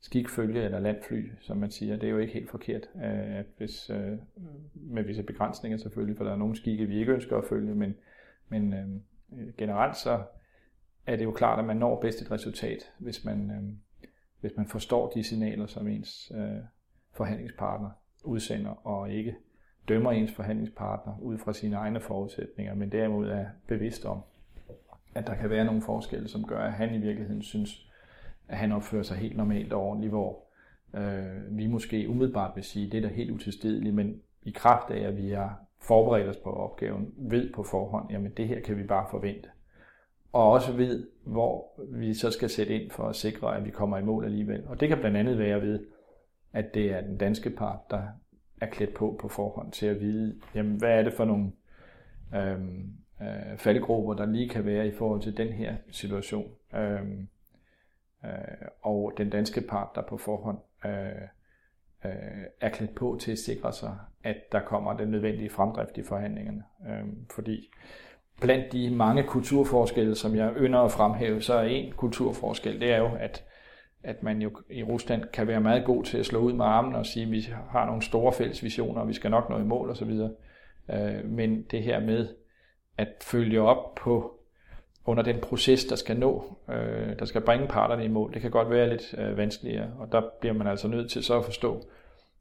skikfølge 0.00 0.62
eller 0.62 0.78
landfly, 0.78 1.30
som 1.40 1.56
man 1.56 1.70
siger, 1.70 1.96
det 1.96 2.06
er 2.06 2.10
jo 2.10 2.18
ikke 2.18 2.32
helt 2.32 2.50
forkert, 2.50 2.82
øh, 2.96 3.36
at 3.36 3.46
hvis, 3.56 3.90
øh, 3.90 4.18
med 4.74 5.02
visse 5.02 5.22
begrænsninger 5.22 5.78
selvfølgelig, 5.78 6.16
for 6.16 6.24
der 6.24 6.32
er 6.32 6.36
nogle 6.36 6.56
skikke, 6.56 6.86
vi 6.86 6.98
ikke 6.98 7.12
ønsker 7.12 7.36
at 7.38 7.44
følge, 7.48 7.74
men, 7.74 7.94
men 8.48 8.74
øh, 8.74 9.54
generelt 9.58 9.96
så 9.96 10.22
er 11.06 11.16
det 11.16 11.24
jo 11.24 11.32
klart, 11.32 11.58
at 11.58 11.64
man 11.64 11.76
når 11.76 12.00
bedst 12.00 12.22
et 12.22 12.30
resultat, 12.30 12.92
hvis 12.98 13.24
man, 13.24 13.50
øh, 13.50 13.62
hvis 14.40 14.56
man 14.56 14.66
forstår 14.66 15.10
de 15.10 15.22
signaler, 15.22 15.66
som 15.66 15.88
ens 15.88 16.32
øh, 16.34 16.62
forhandlingspartner 17.12 17.90
udsender, 18.24 18.86
og 18.86 19.10
ikke 19.10 19.36
dømmer 19.88 20.12
ens 20.12 20.32
forhandlingspartner 20.32 21.18
ud 21.22 21.38
fra 21.38 21.52
sine 21.52 21.76
egne 21.76 22.00
forudsætninger, 22.00 22.74
men 22.74 22.92
derimod 22.92 23.28
er 23.28 23.46
bevidst 23.66 24.04
om, 24.04 24.20
at 25.14 25.26
der 25.26 25.34
kan 25.34 25.50
være 25.50 25.64
nogle 25.64 25.82
forskelle, 25.82 26.28
som 26.28 26.44
gør, 26.44 26.58
at 26.58 26.72
han 26.72 26.94
i 26.94 26.98
virkeligheden 26.98 27.42
synes, 27.42 27.90
at 28.48 28.58
han 28.58 28.72
opfører 28.72 29.02
sig 29.02 29.16
helt 29.16 29.36
normalt 29.36 29.72
og 29.72 29.82
ordentligt, 29.82 30.12
hvor 30.12 30.42
øh, 30.94 31.58
vi 31.58 31.66
måske 31.66 32.08
umiddelbart 32.08 32.52
vil 32.54 32.64
sige, 32.64 32.86
at 32.86 32.92
det 32.92 32.98
er 32.98 33.08
da 33.08 33.14
helt 33.14 33.30
utilstedeligt, 33.30 33.94
men 33.94 34.20
i 34.42 34.50
kraft 34.50 34.90
af, 34.90 35.08
at 35.08 35.16
vi 35.16 35.30
har 35.30 35.60
forberedt 35.80 36.28
os 36.28 36.36
på 36.36 36.50
opgaven, 36.50 37.14
ved 37.16 37.52
på 37.52 37.62
forhånd, 37.62 38.10
jamen 38.10 38.32
det 38.36 38.48
her 38.48 38.60
kan 38.60 38.78
vi 38.78 38.82
bare 38.82 39.06
forvente. 39.10 39.48
Og 40.32 40.50
også 40.50 40.72
ved, 40.72 41.06
hvor 41.24 41.80
vi 41.88 42.14
så 42.14 42.30
skal 42.30 42.50
sætte 42.50 42.74
ind 42.74 42.90
for 42.90 43.08
at 43.08 43.16
sikre, 43.16 43.56
at 43.56 43.64
vi 43.64 43.70
kommer 43.70 43.98
i 43.98 44.02
mål 44.02 44.24
alligevel. 44.24 44.62
Og 44.66 44.80
det 44.80 44.88
kan 44.88 44.98
blandt 44.98 45.16
andet 45.16 45.38
være 45.38 45.62
ved, 45.62 45.86
at 46.52 46.74
det 46.74 46.92
er 46.92 47.00
den 47.00 47.16
danske 47.16 47.50
part, 47.50 47.78
der 47.90 48.02
er 48.60 48.66
klædt 48.66 48.94
på 48.94 49.16
på 49.20 49.28
forhånd 49.28 49.72
til 49.72 49.86
at 49.86 50.00
vide, 50.00 50.40
jamen, 50.54 50.76
hvad 50.76 50.98
er 50.98 51.02
det 51.02 51.12
for 51.12 51.24
nogle 51.24 51.52
øhm, 52.34 52.92
øh, 53.22 53.58
faldgrupper, 53.58 54.14
der 54.14 54.26
lige 54.26 54.48
kan 54.48 54.64
være 54.64 54.86
i 54.86 54.92
forhold 54.92 55.22
til 55.22 55.36
den 55.36 55.48
her 55.48 55.74
situation. 55.90 56.50
Øhm, 56.74 57.28
øh, 58.24 58.30
og 58.82 59.12
den 59.16 59.30
danske 59.30 59.60
part, 59.60 59.88
der 59.94 60.02
på 60.02 60.16
forhånd 60.16 60.58
øh, 60.86 61.22
øh, 62.04 62.44
er 62.60 62.68
klædt 62.68 62.94
på 62.94 63.18
til 63.20 63.32
at 63.32 63.38
sikre 63.38 63.72
sig, 63.72 63.98
at 64.24 64.36
der 64.52 64.60
kommer 64.60 64.96
den 64.96 65.08
nødvendige 65.08 65.50
fremdrift 65.50 65.98
i 65.98 66.02
forhandlingerne. 66.02 66.64
Øhm, 66.88 67.26
fordi 67.30 67.70
blandt 68.40 68.72
de 68.72 68.90
mange 68.90 69.22
kulturforskelle, 69.22 70.14
som 70.14 70.36
jeg 70.36 70.52
ynder 70.56 70.80
at 70.80 70.92
fremhæve, 70.92 71.42
så 71.42 71.54
er 71.54 71.62
en 71.62 71.92
kulturforskel, 71.92 72.80
det 72.80 72.92
er 72.92 72.98
jo, 72.98 73.10
at 73.18 73.44
at 74.02 74.22
man 74.22 74.42
jo 74.42 74.50
i 74.70 74.82
Rusland 74.82 75.22
kan 75.32 75.46
være 75.46 75.60
meget 75.60 75.84
god 75.84 76.04
til 76.04 76.18
at 76.18 76.26
slå 76.26 76.38
ud 76.38 76.52
med 76.52 76.64
armen 76.64 76.94
og 76.94 77.06
sige, 77.06 77.26
at 77.26 77.32
vi 77.32 77.48
har 77.70 77.86
nogle 77.86 78.02
store 78.02 78.32
fælles 78.32 78.62
visioner, 78.62 79.00
og 79.00 79.08
vi 79.08 79.12
skal 79.12 79.30
nok 79.30 79.50
nå 79.50 79.58
i 79.58 79.62
mål 79.62 79.90
osv. 79.90 80.10
Øh, 80.90 81.24
men 81.24 81.62
det 81.62 81.82
her 81.82 82.00
med 82.00 82.28
at 82.98 83.08
følge 83.20 83.60
op 83.60 83.94
på 83.94 84.34
under 85.04 85.22
den 85.22 85.40
proces, 85.40 85.84
der 85.84 85.96
skal 85.96 86.18
nå, 86.18 86.56
øh, 86.68 87.18
der 87.18 87.24
skal 87.24 87.40
bringe 87.40 87.66
parterne 87.66 88.04
i 88.04 88.08
mål, 88.08 88.34
det 88.34 88.42
kan 88.42 88.50
godt 88.50 88.70
være 88.70 88.88
lidt 88.88 89.14
øh, 89.18 89.36
vanskeligere, 89.36 89.90
og 89.98 90.12
der 90.12 90.22
bliver 90.40 90.52
man 90.52 90.66
altså 90.66 90.88
nødt 90.88 91.10
til 91.10 91.24
så 91.24 91.38
at 91.38 91.44
forstå, 91.44 91.82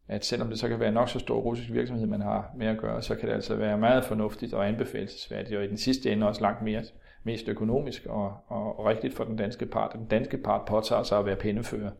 at 0.07 0.25
selvom 0.25 0.49
det 0.49 0.59
så 0.59 0.67
kan 0.67 0.79
være 0.79 0.91
nok 0.91 1.09
så 1.09 1.19
stor 1.19 1.39
russisk 1.39 1.71
virksomhed, 1.71 2.07
man 2.07 2.21
har 2.21 2.51
med 2.57 2.67
at 2.67 2.77
gøre, 2.77 3.01
så 3.01 3.15
kan 3.15 3.27
det 3.27 3.35
altså 3.35 3.55
være 3.55 3.77
meget 3.77 4.05
fornuftigt 4.05 4.53
og 4.53 4.67
anbefalesværdigt, 4.67 5.57
og 5.57 5.63
i 5.63 5.67
den 5.67 5.77
sidste 5.77 6.11
ende 6.11 6.27
også 6.27 6.41
langt 6.41 6.61
mere 6.61 6.83
mest 7.23 7.47
økonomisk 7.47 8.05
og, 8.05 8.33
og, 8.47 8.79
og 8.79 8.85
rigtigt 8.85 9.13
for 9.13 9.23
den 9.23 9.35
danske 9.35 9.65
part. 9.65 9.93
Den 9.93 10.05
danske 10.05 10.37
part 10.37 10.61
påtager 10.67 11.03
sig 11.03 11.19
at 11.19 11.25
være 11.25 11.35
pindefører, 11.35 11.91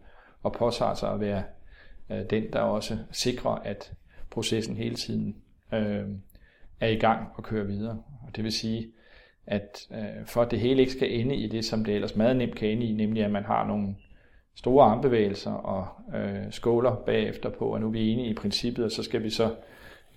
og 0.43 0.53
påtager 0.53 0.93
sig 0.93 1.13
at 1.13 1.19
være 1.19 1.43
øh, 2.11 2.29
den, 2.29 2.43
der 2.53 2.59
også 2.59 2.97
sikrer, 3.11 3.51
at 3.51 3.93
processen 4.29 4.75
hele 4.75 4.95
tiden 4.95 5.35
øh, 5.73 6.05
er 6.79 6.87
i 6.87 6.95
gang 6.95 7.27
og 7.35 7.43
kører 7.43 7.65
videre. 7.65 8.03
Og 8.27 8.35
det 8.35 8.43
vil 8.43 8.51
sige, 8.51 8.91
at 9.47 9.87
øh, 9.91 10.25
for 10.25 10.41
at 10.41 10.51
det 10.51 10.59
hele 10.59 10.79
ikke 10.79 10.91
skal 10.91 11.19
ende 11.19 11.35
i 11.35 11.47
det, 11.47 11.65
som 11.65 11.85
det 11.85 11.95
ellers 11.95 12.15
meget 12.15 12.35
nemt 12.35 12.55
kan 12.55 12.69
ende 12.69 12.85
i, 12.85 12.93
nemlig 12.93 13.23
at 13.23 13.31
man 13.31 13.43
har 13.43 13.67
nogle 13.67 13.95
store 14.55 14.85
armbevægelser 14.85 15.51
og 15.51 15.87
øh, 16.15 16.51
skåler 16.51 16.95
bagefter 16.95 17.49
på, 17.49 17.73
at 17.73 17.81
nu 17.81 17.87
er 17.87 17.91
vi 17.91 18.09
enige 18.09 18.29
i 18.29 18.33
princippet, 18.33 18.85
og 18.85 18.91
så 18.91 19.03
skal 19.03 19.23
vi 19.23 19.29
så 19.29 19.55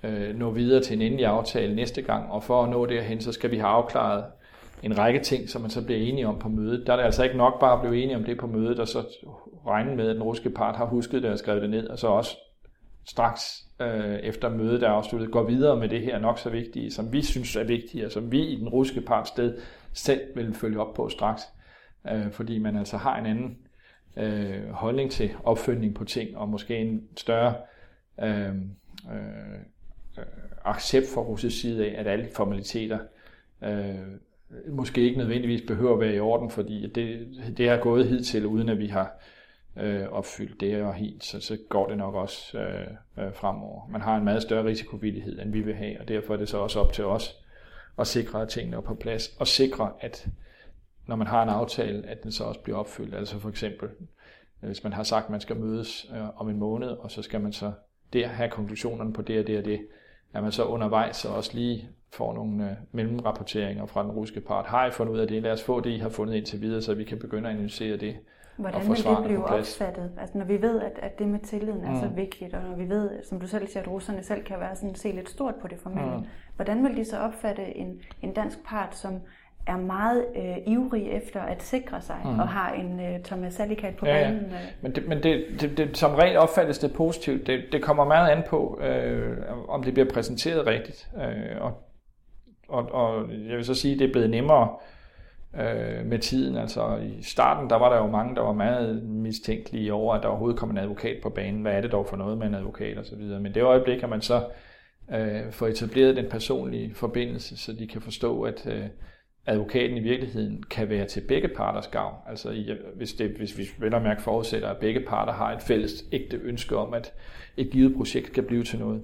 øh, 0.02 0.36
nå 0.36 0.50
videre 0.50 0.82
til 0.82 0.96
en 0.96 1.02
endelig 1.02 1.26
aftale 1.26 1.74
næste 1.74 2.02
gang, 2.02 2.30
og 2.30 2.42
for 2.42 2.62
at 2.62 2.70
nå 2.70 2.86
derhen, 2.86 3.20
så 3.20 3.32
skal 3.32 3.50
vi 3.50 3.56
have 3.56 3.68
afklaret 3.68 4.24
en 4.82 4.98
række 4.98 5.20
ting, 5.20 5.48
som 5.48 5.60
man 5.60 5.70
så 5.70 5.84
bliver 5.84 6.00
enige 6.00 6.26
om 6.26 6.38
på 6.38 6.48
mødet. 6.48 6.86
Der 6.86 6.92
er 6.92 6.96
det 6.96 7.04
altså 7.04 7.24
ikke 7.24 7.36
nok 7.36 7.60
bare 7.60 7.72
at 7.72 7.80
blive 7.80 8.02
enige 8.02 8.16
om 8.16 8.24
det 8.24 8.38
på 8.38 8.46
mødet, 8.46 8.78
og 8.78 8.88
så 8.88 9.04
regne 9.66 9.96
med, 9.96 10.08
at 10.08 10.14
den 10.14 10.22
russiske 10.22 10.50
part 10.50 10.76
har 10.76 10.86
husket 10.86 11.22
det 11.22 11.30
og 11.30 11.38
skrevet 11.38 11.62
det 11.62 11.70
ned, 11.70 11.88
og 11.88 11.98
så 11.98 12.06
også 12.06 12.36
straks 13.04 13.66
øh, 13.80 14.14
efter 14.14 14.48
mødet 14.48 14.82
er 14.82 14.88
afsluttet, 14.88 15.30
går 15.30 15.42
videre 15.42 15.76
med 15.76 15.88
det 15.88 16.00
her 16.00 16.18
nok 16.18 16.38
så 16.38 16.50
vigtige, 16.50 16.90
som 16.90 17.12
vi 17.12 17.22
synes 17.22 17.56
er 17.56 17.64
vigtige, 17.64 18.06
og 18.06 18.12
som 18.12 18.32
vi 18.32 18.46
i 18.46 18.60
den 18.60 18.68
russiske 18.68 19.00
part 19.00 19.28
sted 19.28 19.58
selv 19.92 20.20
vil 20.34 20.54
følge 20.54 20.80
op 20.80 20.94
på 20.94 21.08
straks. 21.08 21.42
Øh, 22.10 22.30
fordi 22.30 22.58
man 22.58 22.76
altså 22.76 22.96
har 22.96 23.18
en 23.18 23.26
anden 23.26 23.58
øh, 24.16 24.70
holdning 24.70 25.10
til 25.10 25.30
opfølgning 25.44 25.94
på 25.94 26.04
ting, 26.04 26.36
og 26.36 26.48
måske 26.48 26.76
en 26.76 27.08
større 27.16 27.54
øh, 28.22 28.46
øh, 28.46 28.54
øh 30.18 30.24
accept 30.64 31.06
fra 31.14 31.20
russisk 31.20 31.60
side 31.60 31.86
af, 31.86 32.00
at 32.00 32.06
alle 32.06 32.28
formaliteter 32.34 32.98
øh, 33.64 33.94
Øh, 34.50 34.72
måske 34.72 35.00
ikke 35.00 35.18
nødvendigvis 35.18 35.62
behøver 35.66 35.94
at 35.94 36.00
være 36.00 36.14
i 36.14 36.20
orden, 36.20 36.50
fordi 36.50 36.86
det, 36.94 37.28
det 37.56 37.68
er 37.68 37.76
gået 37.76 38.06
hidtil, 38.06 38.46
uden 38.46 38.68
at 38.68 38.78
vi 38.78 38.86
har 38.86 39.20
øh, 39.76 40.08
opfyldt 40.08 40.60
det 40.60 40.82
og 40.82 40.94
helt, 40.94 41.24
så, 41.24 41.40
så 41.40 41.58
går 41.68 41.88
det 41.88 41.98
nok 41.98 42.14
også 42.14 42.58
øh, 42.58 42.86
øh, 43.18 43.34
fremover. 43.34 43.88
Man 43.90 44.00
har 44.00 44.16
en 44.16 44.24
meget 44.24 44.42
større 44.42 44.64
risikovillighed, 44.64 45.38
end 45.40 45.52
vi 45.52 45.60
vil 45.60 45.74
have, 45.74 46.00
og 46.00 46.08
derfor 46.08 46.34
er 46.34 46.38
det 46.38 46.48
så 46.48 46.58
også 46.58 46.80
op 46.80 46.92
til 46.92 47.04
os 47.04 47.36
at 47.98 48.06
sikre, 48.06 48.42
at 48.42 48.48
tingene 48.48 48.76
er 48.76 48.80
på 48.80 48.94
plads, 48.94 49.36
og 49.38 49.46
sikre, 49.46 49.92
at 50.00 50.28
når 51.06 51.16
man 51.16 51.26
har 51.26 51.42
en 51.42 51.48
aftale, 51.48 52.06
at 52.06 52.22
den 52.22 52.32
så 52.32 52.44
også 52.44 52.60
bliver 52.60 52.78
opfyldt. 52.78 53.14
Altså 53.14 53.38
for 53.38 53.48
eksempel, 53.48 53.88
øh, 54.62 54.66
hvis 54.66 54.84
man 54.84 54.92
har 54.92 55.02
sagt, 55.02 55.24
at 55.24 55.30
man 55.30 55.40
skal 55.40 55.56
mødes 55.56 56.10
øh, 56.14 56.40
om 56.40 56.48
en 56.48 56.56
måned, 56.56 56.88
og 56.88 57.10
så 57.10 57.22
skal 57.22 57.40
man 57.40 57.52
så 57.52 57.72
der 58.12 58.26
have 58.26 58.50
konklusionerne 58.50 59.12
på 59.12 59.22
det 59.22 59.40
og 59.40 59.46
det 59.46 59.58
og 59.58 59.64
det, 59.64 59.80
at 60.34 60.42
man 60.42 60.52
så 60.52 60.64
undervejs 60.64 61.16
så 61.16 61.28
også 61.28 61.50
lige 61.54 61.88
får 62.12 62.34
nogle 62.34 62.70
øh, 62.70 62.76
mellemrapporteringer 62.92 63.86
fra 63.86 64.02
den 64.02 64.10
russiske 64.10 64.40
part. 64.40 64.66
Har 64.66 64.86
I 64.86 64.90
fundet 64.90 65.12
ud 65.12 65.18
af 65.18 65.28
det? 65.28 65.42
Lad 65.42 65.52
os 65.52 65.62
få 65.62 65.80
det, 65.80 65.90
I 65.90 65.98
har 65.98 66.08
fundet 66.08 66.34
indtil 66.34 66.60
videre, 66.60 66.82
så 66.82 66.94
vi 66.94 67.04
kan 67.04 67.18
begynde 67.18 67.48
at 67.48 67.54
analysere 67.54 67.96
det. 67.96 68.16
Hvordan 68.56 68.88
vil 68.88 68.96
det 68.96 69.24
blive 69.24 69.44
opfattet? 69.44 70.10
Altså 70.20 70.38
når 70.38 70.44
vi 70.44 70.62
ved, 70.62 70.80
at, 70.80 70.92
at 71.02 71.18
det 71.18 71.28
med 71.28 71.38
tilliden 71.38 71.84
er 71.84 71.90
mm. 71.90 72.00
så 72.00 72.08
vigtigt, 72.08 72.54
og 72.54 72.62
når 72.62 72.76
vi 72.76 72.88
ved, 72.88 73.10
som 73.22 73.40
du 73.40 73.46
selv 73.46 73.68
siger, 73.68 73.82
at 73.82 73.88
russerne 73.88 74.22
selv 74.22 74.44
kan 74.44 74.60
være 74.60 74.76
sådan, 74.76 74.94
se 74.94 75.12
lidt 75.12 75.30
stort 75.30 75.54
på 75.54 75.68
det 75.68 75.78
formelle, 75.78 76.16
mm. 76.16 76.24
hvordan 76.56 76.84
vil 76.84 76.96
de 76.96 77.04
så 77.04 77.18
opfatte 77.18 77.76
en, 77.76 78.00
en 78.22 78.32
dansk 78.32 78.64
part, 78.64 78.96
som 78.96 79.20
er 79.70 79.76
meget 79.76 80.24
øh, 80.36 80.56
ivrig 80.66 81.10
efter 81.10 81.40
at 81.40 81.62
sikre 81.62 82.00
sig 82.00 82.16
mm. 82.24 82.38
og 82.38 82.48
har 82.48 82.72
en 82.72 83.00
øh, 83.00 83.22
Thomas 83.24 83.54
Salikat 83.54 83.96
på 83.96 84.06
ja, 84.06 84.12
banen. 84.12 84.50
Ja. 84.50 84.56
Øh. 84.56 84.62
Men, 84.82 84.94
det, 84.94 85.08
men 85.08 85.22
det, 85.22 85.44
det, 85.60 85.78
det, 85.78 85.96
som 85.96 86.14
rent 86.14 86.36
opfattes 86.36 86.78
det 86.78 86.92
positivt. 86.94 87.46
Det, 87.46 87.60
det 87.72 87.82
kommer 87.82 88.04
meget 88.04 88.30
an 88.30 88.42
på, 88.48 88.80
øh, 88.82 89.36
om 89.68 89.82
det 89.82 89.94
bliver 89.94 90.10
præsenteret 90.12 90.66
rigtigt. 90.66 91.10
Øh, 91.16 91.60
og 91.60 91.72
og, 92.70 92.92
og 92.92 93.30
jeg 93.48 93.56
vil 93.56 93.64
så 93.64 93.74
sige, 93.74 93.94
at 93.94 93.98
det 93.98 94.08
er 94.08 94.12
blevet 94.12 94.30
nemmere 94.30 94.68
øh, 95.60 96.06
med 96.06 96.18
tiden. 96.18 96.56
Altså 96.56 96.96
i 96.96 97.22
starten, 97.22 97.70
der 97.70 97.76
var 97.76 97.90
der 97.90 97.96
jo 97.96 98.06
mange, 98.06 98.34
der 98.34 98.42
var 98.42 98.52
meget 98.52 99.02
mistænkelige 99.02 99.92
over, 99.92 100.14
at 100.14 100.22
der 100.22 100.28
overhovedet 100.28 100.58
kom 100.58 100.70
en 100.70 100.78
advokat 100.78 101.16
på 101.22 101.30
banen. 101.30 101.62
Hvad 101.62 101.72
er 101.72 101.80
det 101.80 101.92
dog 101.92 102.06
for 102.08 102.16
noget 102.16 102.38
med 102.38 102.46
en 102.46 102.54
advokat 102.54 102.98
videre. 103.18 103.40
Men 103.40 103.54
det 103.54 103.62
øjeblik, 103.62 104.02
at 104.02 104.08
man 104.08 104.20
så 104.20 104.44
øh, 105.14 105.50
får 105.50 105.66
etableret 105.66 106.16
den 106.16 106.26
personlige 106.30 106.94
forbindelse, 106.94 107.56
så 107.56 107.72
de 107.72 107.86
kan 107.86 108.00
forstå, 108.00 108.42
at 108.42 108.66
øh, 108.66 108.86
advokaten 109.46 109.96
i 109.96 110.00
virkeligheden 110.00 110.62
kan 110.62 110.88
være 110.88 111.06
til 111.06 111.20
begge 111.28 111.48
parters 111.48 111.88
gavn. 111.88 112.14
Altså 112.26 112.74
hvis, 112.96 113.12
det, 113.12 113.30
hvis 113.30 113.58
vi 113.58 113.64
vel 113.78 113.94
og 113.94 114.02
mærke 114.02 114.22
forudsætter, 114.22 114.68
at 114.68 114.78
begge 114.80 115.00
parter 115.00 115.32
har 115.32 115.52
et 115.52 115.62
fælles 115.62 116.04
ægte 116.12 116.36
ønske 116.36 116.76
om, 116.76 116.94
at 116.94 117.12
et 117.56 117.70
givet 117.70 117.96
projekt 117.96 118.32
kan 118.32 118.44
blive 118.44 118.64
til 118.64 118.78
noget, 118.78 119.02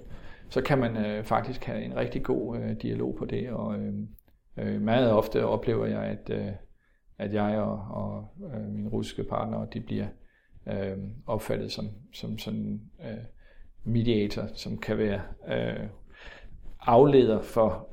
så 0.49 0.62
kan 0.62 0.79
man 0.79 0.96
øh, 0.96 1.25
faktisk 1.25 1.64
have 1.64 1.83
en 1.83 1.96
rigtig 1.96 2.22
god 2.22 2.59
øh, 2.59 2.77
dialog 2.83 3.16
på 3.18 3.25
det. 3.25 3.51
Og 3.51 3.79
øh, 3.79 3.94
øh 4.59 4.81
meget 4.81 5.12
ofte 5.12 5.46
oplever 5.46 5.87
jeg, 5.87 6.03
at, 6.03 6.31
øh, 6.31 6.53
at 7.18 7.35
jeg 7.35 7.59
og, 7.59 7.79
og 7.90 8.29
øh, 8.55 8.68
mine 8.68 8.88
russiske 8.88 9.25
partnere, 9.25 9.66
de 9.72 9.81
bliver 9.81 10.07
øh, 10.68 10.99
opfattet 11.27 11.72
som, 11.72 11.88
som 12.14 12.38
sådan 12.38 12.81
øh, 13.05 13.25
mediator, 13.85 14.42
som 14.55 14.79
kan 14.79 14.99
være 14.99 15.20
øh, 15.49 15.87
afleder 16.81 17.40
for 17.42 17.88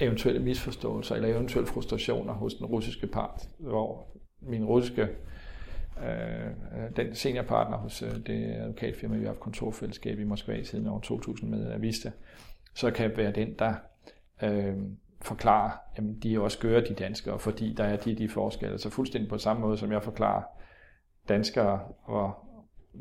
eventuelle 0.00 0.40
misforståelser 0.40 1.14
eller 1.14 1.28
eventuelle 1.28 1.66
frustrationer 1.66 2.32
hos 2.32 2.54
den 2.54 2.66
russiske 2.66 3.06
part, 3.06 3.48
hvor 3.58 4.06
min 4.40 4.64
russiske 4.64 5.02
øh, 5.02 6.46
øh 6.46 6.96
den 6.96 7.14
seniorpartner 7.14 7.76
hos 7.76 8.02
øh, 8.02 8.10
det 8.26 8.54
advokatfirma, 8.54 9.16
vi 9.16 9.22
har 9.22 9.28
haft 9.28 9.40
kontorfællesskab 9.40 10.18
i 10.18 10.24
Moskva 10.24 10.62
siden 10.62 10.86
år 10.86 11.00
2000 11.00 11.50
med 11.50 11.72
Avista, 11.72 12.10
så 12.74 12.90
kan 12.90 13.16
være 13.16 13.32
den, 13.32 13.54
der 13.58 13.74
øh, 14.42 14.76
forklarer, 15.22 15.70
at 15.96 16.02
de 16.22 16.34
er 16.34 16.38
også 16.38 16.58
gør 16.58 16.80
de 16.80 16.94
danskere, 16.94 17.38
fordi 17.38 17.72
der 17.72 17.84
er 17.84 17.96
de 17.96 18.14
de 18.14 18.28
forskelle. 18.28 18.78
Så 18.78 18.90
fuldstændig 18.90 19.30
på 19.30 19.38
samme 19.38 19.60
måde, 19.62 19.76
som 19.76 19.92
jeg 19.92 20.02
forklarer 20.02 20.42
danskere, 21.28 21.80
hvor 22.08 22.44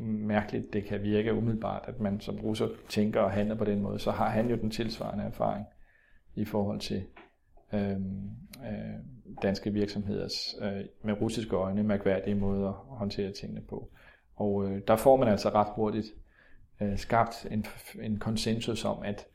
mærkeligt 0.02 0.74
det 0.74 0.86
kan 0.86 1.04
virke 1.04 1.34
umiddelbart, 1.34 1.84
at 1.88 2.00
man 2.00 2.20
som 2.20 2.36
russer 2.36 2.68
tænker 2.90 3.22
og 3.22 3.32
handler 3.32 3.56
på 3.56 3.66
den 3.66 3.82
måde, 3.82 4.00
så 4.00 4.12
har 4.12 4.30
han 4.30 4.50
jo 4.50 4.56
den 4.56 4.72
tilsvarende 4.72 5.24
erfaring 5.24 5.66
i 6.38 6.46
forhold 6.46 6.80
til 6.80 7.04
øh, 7.74 7.92
øh, 7.92 9.00
danske 9.42 9.74
virksomheders 9.74 10.56
øh, 10.62 10.86
med 11.04 11.22
russiske 11.22 11.56
øjne 11.56 11.84
mærkværdige 11.84 12.36
måder 12.36 12.70
at 12.70 12.98
håndtere 12.98 13.32
tingene 13.32 13.62
på. 13.62 13.90
Og 14.36 14.66
øh, 14.66 14.82
der 14.88 14.96
får 14.96 15.18
man 15.18 15.28
altså 15.28 15.50
ret 15.50 15.68
hurtigt 15.76 16.08
øh, 16.82 16.98
skabt 16.98 17.48
en, 17.52 17.66
en 18.02 18.20
konsensus 18.20 18.86
om, 18.86 19.04
at, 19.04 19.26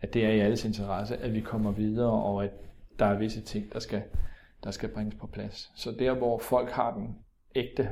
at 0.00 0.14
det 0.14 0.24
er 0.24 0.30
i 0.30 0.40
alles 0.40 0.64
interesse, 0.64 1.16
at 1.16 1.34
vi 1.34 1.40
kommer 1.40 1.70
videre, 1.70 2.22
og 2.22 2.44
at 2.44 2.50
der 2.98 3.06
er 3.06 3.18
visse 3.18 3.40
ting, 3.40 3.72
der 3.72 3.78
skal, 3.78 4.02
der 4.64 4.70
skal 4.70 4.88
bringes 4.88 5.14
på 5.14 5.26
plads. 5.26 5.72
Så 5.74 5.90
der, 5.98 6.14
hvor 6.14 6.38
folk 6.38 6.70
har 6.70 6.94
den 6.94 7.18
ægte 7.54 7.88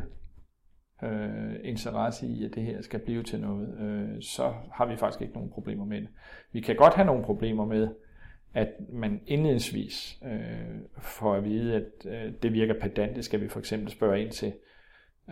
øh, 1.03 1.55
interesse 1.65 2.27
i, 2.27 2.45
at 2.45 2.55
det 2.55 2.63
her 2.63 2.83
skal 2.83 3.01
blive 3.01 3.23
til 3.23 3.41
noget, 3.41 3.79
øh, 3.79 4.23
så 4.23 4.55
har 4.73 4.87
vi 4.87 4.97
faktisk 4.97 5.23
ikke 5.23 5.35
nogen 5.35 5.51
problemer 5.51 5.85
med 5.85 6.01
det. 6.01 6.09
Vi 6.53 6.61
kan 6.61 6.77
godt 6.77 6.95
have 6.95 7.07
nogle 7.07 7.25
problemer 7.25 7.65
med, 7.65 7.89
at 8.55 8.69
man 8.93 9.21
indledningsvis 9.27 10.19
øh, 10.25 10.81
får 10.99 11.35
at 11.35 11.45
vide, 11.45 11.75
at 11.75 12.07
øh, 12.07 12.33
det 12.43 12.53
virker 12.53 12.75
pedantisk, 12.81 13.27
skal 13.27 13.41
vi 13.41 13.49
for 13.49 13.59
eksempel 13.59 13.91
spørge 13.91 14.23
ind 14.23 14.31
til 14.31 14.53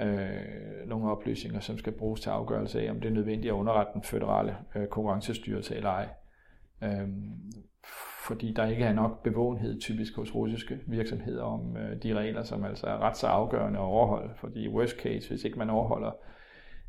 øh, 0.00 0.86
nogle 0.86 1.10
oplysninger, 1.10 1.60
som 1.60 1.78
skal 1.78 1.92
bruges 1.92 2.20
til 2.20 2.30
afgørelse 2.30 2.80
af, 2.82 2.90
om 2.90 3.00
det 3.00 3.08
er 3.08 3.14
nødvendigt 3.14 3.52
at 3.52 3.56
underrette 3.56 3.92
den 3.94 4.02
føderale 4.02 4.56
øh, 4.76 4.86
konkurrencestyrelse 4.86 5.76
eller 5.76 5.90
ej. 5.90 6.08
Øh, 6.82 7.08
fordi 8.26 8.52
der 8.52 8.66
ikke 8.66 8.84
er 8.84 8.92
nok 8.92 9.22
bevågenhed 9.22 9.80
typisk 9.80 10.16
hos 10.16 10.34
russiske 10.34 10.78
virksomheder 10.86 11.42
om 11.42 11.76
øh, 11.76 12.02
de 12.02 12.14
regler, 12.14 12.42
som 12.42 12.64
altså 12.64 12.86
er 12.86 12.98
ret 12.98 13.16
så 13.16 13.26
afgørende 13.26 13.78
at 13.78 13.84
overholde. 13.84 14.34
Fordi 14.36 14.68
worst 14.68 14.96
case, 14.96 15.28
hvis 15.28 15.44
ikke 15.44 15.58
man 15.58 15.70
overholder 15.70 16.10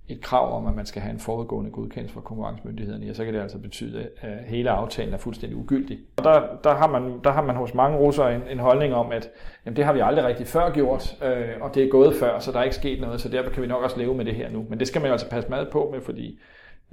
et 0.08 0.22
krav 0.22 0.58
om, 0.58 0.68
at 0.68 0.76
man 0.76 0.86
skal 0.86 1.01
have 1.01 1.14
en 1.14 1.20
forudgående 1.20 1.72
godkendelse 1.72 2.14
fra 2.14 2.22
konkurrencemyndighederne, 2.22 3.06
ja, 3.06 3.14
så 3.14 3.26
kan 3.26 3.34
det 3.34 3.39
altså 3.39 3.58
betyde, 3.58 4.08
at 4.22 4.43
hele 4.45 4.70
aftalen 4.70 5.14
er 5.14 5.18
fuldstændig 5.18 5.58
ugyldig. 5.58 5.99
Og 6.18 6.24
der, 6.24 6.41
der, 6.64 6.76
har, 6.76 6.88
man, 6.88 7.20
der 7.24 7.32
har 7.32 7.41
man 7.41 7.56
hos 7.56 7.74
mange 7.74 7.97
russere 7.97 8.36
en, 8.36 8.41
en 8.49 8.60
holdning 8.60 8.93
om, 8.93 9.12
at 9.12 9.30
jamen, 9.66 9.76
det 9.76 9.86
har 9.86 9.93
vi 9.93 9.99
aldrig 9.99 10.26
rigtig 10.26 10.47
før 10.47 10.72
gjort, 10.72 11.18
øh, 11.24 11.62
og 11.62 11.76
det 11.76 11.84
er 11.84 11.89
gået 11.89 12.16
før, 12.16 12.39
så 12.39 12.51
der 12.51 12.60
er 12.60 12.64
ikke 12.64 12.76
sket 12.76 13.01
noget, 13.01 13.22
så 13.22 13.30
derfor 13.30 13.51
kan 13.51 13.64
vi 13.64 13.68
nok 13.68 13.84
også 13.84 13.97
leve 13.97 14.16
med 14.16 14.26
det 14.26 14.36
her 14.36 14.49
nu. 14.49 14.66
Men 14.70 14.80
det 14.80 14.88
skal 14.88 15.01
man 15.01 15.08
jo 15.08 15.12
altså 15.12 15.30
passe 15.30 15.49
meget 15.49 15.70
på 15.72 15.89
med, 15.93 16.01
fordi 16.01 16.39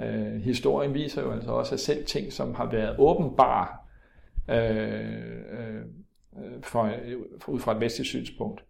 øh, 0.01 0.41
historien 0.43 0.95
viser 0.95 1.23
jo 1.23 1.33
altså 1.33 1.51
også, 1.51 1.75
at 1.75 1.81
selv 1.81 2.07
ting, 2.07 2.33
som 2.33 2.55
har 2.55 2.71
været 2.71 2.97
åbenbare 2.99 3.67
øh, 4.49 4.81
øh, 5.53 5.77
øh 5.77 5.83
for, 6.63 6.83
øh, 6.83 7.17
ud 7.47 7.61
fra 7.61 7.73
et 7.73 7.81
vestligt 7.81 8.09
synspunkt, 8.09 8.65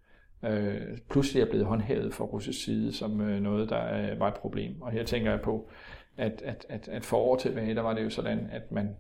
øh, 0.45 0.99
pludselig 1.11 1.43
er 1.43 1.51
blevet 1.51 1.67
håndhævet 1.67 2.15
fra 2.15 2.25
russisk 2.25 2.65
side 2.65 2.93
som 2.93 3.21
øh, 3.21 3.41
noget, 3.41 3.71
der 3.71 4.13
øh, 4.13 4.21
var 4.21 4.29
et 4.29 4.35
problem. 4.35 4.83
Og 4.83 4.91
her 4.91 5.05
tænker 5.05 5.31
jeg 5.31 5.41
på, 5.41 5.71
at, 6.17 6.43
at, 6.45 6.67
at, 6.69 6.89
at 6.89 7.05
for 7.05 7.17
år 7.17 7.37
tilbage, 7.37 7.75
der 7.75 7.83
var 7.83 7.95
det 7.95 8.05
jo 8.05 8.11
sådan, 8.11 8.49
at 8.53 8.73
man 8.73 8.97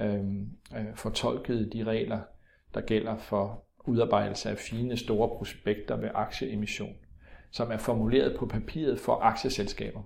øh, 0.00 0.24
øh, 0.78 0.94
fortolkede 0.94 1.70
de 1.70 1.84
regler, 1.84 2.20
der 2.74 2.80
gælder 2.80 3.16
for 3.16 3.64
udarbejdelse 3.84 4.50
af 4.50 4.58
fine 4.58 4.96
store 4.96 5.28
prospekter 5.28 5.96
ved 5.96 6.08
aktieemission, 6.14 6.94
som 7.50 7.70
er 7.70 7.76
formuleret 7.76 8.36
på 8.38 8.46
papiret 8.46 8.98
for 8.98 9.12
aktieselskaber. 9.12 10.02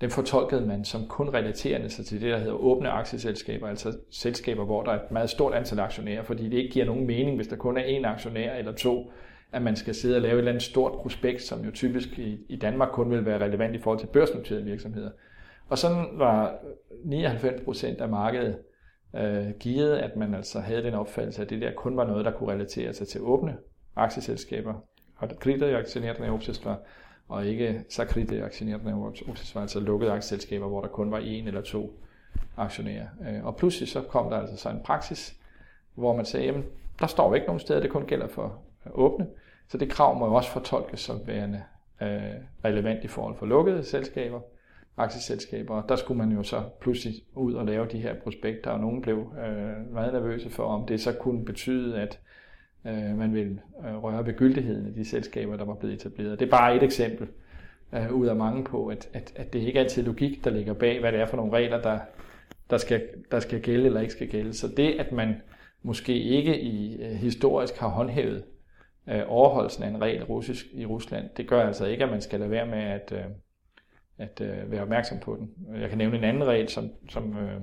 Den 0.00 0.10
fortolkede 0.10 0.66
man 0.66 0.84
som 0.84 1.06
kun 1.08 1.28
relaterende 1.28 1.90
sig 1.90 2.06
til 2.06 2.20
det, 2.20 2.32
der 2.32 2.38
hedder 2.38 2.52
åbne 2.52 2.90
aktieselskaber, 2.90 3.68
altså 3.68 3.98
selskaber, 4.10 4.64
hvor 4.64 4.82
der 4.82 4.92
er 4.92 5.04
et 5.04 5.10
meget 5.10 5.30
stort 5.30 5.54
antal 5.54 5.80
aktionærer, 5.80 6.22
fordi 6.22 6.44
det 6.44 6.56
ikke 6.56 6.70
giver 6.70 6.86
nogen 6.86 7.06
mening, 7.06 7.36
hvis 7.36 7.48
der 7.48 7.56
kun 7.56 7.76
er 7.76 7.82
én 7.82 8.06
aktionær 8.06 8.54
eller 8.54 8.72
to, 8.72 9.12
at 9.52 9.62
man 9.62 9.76
skal 9.76 9.94
sidde 9.94 10.16
og 10.16 10.22
lave 10.22 10.34
et 10.34 10.38
eller 10.38 10.50
andet 10.50 10.62
stort 10.62 10.92
prospekt, 10.92 11.42
som 11.42 11.64
jo 11.64 11.70
typisk 11.70 12.18
i, 12.18 12.38
i 12.48 12.56
Danmark 12.56 12.88
kun 12.92 13.10
vil 13.10 13.26
være 13.26 13.44
relevant 13.44 13.74
i 13.74 13.78
forhold 13.78 13.98
til 13.98 14.06
børsnoterede 14.06 14.64
virksomheder. 14.64 15.10
Og 15.68 15.78
sådan 15.78 16.06
var 16.14 16.54
99% 17.04 18.02
af 18.02 18.08
markedet 18.08 18.58
øh, 19.16 19.50
givet, 19.60 19.96
at 19.96 20.16
man 20.16 20.34
altså 20.34 20.60
havde 20.60 20.82
den 20.82 20.94
opfattelse, 20.94 21.42
at 21.42 21.50
det 21.50 21.62
der 21.62 21.72
kun 21.76 21.96
var 21.96 22.06
noget, 22.06 22.24
der 22.24 22.30
kunne 22.30 22.52
relatere 22.52 22.92
sig 22.92 23.08
til 23.08 23.20
åbne 23.20 23.56
aktieselskaber. 23.96 24.74
Og 25.16 25.28
kredit 25.40 25.62
aktionærerne 25.62 26.32
opsætter 26.32 26.76
og 27.28 27.46
ikke 27.46 27.84
sakredit 27.88 28.42
aktionærerne 28.42 28.94
opsætter, 29.04 29.60
altså 29.60 29.80
lukkede 29.80 30.12
aktieselskaber, 30.12 30.68
hvor 30.68 30.80
der 30.80 30.88
kun 30.88 31.10
var 31.10 31.18
en 31.18 31.46
eller 31.46 31.60
to 31.60 32.00
aktionærer. 32.56 33.06
Øh, 33.28 33.44
og 33.44 33.56
pludselig 33.56 33.88
så 33.88 34.02
kom 34.02 34.30
der 34.30 34.36
altså 34.36 34.56
så 34.56 34.68
en 34.68 34.80
praksis, 34.84 35.36
hvor 35.94 36.16
man 36.16 36.24
sagde, 36.24 36.46
jamen, 36.46 36.64
der 37.00 37.06
står 37.06 37.28
jo 37.28 37.34
ikke 37.34 37.46
nogen 37.46 37.60
steder, 37.60 37.80
det 37.80 37.90
kun 37.90 38.06
gælder 38.06 38.28
for 38.28 38.58
åbne. 38.92 39.26
Så 39.68 39.78
det 39.78 39.90
krav 39.90 40.18
må 40.18 40.26
jo 40.26 40.34
også 40.34 40.50
fortolkes 40.50 41.00
som 41.00 41.20
værende 41.26 41.62
øh, 42.02 42.08
relevant 42.64 43.04
i 43.04 43.08
forhold 43.08 43.36
for 43.36 43.46
lukkede 43.46 43.84
selskaber, 43.84 44.40
aktieselskaber. 44.96 45.74
Og 45.74 45.88
der 45.88 45.96
skulle 45.96 46.18
man 46.18 46.32
jo 46.32 46.42
så 46.42 46.62
pludselig 46.80 47.14
ud 47.34 47.54
og 47.54 47.66
lave 47.66 47.86
de 47.86 47.98
her 47.98 48.14
prospekter, 48.14 48.70
og 48.70 48.80
nogen 48.80 49.02
blev 49.02 49.16
øh, 49.18 49.92
meget 49.92 50.12
nervøse 50.12 50.50
for, 50.50 50.64
om 50.64 50.86
det 50.86 51.00
så 51.00 51.12
kunne 51.12 51.44
betyde, 51.44 52.00
at 52.00 52.18
øh, 52.86 53.18
man 53.18 53.34
ville 53.34 53.60
øh, 53.88 54.04
røre 54.04 54.26
ved 54.26 54.34
gyldigheden 54.34 54.86
af 54.86 54.94
de 54.94 55.04
selskaber, 55.04 55.56
der 55.56 55.64
var 55.64 55.74
blevet 55.74 55.94
etableret. 55.94 56.40
Det 56.40 56.46
er 56.46 56.50
bare 56.50 56.76
et 56.76 56.82
eksempel 56.82 57.28
øh, 57.92 58.12
ud 58.12 58.26
af 58.26 58.36
mange 58.36 58.64
på, 58.64 58.86
at, 58.86 59.08
at, 59.12 59.32
at 59.36 59.52
det 59.52 59.58
ikke 59.58 59.78
altid 59.78 60.02
er 60.02 60.06
logik, 60.06 60.44
der 60.44 60.50
ligger 60.50 60.74
bag, 60.74 61.00
hvad 61.00 61.12
det 61.12 61.20
er 61.20 61.26
for 61.26 61.36
nogle 61.36 61.52
regler, 61.52 61.82
der, 61.82 61.98
der, 62.70 62.76
skal, 62.76 63.02
der 63.30 63.40
skal 63.40 63.60
gælde 63.60 63.86
eller 63.86 64.00
ikke 64.00 64.12
skal 64.12 64.28
gælde. 64.28 64.52
Så 64.52 64.68
det, 64.76 64.92
at 64.98 65.12
man 65.12 65.34
måske 65.82 66.14
ikke 66.14 66.60
i 66.60 67.02
øh, 67.02 67.10
historisk 67.10 67.76
har 67.76 67.88
håndhævet 67.88 68.44
øh, 69.10 69.22
overholdelsen 69.26 69.82
af 69.82 69.88
en 69.88 70.00
regel 70.00 70.24
russisk 70.24 70.66
i 70.72 70.86
Rusland, 70.86 71.28
det 71.36 71.48
gør 71.48 71.62
altså 71.62 71.86
ikke, 71.86 72.04
at 72.04 72.10
man 72.10 72.20
skal 72.20 72.40
lade 72.40 72.50
være 72.50 72.66
med 72.66 72.82
at, 72.82 73.12
øh, 73.12 73.24
at 74.18 74.40
øh, 74.40 74.70
være 74.70 74.82
opmærksom 74.82 75.18
på 75.18 75.36
den. 75.36 75.80
Jeg 75.80 75.88
kan 75.88 75.98
nævne 75.98 76.18
en 76.18 76.24
anden 76.24 76.44
regel, 76.44 76.68
som, 76.68 76.90
som 77.08 77.38
øh, 77.38 77.60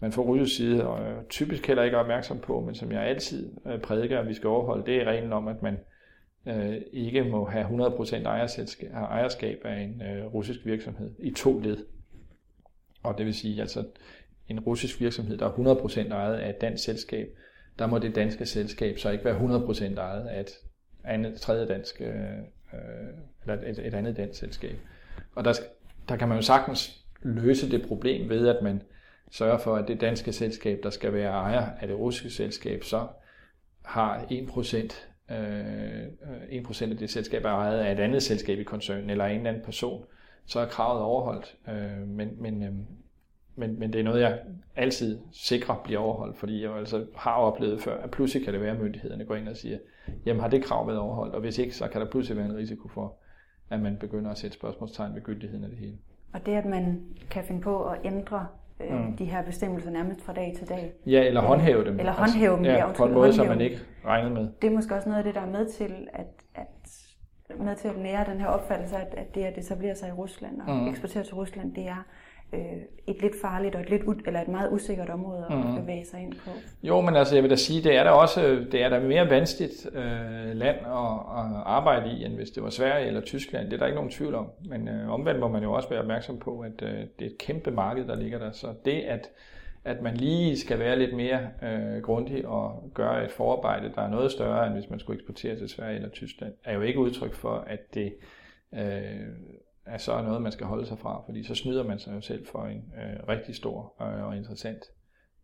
man 0.00 0.12
fra 0.12 0.22
russisk 0.22 0.56
side 0.56 0.86
og 0.86 1.10
øh, 1.10 1.24
typisk 1.28 1.66
heller 1.66 1.82
ikke 1.82 1.96
er 1.96 2.00
opmærksom 2.00 2.38
på, 2.38 2.60
men 2.60 2.74
som 2.74 2.92
jeg 2.92 3.02
altid 3.02 3.52
øh, 3.66 3.80
prædiker, 3.80 4.20
at 4.20 4.28
vi 4.28 4.34
skal 4.34 4.48
overholde, 4.48 4.86
det 4.86 4.96
er 4.96 5.04
reglen 5.04 5.32
om, 5.32 5.48
at 5.48 5.62
man 5.62 5.78
øh, 6.46 6.76
ikke 6.92 7.24
må 7.24 7.44
have 7.44 7.64
100% 7.64 8.24
ejerskab 8.94 9.60
af 9.64 9.80
en 9.80 10.02
øh, 10.02 10.34
russisk 10.34 10.66
virksomhed 10.66 11.10
i 11.18 11.30
to 11.30 11.58
led. 11.58 11.86
Og 13.02 13.18
det 13.18 13.26
vil 13.26 13.34
sige, 13.34 13.60
altså 13.60 13.84
en 14.48 14.60
russisk 14.60 15.00
virksomhed, 15.00 15.38
der 15.38 15.46
er 15.46 15.74
100% 16.08 16.12
ejet 16.12 16.34
af 16.34 16.50
et 16.50 16.60
dansk 16.60 16.84
selskab, 16.84 17.28
der 17.78 17.86
må 17.86 17.98
det 17.98 18.14
danske 18.14 18.46
selskab 18.46 18.98
så 18.98 19.10
ikke 19.10 19.24
være 19.24 19.38
100% 19.38 19.98
ejet 19.98 20.26
af 20.26 20.40
et 20.40 20.50
andet, 21.04 21.40
tredje 21.40 21.68
dansk, 21.68 22.00
øh, 22.00 22.08
øh, 22.72 22.80
eller 23.42 23.62
et, 23.70 23.86
et 23.86 23.94
andet 23.94 24.16
dansk 24.16 24.40
selskab. 24.40 24.76
Og 25.34 25.44
der, 25.44 25.52
der 26.08 26.16
kan 26.16 26.28
man 26.28 26.38
jo 26.38 26.42
sagtens 26.42 27.04
løse 27.22 27.70
det 27.70 27.86
problem 27.88 28.28
ved, 28.28 28.48
at 28.48 28.62
man 28.62 28.82
sørger 29.30 29.58
for, 29.58 29.76
at 29.76 29.88
det 29.88 30.00
danske 30.00 30.32
selskab, 30.32 30.80
der 30.82 30.90
skal 30.90 31.12
være 31.12 31.30
ejer 31.30 31.70
af 31.80 31.88
det 31.88 31.98
russiske 31.98 32.30
selskab, 32.30 32.84
så 32.84 33.06
har 33.84 34.24
1%, 34.30 35.34
øh, 35.34 36.02
øh 36.52 36.62
1% 36.62 36.90
af 36.90 36.96
det 36.96 37.10
selskab 37.10 37.44
er 37.44 37.48
ejet 37.48 37.78
af 37.78 37.92
et 37.92 38.00
andet 38.00 38.22
selskab 38.22 38.58
i 38.58 38.62
koncernen, 38.62 39.10
eller 39.10 39.24
en 39.24 39.46
anden 39.46 39.62
person, 39.62 40.04
så 40.46 40.60
er 40.60 40.66
kravet 40.66 41.02
overholdt. 41.02 41.56
Øh, 41.68 42.08
men, 42.08 42.42
men, 42.42 42.62
øh, 42.62 42.72
men, 43.56 43.78
men 43.78 43.92
det 43.92 44.00
er 44.00 44.04
noget, 44.04 44.20
jeg 44.20 44.38
altid 44.76 45.18
sikrer 45.32 45.80
bliver 45.84 46.00
overholdt, 46.00 46.36
fordi 46.36 46.62
jeg 46.62 46.76
altså 46.76 47.06
har 47.16 47.34
oplevet 47.34 47.82
før, 47.82 48.02
at 48.02 48.10
pludselig 48.10 48.44
kan 48.44 48.54
det 48.54 48.62
være, 48.62 48.74
at 48.74 48.80
myndighederne 48.80 49.24
går 49.24 49.34
ind 49.34 49.48
og 49.48 49.56
siger, 49.56 49.78
jamen 50.26 50.40
har 50.40 50.48
det 50.48 50.64
krav 50.64 50.86
været 50.86 50.98
overholdt, 50.98 51.34
og 51.34 51.40
hvis 51.40 51.58
ikke, 51.58 51.76
så 51.76 51.88
kan 51.88 52.00
der 52.00 52.10
pludselig 52.10 52.36
være 52.36 52.46
en 52.46 52.56
risiko 52.56 52.88
for, 52.88 53.14
at 53.70 53.80
man 53.80 53.96
begynder 53.96 54.30
at 54.30 54.38
sætte 54.38 54.56
spørgsmålstegn 54.56 55.14
ved 55.14 55.22
gyldigheden 55.22 55.64
af 55.64 55.70
det 55.70 55.78
hele. 55.78 55.98
Og 56.32 56.46
det, 56.46 56.52
at 56.52 56.64
man 56.64 57.02
kan 57.30 57.44
finde 57.44 57.60
på 57.60 57.84
at 57.84 57.98
ændre 58.04 58.46
øh, 58.80 58.96
mm. 58.96 59.16
de 59.16 59.24
her 59.24 59.42
bestemmelser 59.42 59.90
nærmest 59.90 60.22
fra 60.22 60.32
dag 60.32 60.54
til 60.58 60.68
dag. 60.68 60.92
Ja, 61.06 61.26
eller 61.26 61.40
håndhæve 61.40 61.84
dem. 61.84 61.98
Eller 61.98 62.12
håndhæve 62.12 62.56
dem, 62.56 62.64
altså, 62.64 62.86
ja, 62.86 62.92
på 62.92 63.04
en 63.04 63.12
måde, 63.12 63.32
som 63.32 63.46
man 63.46 63.60
ikke 63.60 63.78
regnede 64.04 64.34
med. 64.34 64.48
Det 64.62 64.70
er 64.70 64.74
måske 64.74 64.94
også 64.94 65.08
noget 65.08 65.18
af 65.18 65.24
det, 65.24 65.34
der 65.34 65.40
er 65.40 65.50
med 65.50 65.68
til 65.68 66.08
at, 66.12 66.26
at 66.54 66.66
med 67.58 67.76
til 67.76 67.88
at 67.88 67.98
nære 67.98 68.24
den 68.30 68.40
her 68.40 68.46
opfattelse, 68.46 68.96
at, 68.96 69.14
at 69.14 69.34
det 69.34 69.44
at 69.44 69.58
etablere 69.58 69.94
sig 69.94 70.08
i 70.08 70.12
Rusland 70.12 70.60
og 70.60 70.76
mm. 70.76 70.88
eksportere 70.88 71.22
til 71.22 71.34
Rusland, 71.34 71.74
det 71.74 71.88
er 71.88 72.06
øh, 72.54 72.82
et 73.06 73.22
lidt 73.22 73.32
farligt 73.42 73.74
og 73.74 73.80
et, 73.80 73.90
lidt 73.90 74.02
u- 74.02 74.26
eller 74.26 74.40
et 74.40 74.48
meget 74.48 74.72
usikkert 74.72 75.10
område 75.10 75.46
at 75.50 75.56
mm. 75.56 75.80
bevæge 75.80 76.04
sig 76.04 76.20
ind 76.20 76.32
på. 76.32 76.50
Jo, 76.82 77.00
men 77.00 77.16
altså 77.16 77.34
jeg 77.34 77.42
vil 77.42 77.50
da 77.50 77.56
sige, 77.56 77.82
det 77.82 77.96
er 77.96 78.04
da 78.04 78.10
også 78.10 78.66
det 78.72 78.82
er 78.82 78.88
da 78.88 79.00
mere 79.00 79.30
vanskeligt 79.30 79.86
øh, 79.94 80.54
land 80.54 80.76
at, 80.76 81.14
at 81.38 81.62
arbejde 81.66 82.10
i, 82.10 82.24
end 82.24 82.34
hvis 82.34 82.50
det 82.50 82.62
var 82.62 82.70
Sverige 82.70 83.06
eller 83.06 83.20
Tyskland. 83.20 83.64
Det 83.66 83.72
er 83.72 83.78
der 83.78 83.86
ikke 83.86 83.96
nogen 83.96 84.10
tvivl 84.10 84.34
om. 84.34 84.50
Men 84.68 84.88
øh, 84.88 85.10
omvendt 85.10 85.40
må 85.40 85.48
man 85.48 85.62
jo 85.62 85.72
også 85.72 85.88
være 85.88 86.00
opmærksom 86.00 86.38
på, 86.38 86.60
at 86.60 86.82
øh, 86.82 86.88
det 86.90 87.26
er 87.26 87.26
et 87.26 87.38
kæmpe 87.38 87.70
marked, 87.70 88.06
der 88.06 88.16
ligger 88.16 88.38
der. 88.38 88.52
Så 88.52 88.66
det, 88.84 89.00
at, 89.00 89.30
at 89.84 90.02
man 90.02 90.16
lige 90.16 90.58
skal 90.58 90.78
være 90.78 90.98
lidt 90.98 91.16
mere 91.16 91.40
øh, 91.62 92.02
grundig 92.02 92.46
og 92.46 92.90
gøre 92.94 93.24
et 93.24 93.30
forarbejde, 93.30 93.92
der 93.94 94.02
er 94.02 94.10
noget 94.10 94.32
større, 94.32 94.66
end 94.66 94.74
hvis 94.74 94.90
man 94.90 94.98
skulle 94.98 95.16
eksportere 95.16 95.56
til 95.56 95.68
Sverige 95.68 95.96
eller 95.96 96.08
Tyskland, 96.08 96.52
er 96.64 96.74
jo 96.74 96.80
ikke 96.80 96.98
udtryk 96.98 97.34
for, 97.34 97.64
at 97.66 97.94
det 97.94 98.14
øh, 98.74 98.80
er 99.86 99.98
så 99.98 100.22
noget, 100.22 100.42
man 100.42 100.52
skal 100.52 100.66
holde 100.66 100.86
sig 100.86 100.98
fra, 100.98 101.22
fordi 101.26 101.44
så 101.44 101.54
snyder 101.54 101.84
man 101.84 101.98
sig 101.98 102.14
jo 102.14 102.20
selv 102.20 102.46
for 102.46 102.66
en 102.66 102.92
øh, 102.96 103.28
rigtig 103.28 103.54
stor 103.54 104.02
øh, 104.02 104.24
og 104.24 104.36
interessant 104.36 104.84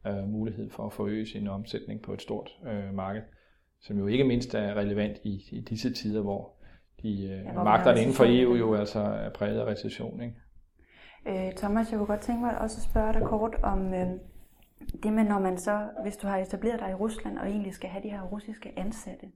øh, 0.07 0.29
mulighed 0.29 0.71
for 0.71 0.87
at 0.87 0.93
forøge 0.93 1.27
sin 1.27 1.49
omsætning 1.49 2.03
på 2.03 2.13
et 2.13 2.23
stort 2.23 2.51
øh, 2.67 2.95
marked, 2.95 3.23
som 3.81 3.99
jo 3.99 4.07
ikke 4.07 4.25
mindst 4.25 4.55
er 4.55 4.75
relevant 4.75 5.19
i, 5.25 5.43
i 5.53 5.61
disse 5.61 5.95
tider, 5.95 6.23
hvor 6.23 6.53
de 7.03 7.25
øh, 7.25 7.45
ja, 7.45 7.53
magterne 7.53 8.01
inden 8.01 8.15
for 8.15 8.25
EU 8.29 8.55
jo 8.55 8.75
altså 8.75 9.01
er 9.01 9.31
præget 9.31 9.61
af 9.61 9.65
recession. 9.65 10.23
Ikke? 10.23 10.37
Øh, 11.27 11.53
Thomas, 11.57 11.91
jeg 11.91 11.99
kunne 11.99 12.07
godt 12.07 12.21
tænke 12.21 12.41
mig 12.41 12.59
også 12.59 12.77
at 12.79 12.91
spørge 12.91 13.13
dig 13.13 13.23
kort 13.23 13.57
om 13.63 13.95
øh, 13.95 14.09
det 15.03 15.13
med, 15.13 15.25
når 15.25 15.39
man 15.39 15.59
så, 15.59 15.89
hvis 16.03 16.17
du 16.17 16.27
har 16.27 16.39
etableret 16.39 16.81
dig 16.81 16.91
i 16.91 16.95
Rusland 16.95 17.39
og 17.39 17.49
egentlig 17.49 17.75
skal 17.75 17.91
have 17.91 18.03
de 18.03 18.11
her 18.11 18.23
russiske 18.23 18.73
ansatte, 18.77 19.27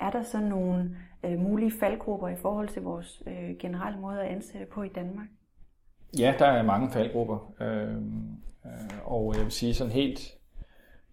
er 0.00 0.10
der 0.10 0.22
så 0.22 0.40
nogle 0.40 0.96
øh, 1.24 1.38
mulige 1.38 1.72
faldgrupper 1.80 2.28
i 2.28 2.36
forhold 2.36 2.68
til 2.68 2.82
vores 2.82 3.22
øh, 3.26 3.56
generelle 3.58 4.00
måde 4.00 4.20
at 4.20 4.28
ansætte 4.28 4.66
på 4.66 4.82
i 4.82 4.88
Danmark? 4.88 5.26
Ja, 6.18 6.34
der 6.38 6.46
er 6.46 6.62
mange 6.62 6.90
faldgrupper. 6.90 7.54
Øh, 7.60 7.96
øh, 8.66 8.98
og 9.04 9.34
jeg 9.36 9.44
vil 9.44 9.52
sige 9.52 9.74
sådan 9.74 9.92
helt, 9.92 10.20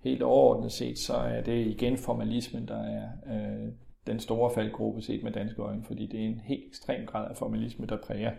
helt 0.03 0.21
overordnet 0.21 0.71
set, 0.71 0.99
så 0.99 1.13
er 1.13 1.41
det 1.41 1.67
igen 1.67 1.97
formalismen, 1.97 2.67
der 2.67 2.83
er 2.83 3.09
øh, 3.27 3.73
den 4.07 4.19
store 4.19 4.51
faldgruppe 4.53 5.01
set 5.01 5.23
med 5.23 5.31
danske 5.31 5.61
øjne, 5.61 5.83
fordi 5.83 6.07
det 6.07 6.19
er 6.19 6.25
en 6.25 6.39
helt 6.39 6.67
ekstrem 6.67 7.05
grad 7.05 7.29
af 7.29 7.37
formalisme, 7.37 7.85
der 7.85 7.97
præger 8.07 8.31
øh, 8.31 8.37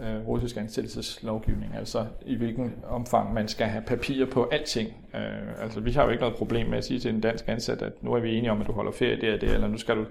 Øh, 0.00 0.28
russisk 0.28 0.56
ansættelseslovgivning, 0.56 1.74
altså 1.76 2.06
i 2.26 2.36
hvilken 2.36 2.74
omfang 2.88 3.34
man 3.34 3.48
skal 3.48 3.66
have 3.66 3.82
papir 3.86 4.26
på 4.26 4.48
alting. 4.52 4.88
Øh, 5.14 5.62
altså 5.62 5.80
vi 5.80 5.92
har 5.92 6.04
jo 6.04 6.10
ikke 6.10 6.20
noget 6.20 6.36
problem 6.36 6.66
med 6.66 6.78
at 6.78 6.84
sige 6.84 7.00
til 7.00 7.14
en 7.14 7.20
dansk 7.20 7.44
ansat, 7.48 7.82
at 7.82 8.02
nu 8.02 8.12
er 8.12 8.20
vi 8.20 8.34
enige 8.34 8.50
om, 8.50 8.60
at 8.60 8.66
du 8.66 8.72
holder 8.72 8.92
ferie 8.92 9.20
der 9.20 9.34
og 9.34 9.40
der, 9.40 9.54
eller 9.54 9.68
nu 9.68 9.78
skal 9.78 9.96
du 9.96 10.04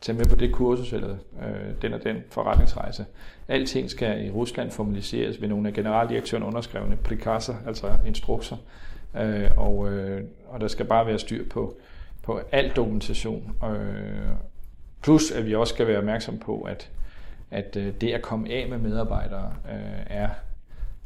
tage 0.00 0.18
med 0.18 0.24
på 0.24 0.36
det 0.36 0.52
kursus, 0.52 0.92
eller 0.92 1.16
øh, 1.42 1.82
den 1.82 1.92
og 1.92 2.04
den 2.04 2.16
forretningsrejse. 2.30 3.04
Alting 3.48 3.90
skal 3.90 4.26
i 4.26 4.30
Rusland 4.30 4.70
formaliseres 4.70 5.40
ved 5.40 5.48
nogle 5.48 5.68
af 5.68 5.74
generaldirektøren 5.74 6.42
underskrevne 6.44 6.96
prikasser, 6.96 7.54
altså 7.66 7.92
instrukser, 8.06 8.56
øh, 9.16 9.50
og, 9.56 9.92
øh, 9.92 10.22
og 10.48 10.60
der 10.60 10.68
skal 10.68 10.86
bare 10.86 11.06
være 11.06 11.18
styr 11.18 11.48
på, 11.48 11.76
på 12.22 12.40
al 12.52 12.70
dokumentation. 12.76 13.56
Øh, 13.64 14.28
plus 15.02 15.30
at 15.30 15.46
vi 15.46 15.54
også 15.54 15.74
skal 15.74 15.86
være 15.86 15.98
opmærksom 15.98 16.38
på, 16.38 16.60
at 16.60 16.90
at 17.50 17.76
øh, 17.76 17.94
det 18.00 18.12
at 18.12 18.22
komme 18.22 18.50
af 18.50 18.68
med 18.68 18.78
medarbejdere 18.78 19.54
øh, 19.72 20.06
er 20.06 20.28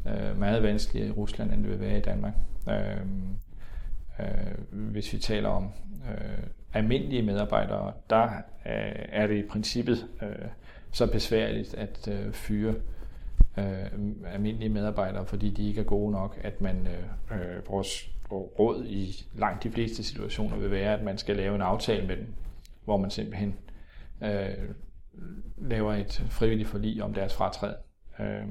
øh, 0.06 0.38
meget 0.38 0.62
vanskeligere 0.62 1.08
i 1.08 1.12
Rusland, 1.12 1.52
end 1.52 1.62
det 1.62 1.70
vil 1.70 1.80
være 1.80 1.98
i 1.98 2.00
Danmark. 2.00 2.34
Øh, 2.68 2.96
øh, 4.20 4.80
hvis 4.90 5.12
vi 5.12 5.18
taler 5.18 5.48
om 5.48 5.68
øh, 6.10 6.44
almindelige 6.74 7.22
medarbejdere, 7.22 7.92
der 8.10 8.24
øh, 8.66 9.04
er 9.08 9.26
det 9.26 9.44
i 9.44 9.48
princippet 9.48 10.06
øh, 10.22 10.48
så 10.92 11.06
besværligt 11.06 11.74
at 11.74 12.08
øh, 12.08 12.32
fyre 12.32 12.74
øh, 13.58 14.02
almindelige 14.32 14.68
medarbejdere, 14.68 15.26
fordi 15.26 15.50
de 15.50 15.68
ikke 15.68 15.80
er 15.80 15.84
gode 15.84 16.12
nok, 16.12 16.38
at 16.42 16.60
man 16.60 16.86
øh, 16.86 17.40
øh, 17.40 17.68
vores 17.68 18.10
råd 18.32 18.84
i 18.84 19.24
langt 19.34 19.62
de 19.62 19.70
fleste 19.70 20.02
situationer 20.02 20.56
vil 20.56 20.70
være, 20.70 20.98
at 20.98 21.02
man 21.04 21.18
skal 21.18 21.36
lave 21.36 21.54
en 21.54 21.62
aftale 21.62 22.06
med 22.06 22.16
dem, 22.16 22.26
hvor 22.84 22.96
man 22.96 23.10
simpelthen 23.10 23.54
øh, 24.22 24.48
laver 25.56 25.92
et 25.94 26.24
frivilligt 26.30 26.68
forlig 26.68 27.02
om 27.02 27.14
deres 27.14 27.34
fratræd. 27.34 27.74
Øh, 28.20 28.46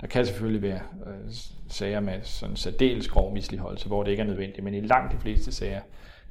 der 0.00 0.06
kan 0.06 0.26
selvfølgelig 0.26 0.62
være 0.62 0.80
øh, 1.06 1.30
sager 1.68 2.00
med 2.00 2.22
sådan 2.22 2.56
særdeles 2.56 3.08
grov 3.08 3.32
misligeholdelse, 3.32 3.86
hvor 3.86 4.02
det 4.02 4.10
ikke 4.10 4.20
er 4.20 4.26
nødvendigt, 4.26 4.64
men 4.64 4.74
i 4.74 4.80
langt 4.80 5.12
de 5.12 5.18
fleste 5.18 5.52
sager, 5.52 5.80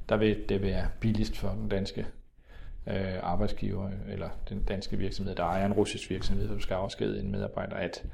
der 0.08 0.16
vil 0.16 0.48
det 0.48 0.62
være 0.62 0.88
billigst 1.00 1.36
for 1.36 1.48
den 1.48 1.68
danske 1.68 2.06
øh, 2.86 3.14
arbejdsgiver 3.22 3.90
eller 4.08 4.28
den 4.48 4.64
danske 4.64 4.96
virksomhed, 4.96 5.34
der 5.34 5.44
ejer 5.44 5.66
en 5.66 5.72
russisk 5.72 6.10
virksomhed, 6.10 6.48
som 6.48 6.60
skal 6.60 6.74
afskede 6.74 7.20
en 7.20 7.30
medarbejder, 7.30 7.76
at, 7.76 8.06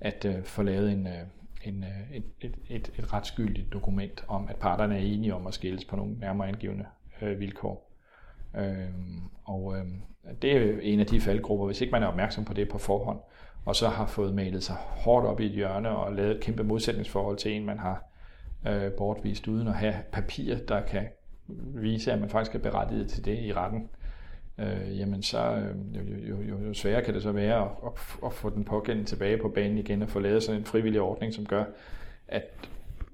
at 0.00 0.24
øh, 0.24 0.44
få 0.44 0.62
lavet 0.62 0.92
en, 0.92 1.06
øh, 1.06 1.22
en, 1.64 1.84
øh, 1.84 2.16
et, 2.16 2.24
et, 2.40 2.54
et, 2.68 2.90
et 2.98 3.12
retsgyldigt 3.12 3.72
dokument 3.72 4.24
om, 4.28 4.48
at 4.48 4.56
parterne 4.56 4.94
er 4.94 5.02
enige 5.02 5.34
om 5.34 5.46
at 5.46 5.54
skilles 5.54 5.84
på 5.84 5.96
nogle 5.96 6.18
nærmere 6.18 6.48
angivende 6.48 6.86
øh, 7.22 7.40
vilkår. 7.40 7.90
Øh, 8.56 8.88
og 9.44 9.76
øh, 9.78 9.86
det 10.42 10.56
er 10.56 10.78
en 10.82 11.00
af 11.00 11.06
de 11.06 11.20
faldgrupper, 11.20 11.66
hvis 11.66 11.80
ikke 11.80 11.92
man 11.92 12.02
er 12.02 12.06
opmærksom 12.06 12.44
på 12.44 12.54
det 12.54 12.68
på 12.68 12.78
forhånd, 12.78 13.18
og 13.64 13.76
så 13.76 13.88
har 13.88 14.06
fået 14.06 14.34
malet 14.34 14.62
sig 14.62 14.76
hårdt 14.76 15.26
op 15.26 15.40
i 15.40 15.46
et 15.46 15.52
hjørne 15.52 15.88
og 15.88 16.14
lavet 16.14 16.30
et 16.30 16.40
kæmpe 16.40 16.64
modsætningsforhold 16.64 17.36
til 17.36 17.52
en, 17.52 17.66
man 17.66 17.78
har 17.78 18.04
øh, 18.68 18.92
bortvist, 18.92 19.48
uden 19.48 19.68
at 19.68 19.74
have 19.74 19.94
papir, 20.12 20.56
der 20.68 20.80
kan 20.80 21.06
vise, 21.74 22.12
at 22.12 22.20
man 22.20 22.28
faktisk 22.28 22.54
er 22.54 22.58
berettiget 22.58 23.08
til 23.08 23.24
det 23.24 23.38
i 23.38 23.52
retten, 23.52 23.88
øh, 24.58 24.98
jamen 24.98 25.22
så 25.22 25.54
øh, 25.56 25.96
jo, 25.96 26.02
jo, 26.28 26.42
jo, 26.42 26.66
jo 26.66 26.74
sværere 26.74 27.02
kan 27.02 27.14
det 27.14 27.22
så 27.22 27.32
være 27.32 27.62
at, 27.62 27.68
at, 27.86 27.92
at 28.26 28.32
få 28.32 28.50
den 28.50 28.64
pågældende 28.64 29.08
tilbage 29.08 29.38
på 29.38 29.48
banen 29.48 29.78
igen 29.78 30.02
og 30.02 30.08
få 30.08 30.18
lavet 30.18 30.42
sådan 30.42 30.60
en 30.60 30.64
frivillig 30.64 31.00
ordning, 31.00 31.34
som 31.34 31.46
gør, 31.46 31.64
at 32.28 32.44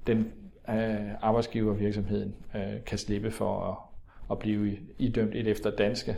den 0.07 0.33
øh, 0.71 1.11
arbejdsgivervirksomheden 1.21 2.35
øh, 2.57 2.85
kan 2.87 2.99
slippe 2.99 3.31
for 3.31 3.61
at, 3.61 3.77
at 4.31 4.39
blive 4.39 4.79
idømt 4.99 5.35
et 5.35 5.47
efter 5.47 5.71
danske 5.71 6.17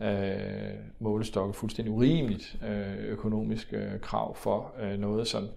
øh, 0.00 0.74
målestokke 0.98 1.54
fuldstændig 1.54 1.92
urimeligt 1.92 2.56
øh, 2.68 2.98
økonomisk 2.98 3.72
øh, 3.72 4.00
krav 4.00 4.36
for 4.36 4.74
øh, 4.80 4.98
noget, 4.98 5.28
som 5.28 5.48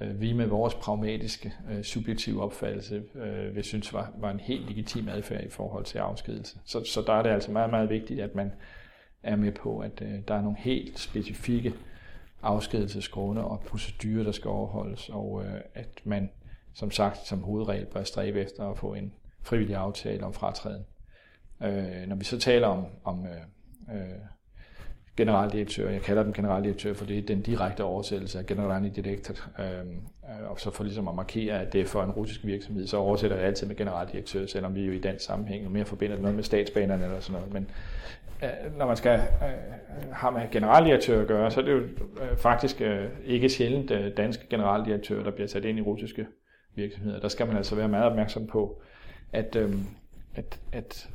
øh, 0.00 0.20
vi 0.20 0.32
med 0.32 0.46
vores 0.46 0.74
pragmatiske, 0.74 1.52
øh, 1.70 1.82
subjektive 1.82 2.42
opfattelse 2.42 3.02
øh, 3.14 3.54
vil 3.54 3.64
synes 3.64 3.92
var, 3.92 4.12
var 4.18 4.30
en 4.30 4.40
helt 4.40 4.68
legitim 4.68 5.08
adfærd 5.08 5.44
i 5.44 5.48
forhold 5.48 5.84
til 5.84 5.98
afskedelse. 5.98 6.58
Så, 6.64 6.84
så 6.84 7.02
der 7.06 7.12
er 7.12 7.22
det 7.22 7.30
altså 7.30 7.50
meget, 7.52 7.70
meget 7.70 7.90
vigtigt, 7.90 8.20
at 8.20 8.34
man 8.34 8.52
er 9.22 9.36
med 9.36 9.52
på, 9.52 9.78
at 9.78 10.02
øh, 10.02 10.18
der 10.28 10.34
er 10.34 10.42
nogle 10.42 10.58
helt 10.58 10.98
specifikke 10.98 11.74
afskedelsesgrunde 12.42 13.44
og 13.44 13.60
procedurer, 13.60 14.24
der 14.24 14.32
skal 14.32 14.48
overholdes, 14.48 15.08
og 15.08 15.44
øh, 15.44 15.60
at 15.74 16.00
man 16.04 16.30
som 16.74 16.90
sagt 16.90 17.26
som 17.26 17.42
hovedregel 17.42 17.86
bør 17.86 18.02
stræbe 18.02 18.40
efter 18.40 18.70
at 18.70 18.78
få 18.78 18.94
en 18.94 19.12
frivillig 19.42 19.76
aftale 19.76 20.24
om 20.24 20.32
fratræden. 20.32 20.84
Øh, 21.62 22.06
når 22.08 22.16
vi 22.16 22.24
så 22.24 22.38
taler 22.38 22.66
om, 22.66 22.86
om 23.04 23.26
øh, 23.26 23.40
øh, 23.94 23.98
generaldirektør. 25.16 25.90
Jeg 25.90 26.02
kalder 26.02 26.22
dem 26.22 26.32
generaldirektør, 26.32 26.94
for 26.94 27.04
det 27.04 27.18
er 27.18 27.22
den 27.22 27.42
direkte 27.42 27.84
oversættelse 27.84 28.38
af 28.38 28.46
generaldirektør. 28.46 29.34
Øh, 29.58 29.86
og 30.50 30.60
så 30.60 30.70
for 30.70 30.84
ligesom 30.84 31.08
at 31.08 31.14
markere, 31.14 31.60
at 31.60 31.72
det 31.72 31.80
er 31.80 31.84
for 31.84 32.02
en 32.02 32.10
russisk 32.10 32.44
virksomhed, 32.44 32.86
så 32.86 32.96
oversætter 32.96 33.36
jeg 33.36 33.46
altid 33.46 33.66
med 33.66 33.76
generaldirektør, 33.76 34.46
selvom 34.46 34.74
vi 34.74 34.80
jo 34.80 34.92
i 34.92 34.98
den 34.98 35.18
sammenhæng 35.18 35.72
mere 35.72 35.84
forbinder 35.84 36.14
det 36.16 36.22
noget 36.22 36.36
med 36.36 36.44
statsbanerne 36.44 37.04
eller 37.04 37.20
sådan 37.20 37.40
noget. 37.40 37.52
Men 37.54 37.70
øh, 38.42 38.78
når 38.78 38.86
man 38.86 38.96
skal 38.96 39.18
øh, 39.18 40.12
have 40.12 40.32
med 40.32 40.42
generaldirektør 40.50 41.20
at 41.20 41.26
gøre, 41.26 41.50
så 41.50 41.60
er 41.60 41.64
det 41.64 41.72
jo 41.72 41.78
øh, 41.80 42.36
faktisk 42.36 42.80
øh, 42.80 43.08
ikke 43.24 43.48
sjældent 43.48 43.90
øh, 43.90 44.16
danske 44.16 44.46
generaldirektører, 44.50 45.24
der 45.24 45.30
bliver 45.30 45.48
sat 45.48 45.64
ind 45.64 45.78
i 45.78 45.82
russiske 45.82 46.26
virksomheder. 46.74 47.20
Der 47.20 47.28
skal 47.28 47.46
man 47.46 47.56
altså 47.56 47.76
være 47.76 47.88
meget 47.88 48.04
opmærksom 48.04 48.46
på, 48.46 48.82
at, 49.32 49.56
øh, 49.56 49.74
at, 50.34 50.60
at 50.72 51.08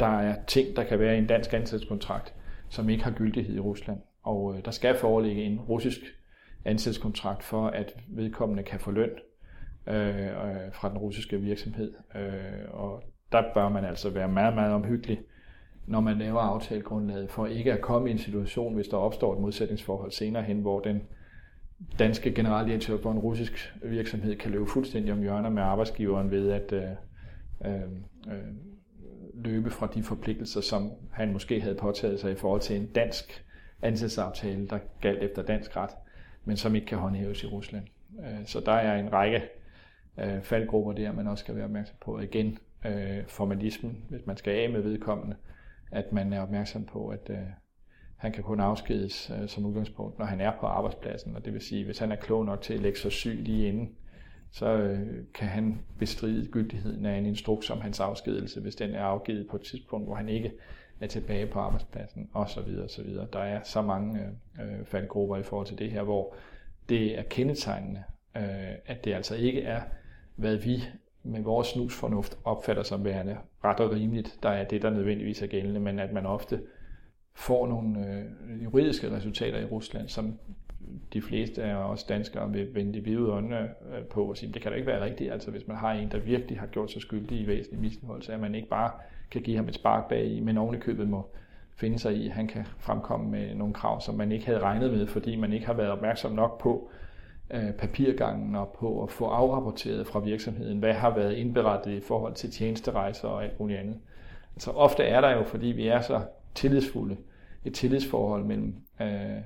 der 0.00 0.20
er 0.20 0.36
ting, 0.46 0.76
der 0.76 0.84
kan 0.84 0.98
være 0.98 1.14
i 1.14 1.18
en 1.18 1.26
dansk 1.26 1.52
ansættelseskontrakt, 1.52 2.34
som 2.68 2.88
ikke 2.88 3.04
har 3.04 3.10
gyldighed 3.10 3.56
i 3.56 3.60
Rusland. 3.60 3.98
Og 4.22 4.54
øh, 4.56 4.64
der 4.64 4.70
skal 4.70 4.96
foreligge 4.96 5.42
en 5.42 5.60
russisk 5.60 6.00
ansættelseskontrakt 6.64 7.42
for, 7.42 7.66
at 7.66 7.96
vedkommende 8.08 8.62
kan 8.62 8.80
få 8.80 8.90
løn 8.90 9.10
øh, 9.86 10.26
øh, 10.26 10.72
fra 10.72 10.88
den 10.88 10.98
russiske 10.98 11.40
virksomhed. 11.40 11.94
Øh, 12.14 12.70
og 12.70 13.02
der 13.32 13.42
bør 13.54 13.68
man 13.68 13.84
altså 13.84 14.10
være 14.10 14.28
meget, 14.28 14.54
meget 14.54 14.72
omhyggelig, 14.72 15.20
når 15.86 16.00
man 16.00 16.18
laver 16.18 16.40
aftalegrundlaget, 16.40 17.30
for 17.30 17.46
ikke 17.46 17.72
at 17.72 17.80
komme 17.80 18.08
i 18.08 18.12
en 18.12 18.18
situation, 18.18 18.74
hvis 18.74 18.88
der 18.88 18.96
opstår 18.96 19.34
et 19.34 19.40
modsætningsforhold 19.40 20.10
senere 20.10 20.42
hen, 20.42 20.60
hvor 20.60 20.80
den 20.80 21.02
danske 21.98 22.34
generaldirektør 22.34 22.98
for 23.02 23.12
en 23.12 23.18
russisk 23.18 23.74
virksomhed 23.82 24.36
kan 24.36 24.50
løbe 24.50 24.66
fuldstændig 24.66 25.12
om 25.12 25.20
hjørner 25.20 25.50
med 25.50 25.62
arbejdsgiveren 25.62 26.30
ved 26.30 26.50
at 26.50 26.72
øh, 26.72 26.90
øh, 27.64 27.82
øh 28.28 28.44
løbe 29.46 29.70
fra 29.70 29.86
de 29.94 30.02
forpligtelser, 30.02 30.60
som 30.60 30.92
han 31.12 31.32
måske 31.32 31.60
havde 31.60 31.74
påtaget 31.74 32.20
sig 32.20 32.32
i 32.32 32.34
forhold 32.34 32.60
til 32.60 32.76
en 32.76 32.86
dansk 32.86 33.44
ansættelsesaftale, 33.82 34.68
der 34.68 34.78
galt 35.00 35.22
efter 35.22 35.42
dansk 35.42 35.76
ret, 35.76 35.90
men 36.44 36.56
som 36.56 36.74
ikke 36.74 36.86
kan 36.86 36.98
håndhæves 36.98 37.42
i 37.42 37.46
Rusland. 37.46 37.84
Øh, 38.20 38.46
så 38.46 38.60
der 38.60 38.72
er 38.72 39.00
en 39.00 39.12
række 39.12 39.42
øh, 40.18 40.42
faldgrupper 40.42 40.92
der, 40.92 41.12
man 41.12 41.26
også 41.26 41.42
skal 41.42 41.56
være 41.56 41.64
opmærksom 41.64 41.96
på. 42.00 42.20
Igen 42.20 42.58
øh, 42.86 43.26
formalismen, 43.28 44.04
hvis 44.08 44.26
man 44.26 44.36
skal 44.36 44.52
af 44.52 44.70
med 44.70 44.80
vedkommende, 44.80 45.36
at 45.90 46.12
man 46.12 46.32
er 46.32 46.40
opmærksom 46.40 46.84
på, 46.84 47.08
at 47.08 47.30
han 48.16 48.32
kan 48.32 48.42
kun 48.42 48.60
afskedes 48.60 49.32
som 49.46 49.66
udgangspunkt, 49.66 50.18
når 50.18 50.26
han 50.26 50.40
er 50.40 50.52
på 50.60 50.66
arbejdspladsen, 50.66 51.36
og 51.36 51.44
det 51.44 51.52
vil 51.52 51.60
sige, 51.60 51.84
hvis 51.84 51.98
han 51.98 52.12
er 52.12 52.16
klog 52.16 52.44
nok 52.44 52.62
til 52.62 52.74
at 52.74 52.80
lægge 52.80 52.98
sig 52.98 53.12
syg 53.12 53.36
lige 53.42 53.68
inden, 53.68 53.90
så 54.56 54.66
øh, 54.66 54.98
kan 55.34 55.48
han 55.48 55.80
bestride 55.98 56.46
gyldigheden 56.46 57.06
af 57.06 57.18
en 57.18 57.26
instruks 57.26 57.70
om 57.70 57.80
hans 57.80 58.00
afskedelse, 58.00 58.60
hvis 58.60 58.76
den 58.76 58.94
er 58.94 59.02
afgivet 59.02 59.48
på 59.48 59.56
et 59.56 59.62
tidspunkt, 59.62 60.06
hvor 60.06 60.14
han 60.14 60.28
ikke 60.28 60.52
er 61.00 61.06
tilbage 61.06 61.46
på 61.46 61.58
arbejdspladsen, 61.58 62.30
osv. 62.34 62.78
osv. 62.84 63.10
Der 63.32 63.38
er 63.38 63.62
så 63.62 63.82
mange 63.82 64.20
øh, 64.60 64.78
øh 64.78 64.84
faldgrupper 64.84 65.36
i 65.36 65.42
forhold 65.42 65.66
til 65.66 65.78
det 65.78 65.90
her, 65.90 66.02
hvor 66.02 66.34
det 66.88 67.18
er 67.18 67.22
kendetegnende, 67.22 68.02
øh, 68.36 68.74
at 68.86 69.04
det 69.04 69.14
altså 69.14 69.34
ikke 69.34 69.62
er, 69.62 69.80
hvad 70.36 70.56
vi 70.56 70.82
med 71.22 71.42
vores 71.42 71.68
snusfornuft 71.68 72.38
opfatter 72.44 72.82
som 72.82 73.04
værende 73.04 73.36
ret 73.64 73.80
og 73.80 73.92
rimeligt, 73.92 74.38
der 74.42 74.48
er 74.48 74.68
det, 74.68 74.82
der 74.82 74.90
nødvendigvis 74.90 75.42
er 75.42 75.46
gældende, 75.46 75.80
men 75.80 75.98
at 75.98 76.12
man 76.12 76.26
ofte 76.26 76.60
får 77.34 77.66
nogle 77.66 78.06
øh, 78.06 78.64
juridiske 78.64 79.10
resultater 79.10 79.58
i 79.58 79.64
Rusland, 79.64 80.08
som 80.08 80.38
de 81.12 81.22
fleste 81.22 81.62
af 81.62 81.74
os 81.74 82.04
danskere 82.04 82.52
vil 82.52 82.74
vende 82.74 82.94
de 82.94 83.00
hvide 83.00 83.28
øjne 83.28 83.60
øh, 83.60 84.04
på 84.10 84.24
og 84.24 84.36
sige, 84.36 84.52
det 84.52 84.62
kan 84.62 84.70
da 84.70 84.76
ikke 84.76 84.86
være 84.86 85.04
rigtigt, 85.04 85.32
altså 85.32 85.50
hvis 85.50 85.68
man 85.68 85.76
har 85.76 85.92
en, 85.92 86.10
der 86.10 86.18
virkelig 86.18 86.58
har 86.60 86.66
gjort 86.66 86.92
sig 86.92 87.02
skyldig 87.02 87.40
i 87.40 87.46
væsentlig 87.46 87.80
misligholdelse, 87.80 88.32
at 88.32 88.40
man 88.40 88.54
ikke 88.54 88.68
bare 88.68 88.90
kan 89.30 89.42
give 89.42 89.56
ham 89.56 89.68
et 89.68 89.74
spark 89.74 90.08
bag 90.08 90.26
i, 90.26 90.40
men 90.40 90.58
ovenikøbet 90.58 91.08
må 91.08 91.26
finde 91.76 91.98
sig 91.98 92.16
i, 92.16 92.26
at 92.26 92.32
han 92.32 92.48
kan 92.48 92.66
fremkomme 92.78 93.30
med 93.30 93.54
nogle 93.54 93.74
krav, 93.74 94.00
som 94.00 94.14
man 94.14 94.32
ikke 94.32 94.46
havde 94.46 94.58
regnet 94.58 94.92
med, 94.92 95.06
fordi 95.06 95.36
man 95.36 95.52
ikke 95.52 95.66
har 95.66 95.74
været 95.74 95.90
opmærksom 95.90 96.32
nok 96.32 96.60
på 96.60 96.90
øh, 97.50 97.72
papirgangen 97.72 98.54
og 98.54 98.76
på 98.78 99.02
at 99.02 99.10
få 99.10 99.24
afrapporteret 99.24 100.06
fra 100.06 100.20
virksomheden, 100.20 100.78
hvad 100.78 100.92
har 100.94 101.14
været 101.14 101.32
indberettet 101.32 101.92
i 101.92 102.00
forhold 102.00 102.34
til 102.34 102.50
tjenesterejser 102.50 103.28
og 103.28 103.44
alt 103.44 103.60
muligt 103.60 103.78
andet. 103.78 103.96
Altså 104.54 104.70
ofte 104.70 105.02
er 105.02 105.20
der 105.20 105.30
jo, 105.30 105.44
fordi 105.44 105.66
vi 105.66 105.86
er 105.86 106.00
så 106.00 106.20
tillidsfulde, 106.54 107.16
et 107.64 107.74
tillidsforhold 107.74 108.44
mellem 108.44 108.74
øh, 109.00 109.40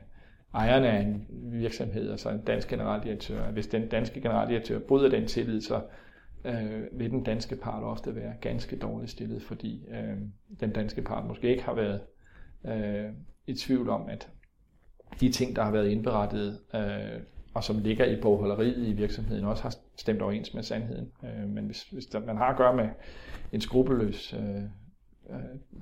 ejerne 0.54 0.88
af 0.88 1.00
en 1.00 1.26
virksomhed, 1.30 2.10
altså 2.10 2.30
en 2.30 2.40
dansk 2.40 2.68
generaldirektør. 2.68 3.50
Hvis 3.50 3.66
den 3.66 3.88
danske 3.88 4.20
generaldirektør 4.20 4.78
bryder 4.78 5.08
den 5.08 5.26
tillid, 5.26 5.60
så 5.60 5.80
øh, 6.44 6.82
vil 6.92 7.10
den 7.10 7.22
danske 7.22 7.56
part 7.56 7.82
ofte 7.82 8.16
være 8.16 8.34
ganske 8.40 8.76
dårligt 8.76 9.10
stillet, 9.10 9.42
fordi 9.42 9.86
øh, 9.88 10.16
den 10.60 10.72
danske 10.72 11.02
part 11.02 11.26
måske 11.26 11.48
ikke 11.48 11.62
har 11.62 11.74
været 11.74 12.00
øh, 12.64 13.12
i 13.46 13.54
tvivl 13.54 13.88
om, 13.88 14.08
at 14.08 14.28
de 15.20 15.32
ting, 15.32 15.56
der 15.56 15.62
har 15.62 15.70
været 15.70 15.88
indberettet, 15.88 16.58
øh, 16.74 17.22
og 17.54 17.64
som 17.64 17.78
ligger 17.78 18.04
i 18.04 18.20
bogholderiet 18.20 18.88
i 18.88 18.92
virksomheden, 18.92 19.44
også 19.44 19.62
har 19.62 19.74
stemt 19.96 20.22
overens 20.22 20.54
med 20.54 20.62
sandheden. 20.62 21.12
Øh, 21.24 21.48
men 21.48 21.66
hvis, 21.66 21.82
hvis 21.82 22.06
der, 22.06 22.20
man 22.26 22.36
har 22.36 22.46
at 22.46 22.56
gøre 22.56 22.76
med 22.76 22.88
en 23.52 23.60
skrupelløs 23.60 24.34
øh, 24.34 24.62
øh 25.30 25.36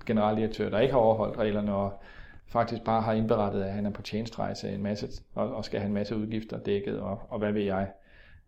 generaldirektør, 0.06 0.70
der 0.70 0.78
ikke 0.78 0.92
har 0.92 1.00
overholdt 1.00 1.38
reglerne, 1.38 1.74
og 1.74 2.02
faktisk 2.48 2.84
bare 2.84 3.02
har 3.02 3.12
indberettet, 3.12 3.62
at 3.62 3.72
han 3.72 3.86
er 3.86 3.90
på 3.90 4.02
tjenestrejse 4.02 4.70
en 4.70 4.82
masse, 4.82 5.22
og, 5.34 5.54
og 5.54 5.64
skal 5.64 5.80
have 5.80 5.88
en 5.88 5.94
masse 5.94 6.16
udgifter 6.16 6.58
dækket, 6.58 7.00
og, 7.00 7.20
og 7.28 7.38
hvad 7.38 7.52
ved 7.52 7.62
jeg. 7.62 7.92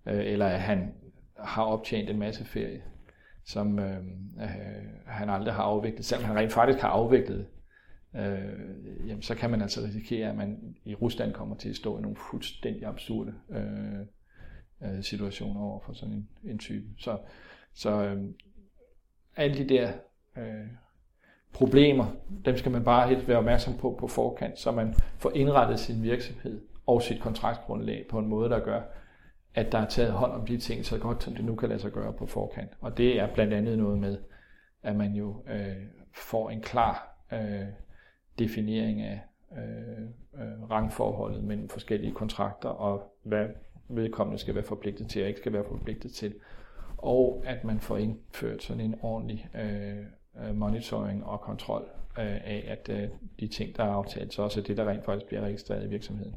Øh, 0.07 0.27
eller 0.27 0.47
at 0.47 0.61
han 0.61 0.95
har 1.39 1.65
optjent 1.65 2.11
en 2.11 2.19
masse 2.19 2.45
ferie, 2.45 2.83
som 3.45 3.79
øh, 3.79 3.97
øh, 4.43 4.47
han 5.07 5.31
aldrig 5.31 5.55
har 5.55 5.63
afviklet, 5.63 6.05
selvom 6.05 6.25
han 6.25 6.37
rent 6.37 6.53
faktisk 6.53 6.79
har 6.79 6.89
afviklet 6.89 7.47
øh, 8.17 9.09
jamen, 9.09 9.23
så 9.23 9.35
kan 9.35 9.51
man 9.51 9.63
altså 9.63 9.81
risikere, 9.81 10.29
at 10.29 10.37
man 10.37 10.77
i 10.85 10.95
Rusland 10.95 11.33
kommer 11.33 11.57
til 11.57 11.69
at 11.69 11.77
stå 11.77 11.99
i 11.99 12.03
nogle 12.03 12.17
fuldstændig 12.31 12.85
absurde 12.85 13.35
øh, 13.51 14.01
øh 14.83 15.03
situationer 15.03 15.61
over 15.61 15.81
for 15.81 15.93
sådan 15.93 16.15
en, 16.15 16.29
en 16.45 16.59
type. 16.59 16.87
Så, 16.99 17.19
så 17.75 18.05
øh, 18.05 18.25
alle 19.37 19.59
de 19.59 19.69
der 19.69 19.93
øh, 20.37 20.67
problemer, 21.53 22.07
dem 22.45 22.57
skal 22.57 22.73
man 22.73 22.85
bare 22.85 23.09
helt 23.09 23.29
være 23.29 23.39
opmærksom 23.39 23.75
på 23.79 23.97
på 24.01 24.07
forkant, 24.07 24.59
så 24.59 24.73
man 24.73 24.95
får 25.19 25.33
indrettet 25.35 25.81
sin 25.81 26.03
virksomhed 26.03 26.61
og 26.87 27.03
sit 27.03 27.21
kontraktgrundlag 27.21 28.07
på 28.11 28.19
en 28.19 28.27
måde, 28.27 28.51
der 28.51 28.59
gør, 28.59 28.81
at 29.55 29.73
der 29.73 29.79
er 29.79 29.89
taget 29.89 30.13
hånd 30.13 30.33
om 30.33 30.47
de 30.47 30.59
ting 30.59 30.85
så 30.85 30.99
godt, 30.99 31.23
som 31.23 31.35
det 31.35 31.45
nu 31.45 31.55
kan 31.55 31.69
lade 31.69 31.81
sig 31.81 31.93
gøre 31.93 32.13
på 32.13 32.27
forkant. 32.27 32.71
Og 32.81 32.97
det 32.97 33.21
er 33.21 33.35
blandt 33.35 33.55
andet 33.55 33.79
noget 33.79 33.99
med, 33.99 34.19
at 34.83 34.97
man 34.97 35.13
jo 35.13 35.43
øh, 35.49 35.77
får 36.15 36.51
en 36.51 36.61
klar 36.61 37.17
øh, 37.33 37.67
definering 38.39 39.01
af 39.03 39.21
øh, 39.53 40.05
øh, 40.43 40.71
rangforholdet 40.71 41.45
mellem 41.45 41.69
forskellige 41.69 42.13
kontrakter, 42.13 42.69
og 42.69 43.15
hvad 43.23 43.47
vedkommende 43.89 44.39
skal 44.39 44.55
være 44.55 44.65
forpligtet 44.65 45.09
til 45.09 45.23
og 45.23 45.29
ikke 45.29 45.41
skal 45.41 45.53
være 45.53 45.65
forpligtet 45.69 46.13
til. 46.13 46.35
Og 46.97 47.43
at 47.47 47.65
man 47.65 47.81
får 47.81 47.97
indført 47.97 48.63
sådan 48.63 48.81
en 48.81 48.95
ordentlig 49.03 49.49
øh, 49.55 50.05
øh 50.39 50.55
monitoring 50.55 51.25
og 51.25 51.41
kontrol 51.41 51.83
øh, 52.19 52.25
af, 52.27 52.65
at 52.69 52.89
øh, 52.89 53.09
de 53.41 53.49
ting, 53.49 53.77
der 53.77 53.85
er 53.85 53.93
aftalt, 53.93 54.35
så 54.35 54.43
også 54.43 54.61
er 54.61 54.65
det, 54.65 54.77
der 54.77 54.89
rent 54.89 55.05
faktisk 55.05 55.27
bliver 55.27 55.43
registreret 55.43 55.85
i 55.85 55.89
virksomheden. 55.89 56.37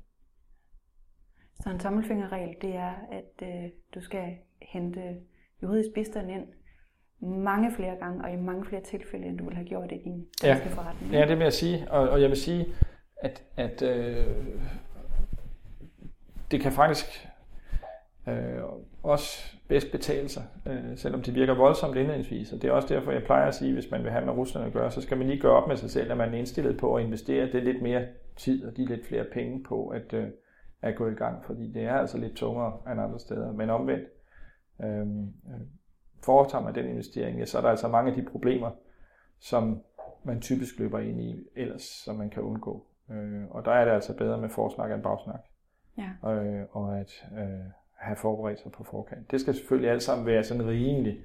Så 1.63 1.69
en 1.69 1.79
tommelfingerregel, 1.79 2.55
det 2.61 2.75
er, 2.75 2.93
at 3.11 3.47
øh, 3.47 3.69
du 3.95 4.01
skal 4.01 4.37
hente 4.61 5.15
juridisk 5.63 5.93
bistand 5.93 6.31
ind 6.31 6.47
mange 7.21 7.71
flere 7.75 7.95
gange, 7.95 8.23
og 8.23 8.33
i 8.33 8.35
mange 8.35 8.65
flere 8.65 8.81
tilfælde, 8.81 9.25
end 9.25 9.37
du 9.37 9.43
ville 9.43 9.55
have 9.55 9.67
gjort 9.67 9.91
i 9.91 9.97
din 9.97 10.27
ja. 10.43 10.55
forretning. 10.69 11.13
Ja, 11.13 11.27
det 11.27 11.37
vil 11.37 11.43
jeg 11.43 11.53
sige. 11.53 11.91
Og, 11.91 12.09
og 12.09 12.21
jeg 12.21 12.29
vil 12.29 12.37
sige, 12.37 12.65
at, 13.21 13.43
at 13.57 13.81
øh, 13.81 14.27
det 16.51 16.61
kan 16.61 16.71
faktisk 16.71 17.27
øh, 18.27 18.63
også 19.03 19.57
bedst 19.67 19.91
betale 19.91 20.29
sig, 20.29 20.43
øh, 20.67 20.97
selvom 20.97 21.21
det 21.21 21.35
virker 21.35 21.53
voldsomt 21.53 21.97
indledningsvis. 21.97 22.53
Og 22.53 22.61
det 22.61 22.67
er 22.67 22.71
også 22.71 22.95
derfor, 22.95 23.11
jeg 23.11 23.23
plejer 23.23 23.47
at 23.47 23.55
sige, 23.55 23.69
at 23.69 23.73
hvis 23.73 23.91
man 23.91 24.03
vil 24.03 24.11
have 24.11 24.25
med 24.25 24.33
Rusland 24.33 24.65
at 24.67 24.73
gøre, 24.73 24.91
så 24.91 25.01
skal 25.01 25.17
man 25.17 25.27
lige 25.27 25.39
gøre 25.39 25.51
op 25.51 25.67
med 25.67 25.77
sig 25.77 25.89
selv, 25.89 26.11
at 26.11 26.17
man 26.17 26.33
er 26.33 26.37
indstillet 26.37 26.77
på 26.77 26.95
at 26.95 27.03
investere 27.03 27.51
det 27.51 27.63
lidt 27.63 27.81
mere 27.81 28.05
tid 28.35 28.65
og 28.65 28.77
de 28.77 28.85
lidt 28.85 29.07
flere 29.07 29.25
penge 29.33 29.63
på 29.63 29.87
at, 29.87 30.13
øh, 30.13 30.27
at 30.81 30.95
gå 30.95 31.07
i 31.07 31.13
gang, 31.13 31.45
fordi 31.45 31.71
det 31.71 31.83
er 31.83 31.93
altså 31.93 32.17
lidt 32.17 32.35
tungere 32.35 32.91
end 32.91 33.01
andre 33.01 33.19
steder. 33.19 33.51
Men 33.51 33.69
omvendt, 33.69 34.07
øh, 34.83 35.07
foretager 36.23 36.63
man 36.63 36.75
den 36.75 36.85
investering, 36.85 37.39
ja, 37.39 37.45
så 37.45 37.57
er 37.57 37.61
der 37.61 37.69
altså 37.69 37.87
mange 37.87 38.11
af 38.11 38.17
de 38.17 38.29
problemer, 38.31 38.71
som 39.39 39.83
man 40.23 40.41
typisk 40.41 40.79
løber 40.79 40.99
ind 40.99 41.21
i 41.21 41.47
ellers, 41.55 41.81
som 41.81 42.15
man 42.15 42.29
kan 42.29 42.43
undgå. 42.43 42.85
Øh, 43.11 43.43
og 43.49 43.65
der 43.65 43.71
er 43.71 43.85
det 43.85 43.91
altså 43.91 44.17
bedre 44.17 44.37
med 44.37 44.49
forsnak 44.49 44.91
end 44.91 45.03
bagsnak. 45.03 45.41
Ja. 45.97 46.31
Øh, 46.31 46.65
og 46.71 46.99
at 46.99 47.25
øh, 47.37 47.65
have 48.03 48.15
forberedt 48.15 48.59
sig 48.59 48.71
på 48.71 48.83
forkant. 48.83 49.31
Det 49.31 49.41
skal 49.41 49.53
selvfølgelig 49.53 49.91
alt 49.91 50.03
sammen 50.03 50.25
være 50.25 50.43
sådan 50.43 50.67
rimelig 50.67 51.19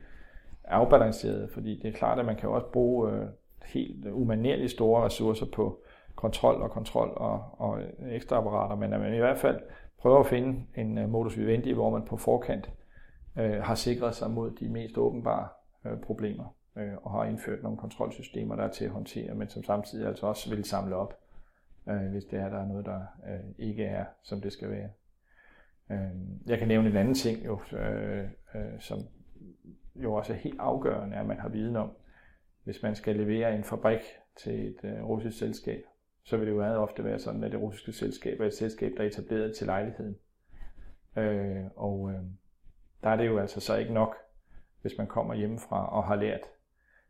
afbalanceret, 0.65 1.51
fordi 1.51 1.81
det 1.83 1.89
er 1.89 1.93
klart, 1.93 2.19
at 2.19 2.27
man 2.27 2.37
kan 2.37 2.49
også 2.49 2.67
bruge 2.73 3.13
øh, 3.13 3.27
helt 3.65 4.07
umanerligt 4.07 4.71
store 4.71 5.05
ressourcer 5.05 5.47
på 5.55 5.81
kontrol 6.15 6.63
og 6.63 6.71
kontrol 6.71 7.13
og, 7.17 7.45
og 7.53 7.81
ekstra 8.11 8.37
apparater, 8.37 8.77
men 8.77 8.93
at 8.93 9.01
man 9.01 9.15
i 9.15 9.19
hvert 9.19 9.39
fald 9.39 9.61
prøver 9.99 10.21
at 10.21 10.27
finde 10.27 10.65
en 10.77 10.99
øh, 10.99 11.09
modus 11.09 11.39
vivendi, 11.39 11.73
hvor 11.73 11.91
man 11.91 12.03
på 12.03 12.17
forkant 12.17 12.71
øh, 13.39 13.63
har 13.63 13.75
sikret 13.75 14.15
sig 14.15 14.31
mod 14.31 14.51
de 14.51 14.69
mest 14.69 14.99
åbenbare 14.99 15.49
øh, 15.87 16.01
problemer 16.01 16.55
øh, 16.77 16.93
og 17.03 17.11
har 17.11 17.25
indført 17.25 17.63
nogle 17.63 17.79
kontrolsystemer, 17.79 18.57
der 18.57 18.63
er 18.63 18.71
til 18.71 18.85
at 18.85 18.91
håndtere, 18.91 19.35
men 19.35 19.49
som 19.49 19.65
samtidig 19.65 20.09
altså 20.09 20.27
også 20.27 20.51
vil 20.51 20.65
samle 20.65 20.97
op, 20.97 21.19
øh, 21.89 22.11
hvis 22.11 22.25
det 22.25 22.39
er, 22.39 22.49
der 22.49 22.59
er 22.59 22.67
noget, 22.67 22.87
der 22.87 23.01
øh, 23.29 23.67
ikke 23.69 23.85
er, 23.85 24.05
som 24.23 24.41
det 24.41 24.53
skal 24.53 24.71
være. 24.71 24.89
Øh, 25.91 25.99
jeg 26.47 26.59
kan 26.59 26.69
nævne 26.69 26.91
en 26.91 26.97
anden 26.97 27.15
ting, 27.15 27.45
jo, 27.45 27.61
øh, 27.73 28.25
øh, 28.55 28.81
som 28.81 28.99
jo 29.95 30.15
også 30.15 30.33
er 30.33 30.37
helt 30.37 30.61
afgørende, 30.61 31.17
at 31.17 31.27
man 31.27 31.39
har 31.39 31.49
viden 31.49 31.77
om, 31.77 31.91
hvis 32.65 32.83
man 32.83 32.95
skal 32.95 33.17
levere 33.17 33.57
en 33.57 33.65
fabrik 33.65 34.01
til 34.37 34.67
et 34.67 34.79
øh, 34.85 35.05
russisk 35.05 35.39
selskab, 35.39 35.83
så 36.25 36.37
vil 36.37 36.47
det 36.47 36.53
jo 36.53 36.59
meget 36.59 36.77
ofte 36.77 37.05
være 37.05 37.19
sådan, 37.19 37.45
at 37.45 37.53
det 37.53 37.61
russiske 37.61 37.93
selskab 37.93 38.41
er 38.41 38.47
et 38.47 38.55
selskab, 38.55 38.93
der 38.97 39.03
er 39.03 39.07
etableret 39.07 39.57
til 39.57 39.67
lejligheden. 39.67 40.17
Øh, 41.17 41.65
og 41.77 42.11
øh, 42.11 42.21
der 43.03 43.11
er 43.11 43.17
det 43.17 43.27
jo 43.27 43.39
altså 43.39 43.61
så 43.61 43.77
ikke 43.77 43.95
nok, 43.95 44.17
hvis 44.83 44.99
man 44.99 45.07
kommer 45.07 45.35
hjemmefra 45.35 45.97
og 45.97 46.05
har 46.05 46.17
lært, 46.17 46.41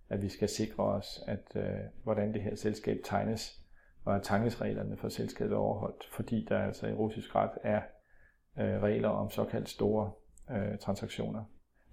at 0.09 0.23
vi 0.23 0.29
skal 0.29 0.49
sikre 0.49 0.85
os, 0.85 1.21
at 1.27 1.57
øh, 1.57 1.81
hvordan 2.03 2.33
det 2.33 2.43
her 2.43 2.55
selskab 2.55 3.01
tegnes, 3.05 3.65
og 4.05 4.17
at 4.17 4.23
tegningsreglerne 4.23 4.97
for 4.97 5.09
selskabet 5.09 5.53
er 5.53 5.59
overholdt, 5.59 6.05
fordi 6.13 6.47
der 6.49 6.59
altså 6.59 6.87
i 6.87 6.93
russisk 6.93 7.35
ret 7.35 7.51
er 7.63 7.83
øh, 8.61 8.83
regler 8.83 9.09
om 9.09 9.31
såkaldt 9.31 9.69
store 9.69 10.11
øh, 10.51 10.79
transaktioner. 10.79 11.45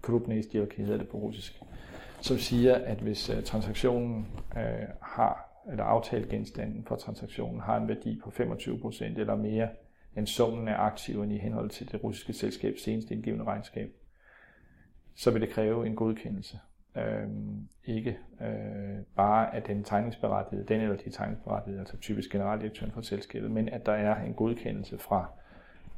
Krupnezdjelki 0.01 0.82
hedder 0.82 0.97
det 0.97 1.09
på 1.09 1.18
russisk. 1.18 1.61
Som 2.22 2.38
siger, 2.38 2.76
at 2.76 2.97
hvis 2.97 3.30
øh, 3.30 3.43
transaktionen 3.43 4.28
øh, 4.57 4.88
har, 5.01 5.61
eller 5.72 5.84
aftalegenstanden 5.84 6.86
for 6.86 6.95
transaktionen 6.95 7.59
har 7.59 7.78
en 7.78 7.88
værdi 7.88 8.20
på 8.24 8.30
25% 8.30 9.03
eller 9.03 9.36
mere 9.36 9.70
end 10.18 10.28
summen 10.28 10.68
af 10.68 10.76
aktiverne 10.78 11.36
i 11.36 11.38
henhold 11.38 11.70
til 11.70 11.91
det 11.91 12.03
russiske 12.03 12.34
selskabs 12.34 12.84
seneste 12.84 13.13
indgivende 13.13 13.45
regnskab, 13.45 13.89
så 15.16 15.32
vil 15.32 15.41
det 15.41 15.49
kræve 15.49 15.88
en 15.88 15.95
godkendelse. 15.95 16.59
Øh, 16.97 17.28
ikke 17.86 18.18
øh, 18.41 18.97
bare 19.16 19.55
af 19.55 19.63
den 19.63 19.84
tegningsberettigede, 19.84 20.66
den 20.68 20.82
eller 20.82 20.97
de 20.97 21.09
tegningsberettigede, 21.09 21.80
altså 21.80 21.97
typisk 21.97 22.32
generaldirektøren 22.32 22.91
for 22.91 23.01
selskabet, 23.01 23.51
men 23.51 23.70
at 23.70 23.86
der 23.86 23.91
er 23.91 24.26
en 24.26 24.34
godkendelse 24.34 24.97
fra 24.97 25.30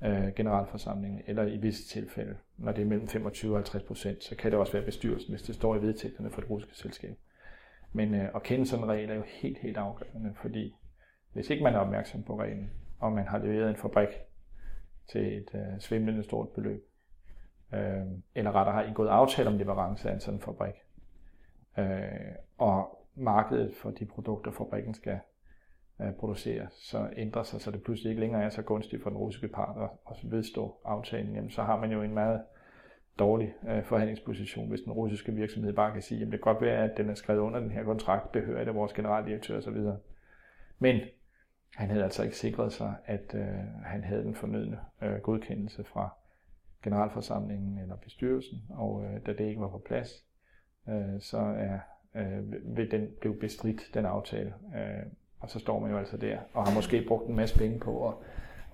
øh, 0.05 0.33
generalforsamlingen, 0.35 1.21
eller 1.27 1.43
i 1.43 1.57
visse 1.57 1.87
tilfælde, 1.87 2.37
når 2.57 2.71
det 2.71 2.81
er 2.81 2.85
mellem 2.85 3.07
25 3.07 3.51
og 3.51 3.57
50 3.57 3.83
procent, 3.83 4.23
så 4.23 4.35
kan 4.35 4.51
det 4.51 4.59
også 4.59 4.73
være 4.73 4.85
bestyrelsen, 4.85 5.31
hvis 5.31 5.41
det 5.41 5.55
står 5.55 5.75
i 5.75 5.81
vedtægterne 5.81 6.31
for 6.31 6.41
det 6.41 6.49
russiske 6.49 6.77
selskab. 6.77 7.17
Men 7.93 8.15
øh, 8.15 8.29
at 8.35 8.43
kende 8.43 8.65
sådan 8.65 8.85
en 8.85 8.89
regel 8.89 9.09
er 9.09 9.15
jo 9.15 9.23
helt, 9.27 9.57
helt 9.57 9.77
afgørende, 9.77 10.33
fordi 10.41 10.75
hvis 11.33 11.49
ikke 11.49 11.63
man 11.63 11.73
er 11.73 11.79
opmærksom 11.79 12.23
på 12.23 12.39
reglen, 12.39 12.71
og 12.99 13.11
man 13.11 13.27
har 13.27 13.37
leveret 13.37 13.69
en 13.69 13.75
fabrik 13.75 14.09
til 15.07 15.37
et 15.37 15.49
øh, 15.53 15.79
svimlende 15.79 16.23
stort 16.23 16.49
beløb, 16.49 16.87
øh, 17.73 18.05
eller 18.35 18.51
rettere 18.55 18.75
har 18.75 18.83
indgået 18.83 19.07
aftale 19.09 19.49
om 19.49 19.57
leverance 19.57 20.09
af 20.09 20.13
en 20.13 20.19
sådan 20.19 20.39
fabrik, 20.39 20.73
øh, 21.77 22.35
og 22.57 23.07
markedet 23.15 23.75
for 23.75 23.91
de 23.91 24.05
produkter, 24.05 24.51
fabrikken 24.51 24.93
skal 24.93 25.19
Øh, 26.01 26.13
producerer, 26.13 26.67
så 26.71 27.09
ændrer 27.17 27.43
sig, 27.43 27.61
så 27.61 27.71
det 27.71 27.83
pludselig 27.83 28.09
ikke 28.09 28.21
længere 28.21 28.43
er 28.43 28.49
så 28.49 28.61
gunstigt 28.61 29.03
for 29.03 29.09
den 29.09 29.17
russiske 29.17 29.47
part 29.47 29.77
at, 29.77 29.89
at 30.09 30.31
vedstå 30.31 30.75
aftalen, 30.85 31.35
jamen, 31.35 31.51
så 31.51 31.63
har 31.63 31.79
man 31.79 31.91
jo 31.91 32.01
en 32.01 32.13
meget 32.13 32.41
dårlig 33.19 33.53
øh, 33.69 33.83
forhandlingsposition, 33.83 34.69
hvis 34.69 34.81
den 34.81 34.91
russiske 34.91 35.33
virksomhed 35.33 35.73
bare 35.73 35.93
kan 35.93 36.01
sige, 36.01 36.21
at 36.21 36.25
det 36.25 36.31
kan 36.31 36.53
godt 36.53 36.61
være, 36.61 36.91
at 36.91 36.97
den 36.97 37.09
er 37.09 37.13
skrevet 37.13 37.39
under 37.39 37.59
den 37.59 37.71
her 37.71 37.83
kontrakt, 37.83 38.31
behører 38.31 38.65
det 38.65 38.75
vores 38.75 38.93
generaldirektør 38.93 39.57
osv. 39.57 39.77
Men 40.79 41.01
han 41.75 41.89
havde 41.89 42.03
altså 42.03 42.23
ikke 42.23 42.37
sikret 42.37 42.73
sig, 42.73 42.95
at 43.05 43.35
øh, 43.35 43.83
han 43.85 44.03
havde 44.03 44.23
den 44.23 44.35
fornødne 44.35 44.79
øh, 45.01 45.15
godkendelse 45.15 45.83
fra 45.83 46.09
generalforsamlingen 46.83 47.79
eller 47.79 47.95
bestyrelsen, 47.95 48.61
og 48.69 49.03
øh, 49.05 49.25
da 49.25 49.33
det 49.33 49.43
ikke 49.43 49.61
var 49.61 49.69
på 49.69 49.81
plads, 49.85 50.25
øh, 50.89 51.19
så 51.19 51.37
er, 51.37 51.79
øh, 52.15 52.51
vil 52.77 52.91
den 52.91 53.07
blive 53.19 53.39
bestridt, 53.39 53.81
den 53.93 54.05
aftale. 54.05 54.53
Øh, 54.75 55.11
og 55.39 55.49
så 55.49 55.59
står 55.59 55.79
man 55.79 55.91
jo 55.91 55.97
altså 55.97 56.17
der, 56.17 56.37
og 56.53 56.67
har 56.67 56.75
måske 56.75 57.05
brugt 57.07 57.27
en 57.27 57.35
masse 57.35 57.57
penge 57.57 57.79
på 57.79 58.07
at, 58.07 58.13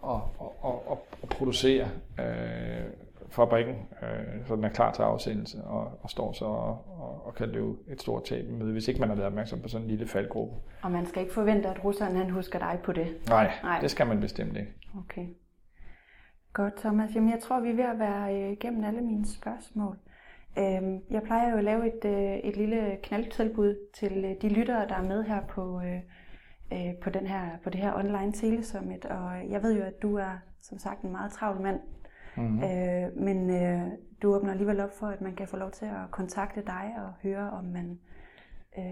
at, 0.10 0.20
at, 0.66 0.74
at, 0.92 0.98
at 1.24 1.30
producere 1.30 1.88
øh, 2.20 2.84
fabrikken, 3.30 3.76
øh, 4.02 4.48
så 4.48 4.56
den 4.56 4.64
er 4.64 4.70
klar 4.70 4.94
til 4.94 5.02
afsendelse, 5.02 5.64
og, 5.64 6.00
og 6.02 6.10
står 6.10 6.34
så 6.34 6.46
og, 6.46 6.86
og, 7.00 7.26
og 7.26 7.36
kan 7.36 7.50
løbe 7.50 7.74
et 7.88 8.02
stort 8.02 8.24
tab 8.24 8.50
møde, 8.50 8.72
hvis 8.72 8.88
ikke 8.88 9.00
man 9.00 9.10
har 9.10 9.16
været 9.16 9.28
opmærksom 9.28 9.62
på 9.62 9.68
sådan 9.68 9.86
en 9.86 9.90
lille 9.90 10.08
faldgruppe. 10.08 10.56
Og 10.82 10.92
man 10.92 11.06
skal 11.06 11.22
ikke 11.22 11.34
forvente, 11.34 11.70
at 11.70 11.84
russeren 11.84 12.16
han 12.16 12.30
husker 12.30 12.60
dig 12.60 12.80
på 12.84 12.92
det? 12.92 13.08
Nej, 13.30 13.52
Nej, 13.64 13.80
det 13.80 13.92
skal 13.92 14.08
man 14.08 14.20
bestemt 14.20 14.58
ikke. 14.58 14.74
Okay. 14.98 15.28
Godt, 16.54 16.76
Thomas. 16.78 17.16
Jamen, 17.16 17.30
jeg 17.30 17.40
tror, 17.40 17.60
vi 17.60 17.70
er 17.70 17.76
ved 17.76 17.84
at 17.84 18.00
være 18.00 18.36
øh, 18.36 18.52
igennem 18.52 18.84
alle 18.84 19.02
mine 19.02 19.28
spørgsmål. 19.28 19.98
Øhm, 20.58 21.00
jeg 21.10 21.22
plejer 21.24 21.52
jo 21.52 21.58
at 21.58 21.64
lave 21.64 21.88
et, 21.88 22.06
øh, 22.06 22.38
et 22.38 22.58
lille 22.58 22.98
knaldtilbud 23.04 23.76
til 23.94 24.26
øh, 24.26 24.42
de 24.42 24.50
lyttere, 24.50 24.88
der 24.88 24.96
er 24.96 25.04
med 25.04 25.24
her 25.24 25.42
på, 25.42 25.82
på, 27.04 27.10
den 27.10 27.28
her, 27.28 27.50
på 27.64 27.70
det 27.70 27.80
her 27.80 27.94
online 27.94 28.32
telesummit. 28.32 29.06
Og 29.06 29.50
jeg 29.50 29.64
ved 29.64 29.78
jo, 29.78 29.84
at 29.84 30.02
du 30.02 30.16
er 30.18 30.38
som 30.62 30.78
sagt 30.78 31.02
en 31.02 31.12
meget 31.12 31.32
travl 31.32 31.62
mand. 31.62 31.80
Mm-hmm. 32.38 32.64
Øh, 32.64 33.18
men 33.18 33.50
øh, 33.50 33.82
du 34.22 34.36
åbner 34.36 34.52
alligevel 34.52 34.80
op 34.80 34.94
for, 35.00 35.08
at 35.08 35.22
man 35.22 35.36
kan 35.36 35.48
få 35.48 35.58
lov 35.58 35.72
til 35.72 35.86
at 35.86 36.12
kontakte 36.12 36.62
dig 36.66 36.94
og 36.98 37.14
høre, 37.24 37.50
om 37.50 37.66
man 37.66 38.00
øh, 38.78 38.84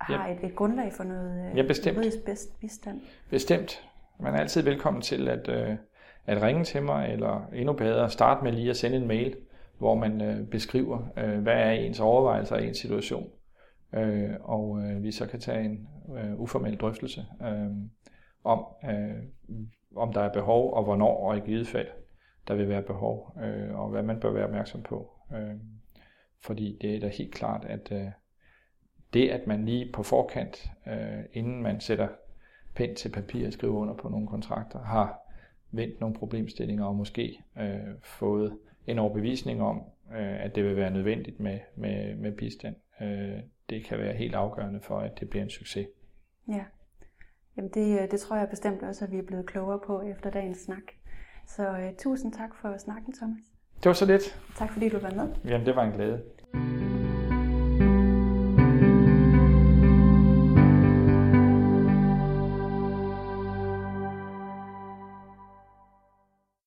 har 0.00 0.28
ja. 0.28 0.34
et, 0.34 0.44
et 0.44 0.56
grundlag 0.56 0.92
for 0.92 1.04
noget 1.04 1.50
øh, 1.50 1.56
ja, 1.58 1.62
bestemt. 1.62 1.96
juridisk 1.96 2.24
bedst 2.24 2.60
bistand. 2.60 3.00
Bestemt. 3.30 3.88
Man 4.20 4.34
er 4.34 4.38
altid 4.38 4.62
velkommen 4.62 5.02
til 5.02 5.28
at, 5.28 5.48
øh, 5.48 5.76
at 6.26 6.42
ringe 6.42 6.64
til 6.64 6.82
mig, 6.82 7.12
eller 7.12 7.48
endnu 7.54 7.72
bedre, 7.72 8.10
starte 8.10 8.44
med 8.44 8.52
lige 8.52 8.70
at 8.70 8.76
sende 8.76 8.96
en 8.96 9.08
mail, 9.08 9.36
hvor 9.78 9.94
man 9.94 10.20
øh, 10.20 10.46
beskriver, 10.46 10.98
øh, 11.16 11.38
hvad 11.38 11.54
er 11.54 11.70
ens 11.70 12.00
overvejelser 12.00 12.56
af 12.56 12.62
ens 12.62 12.78
situation 12.78 13.30
øh, 13.94 14.30
og 14.40 14.82
øh, 14.82 15.02
vi 15.02 15.12
så 15.12 15.26
kan 15.26 15.40
tage 15.40 15.64
en 15.64 15.88
øh, 16.16 16.40
uformel 16.40 16.76
drøftelse 16.76 17.26
øh, 17.42 17.70
om, 18.44 18.64
øh, 18.84 19.22
om 19.96 20.12
der 20.12 20.20
er 20.20 20.32
behov, 20.32 20.74
og 20.74 20.84
hvornår 20.84 21.16
og 21.16 21.36
i 21.36 21.40
givet 21.40 21.68
fald 21.68 21.88
der 22.48 22.54
vil 22.54 22.68
være 22.68 22.82
behov, 22.82 23.36
øh, 23.42 23.80
og 23.80 23.88
hvad 23.88 24.02
man 24.02 24.20
bør 24.20 24.32
være 24.32 24.44
opmærksom 24.44 24.82
på. 24.82 25.10
Øh, 25.32 25.56
fordi 26.40 26.78
det 26.80 26.96
er 26.96 27.00
da 27.00 27.08
helt 27.08 27.34
klart, 27.34 27.64
at 27.64 27.92
øh, 27.92 28.06
det, 29.12 29.28
at 29.28 29.46
man 29.46 29.64
lige 29.64 29.92
på 29.92 30.02
forkant, 30.02 30.70
øh, 30.86 31.24
inden 31.32 31.62
man 31.62 31.80
sætter 31.80 32.08
pen 32.74 32.94
til 32.94 33.08
papir 33.08 33.46
og 33.46 33.52
skriver 33.52 33.74
under 33.74 33.94
på 33.94 34.08
nogle 34.08 34.26
kontrakter, 34.26 34.78
har 34.78 35.18
vendt 35.70 36.00
nogle 36.00 36.16
problemstillinger 36.16 36.84
og 36.84 36.96
måske 36.96 37.40
øh, 37.60 37.94
fået 38.02 38.58
en 38.86 38.98
overbevisning 38.98 39.62
om, 39.62 39.82
øh, 40.12 40.44
at 40.44 40.54
det 40.54 40.64
vil 40.64 40.76
være 40.76 40.90
nødvendigt 40.90 41.40
med, 41.40 41.58
med, 41.76 42.14
med 42.14 42.32
bistand. 42.32 42.76
Øh, 43.02 43.38
det 43.70 43.84
kan 43.84 43.98
være 43.98 44.14
helt 44.14 44.34
afgørende 44.34 44.80
for, 44.80 44.98
at 44.98 45.20
det 45.20 45.30
bliver 45.30 45.42
en 45.42 45.50
succes. 45.50 45.86
Ja, 46.48 46.64
Jamen 47.56 47.70
det, 47.74 48.10
det 48.10 48.20
tror 48.20 48.36
jeg 48.36 48.48
bestemt 48.48 48.82
også, 48.82 49.04
at 49.04 49.12
vi 49.12 49.18
er 49.18 49.22
blevet 49.22 49.46
klogere 49.46 49.80
på 49.86 50.02
efter 50.02 50.30
dagens 50.30 50.58
snak. 50.58 50.82
Så 51.46 51.70
uh, 51.70 51.96
tusind 51.98 52.32
tak 52.32 52.50
for 52.60 52.78
snakken, 52.78 53.14
Thomas. 53.14 53.42
Det 53.76 53.86
var 53.86 53.92
så 53.92 54.06
lidt. 54.06 54.40
Tak 54.56 54.72
fordi 54.72 54.88
du 54.88 54.98
var 54.98 55.10
med. 55.10 55.34
Jamen, 55.44 55.66
det 55.66 55.76
var 55.76 55.82
en 55.82 55.92
glæde. 55.92 56.22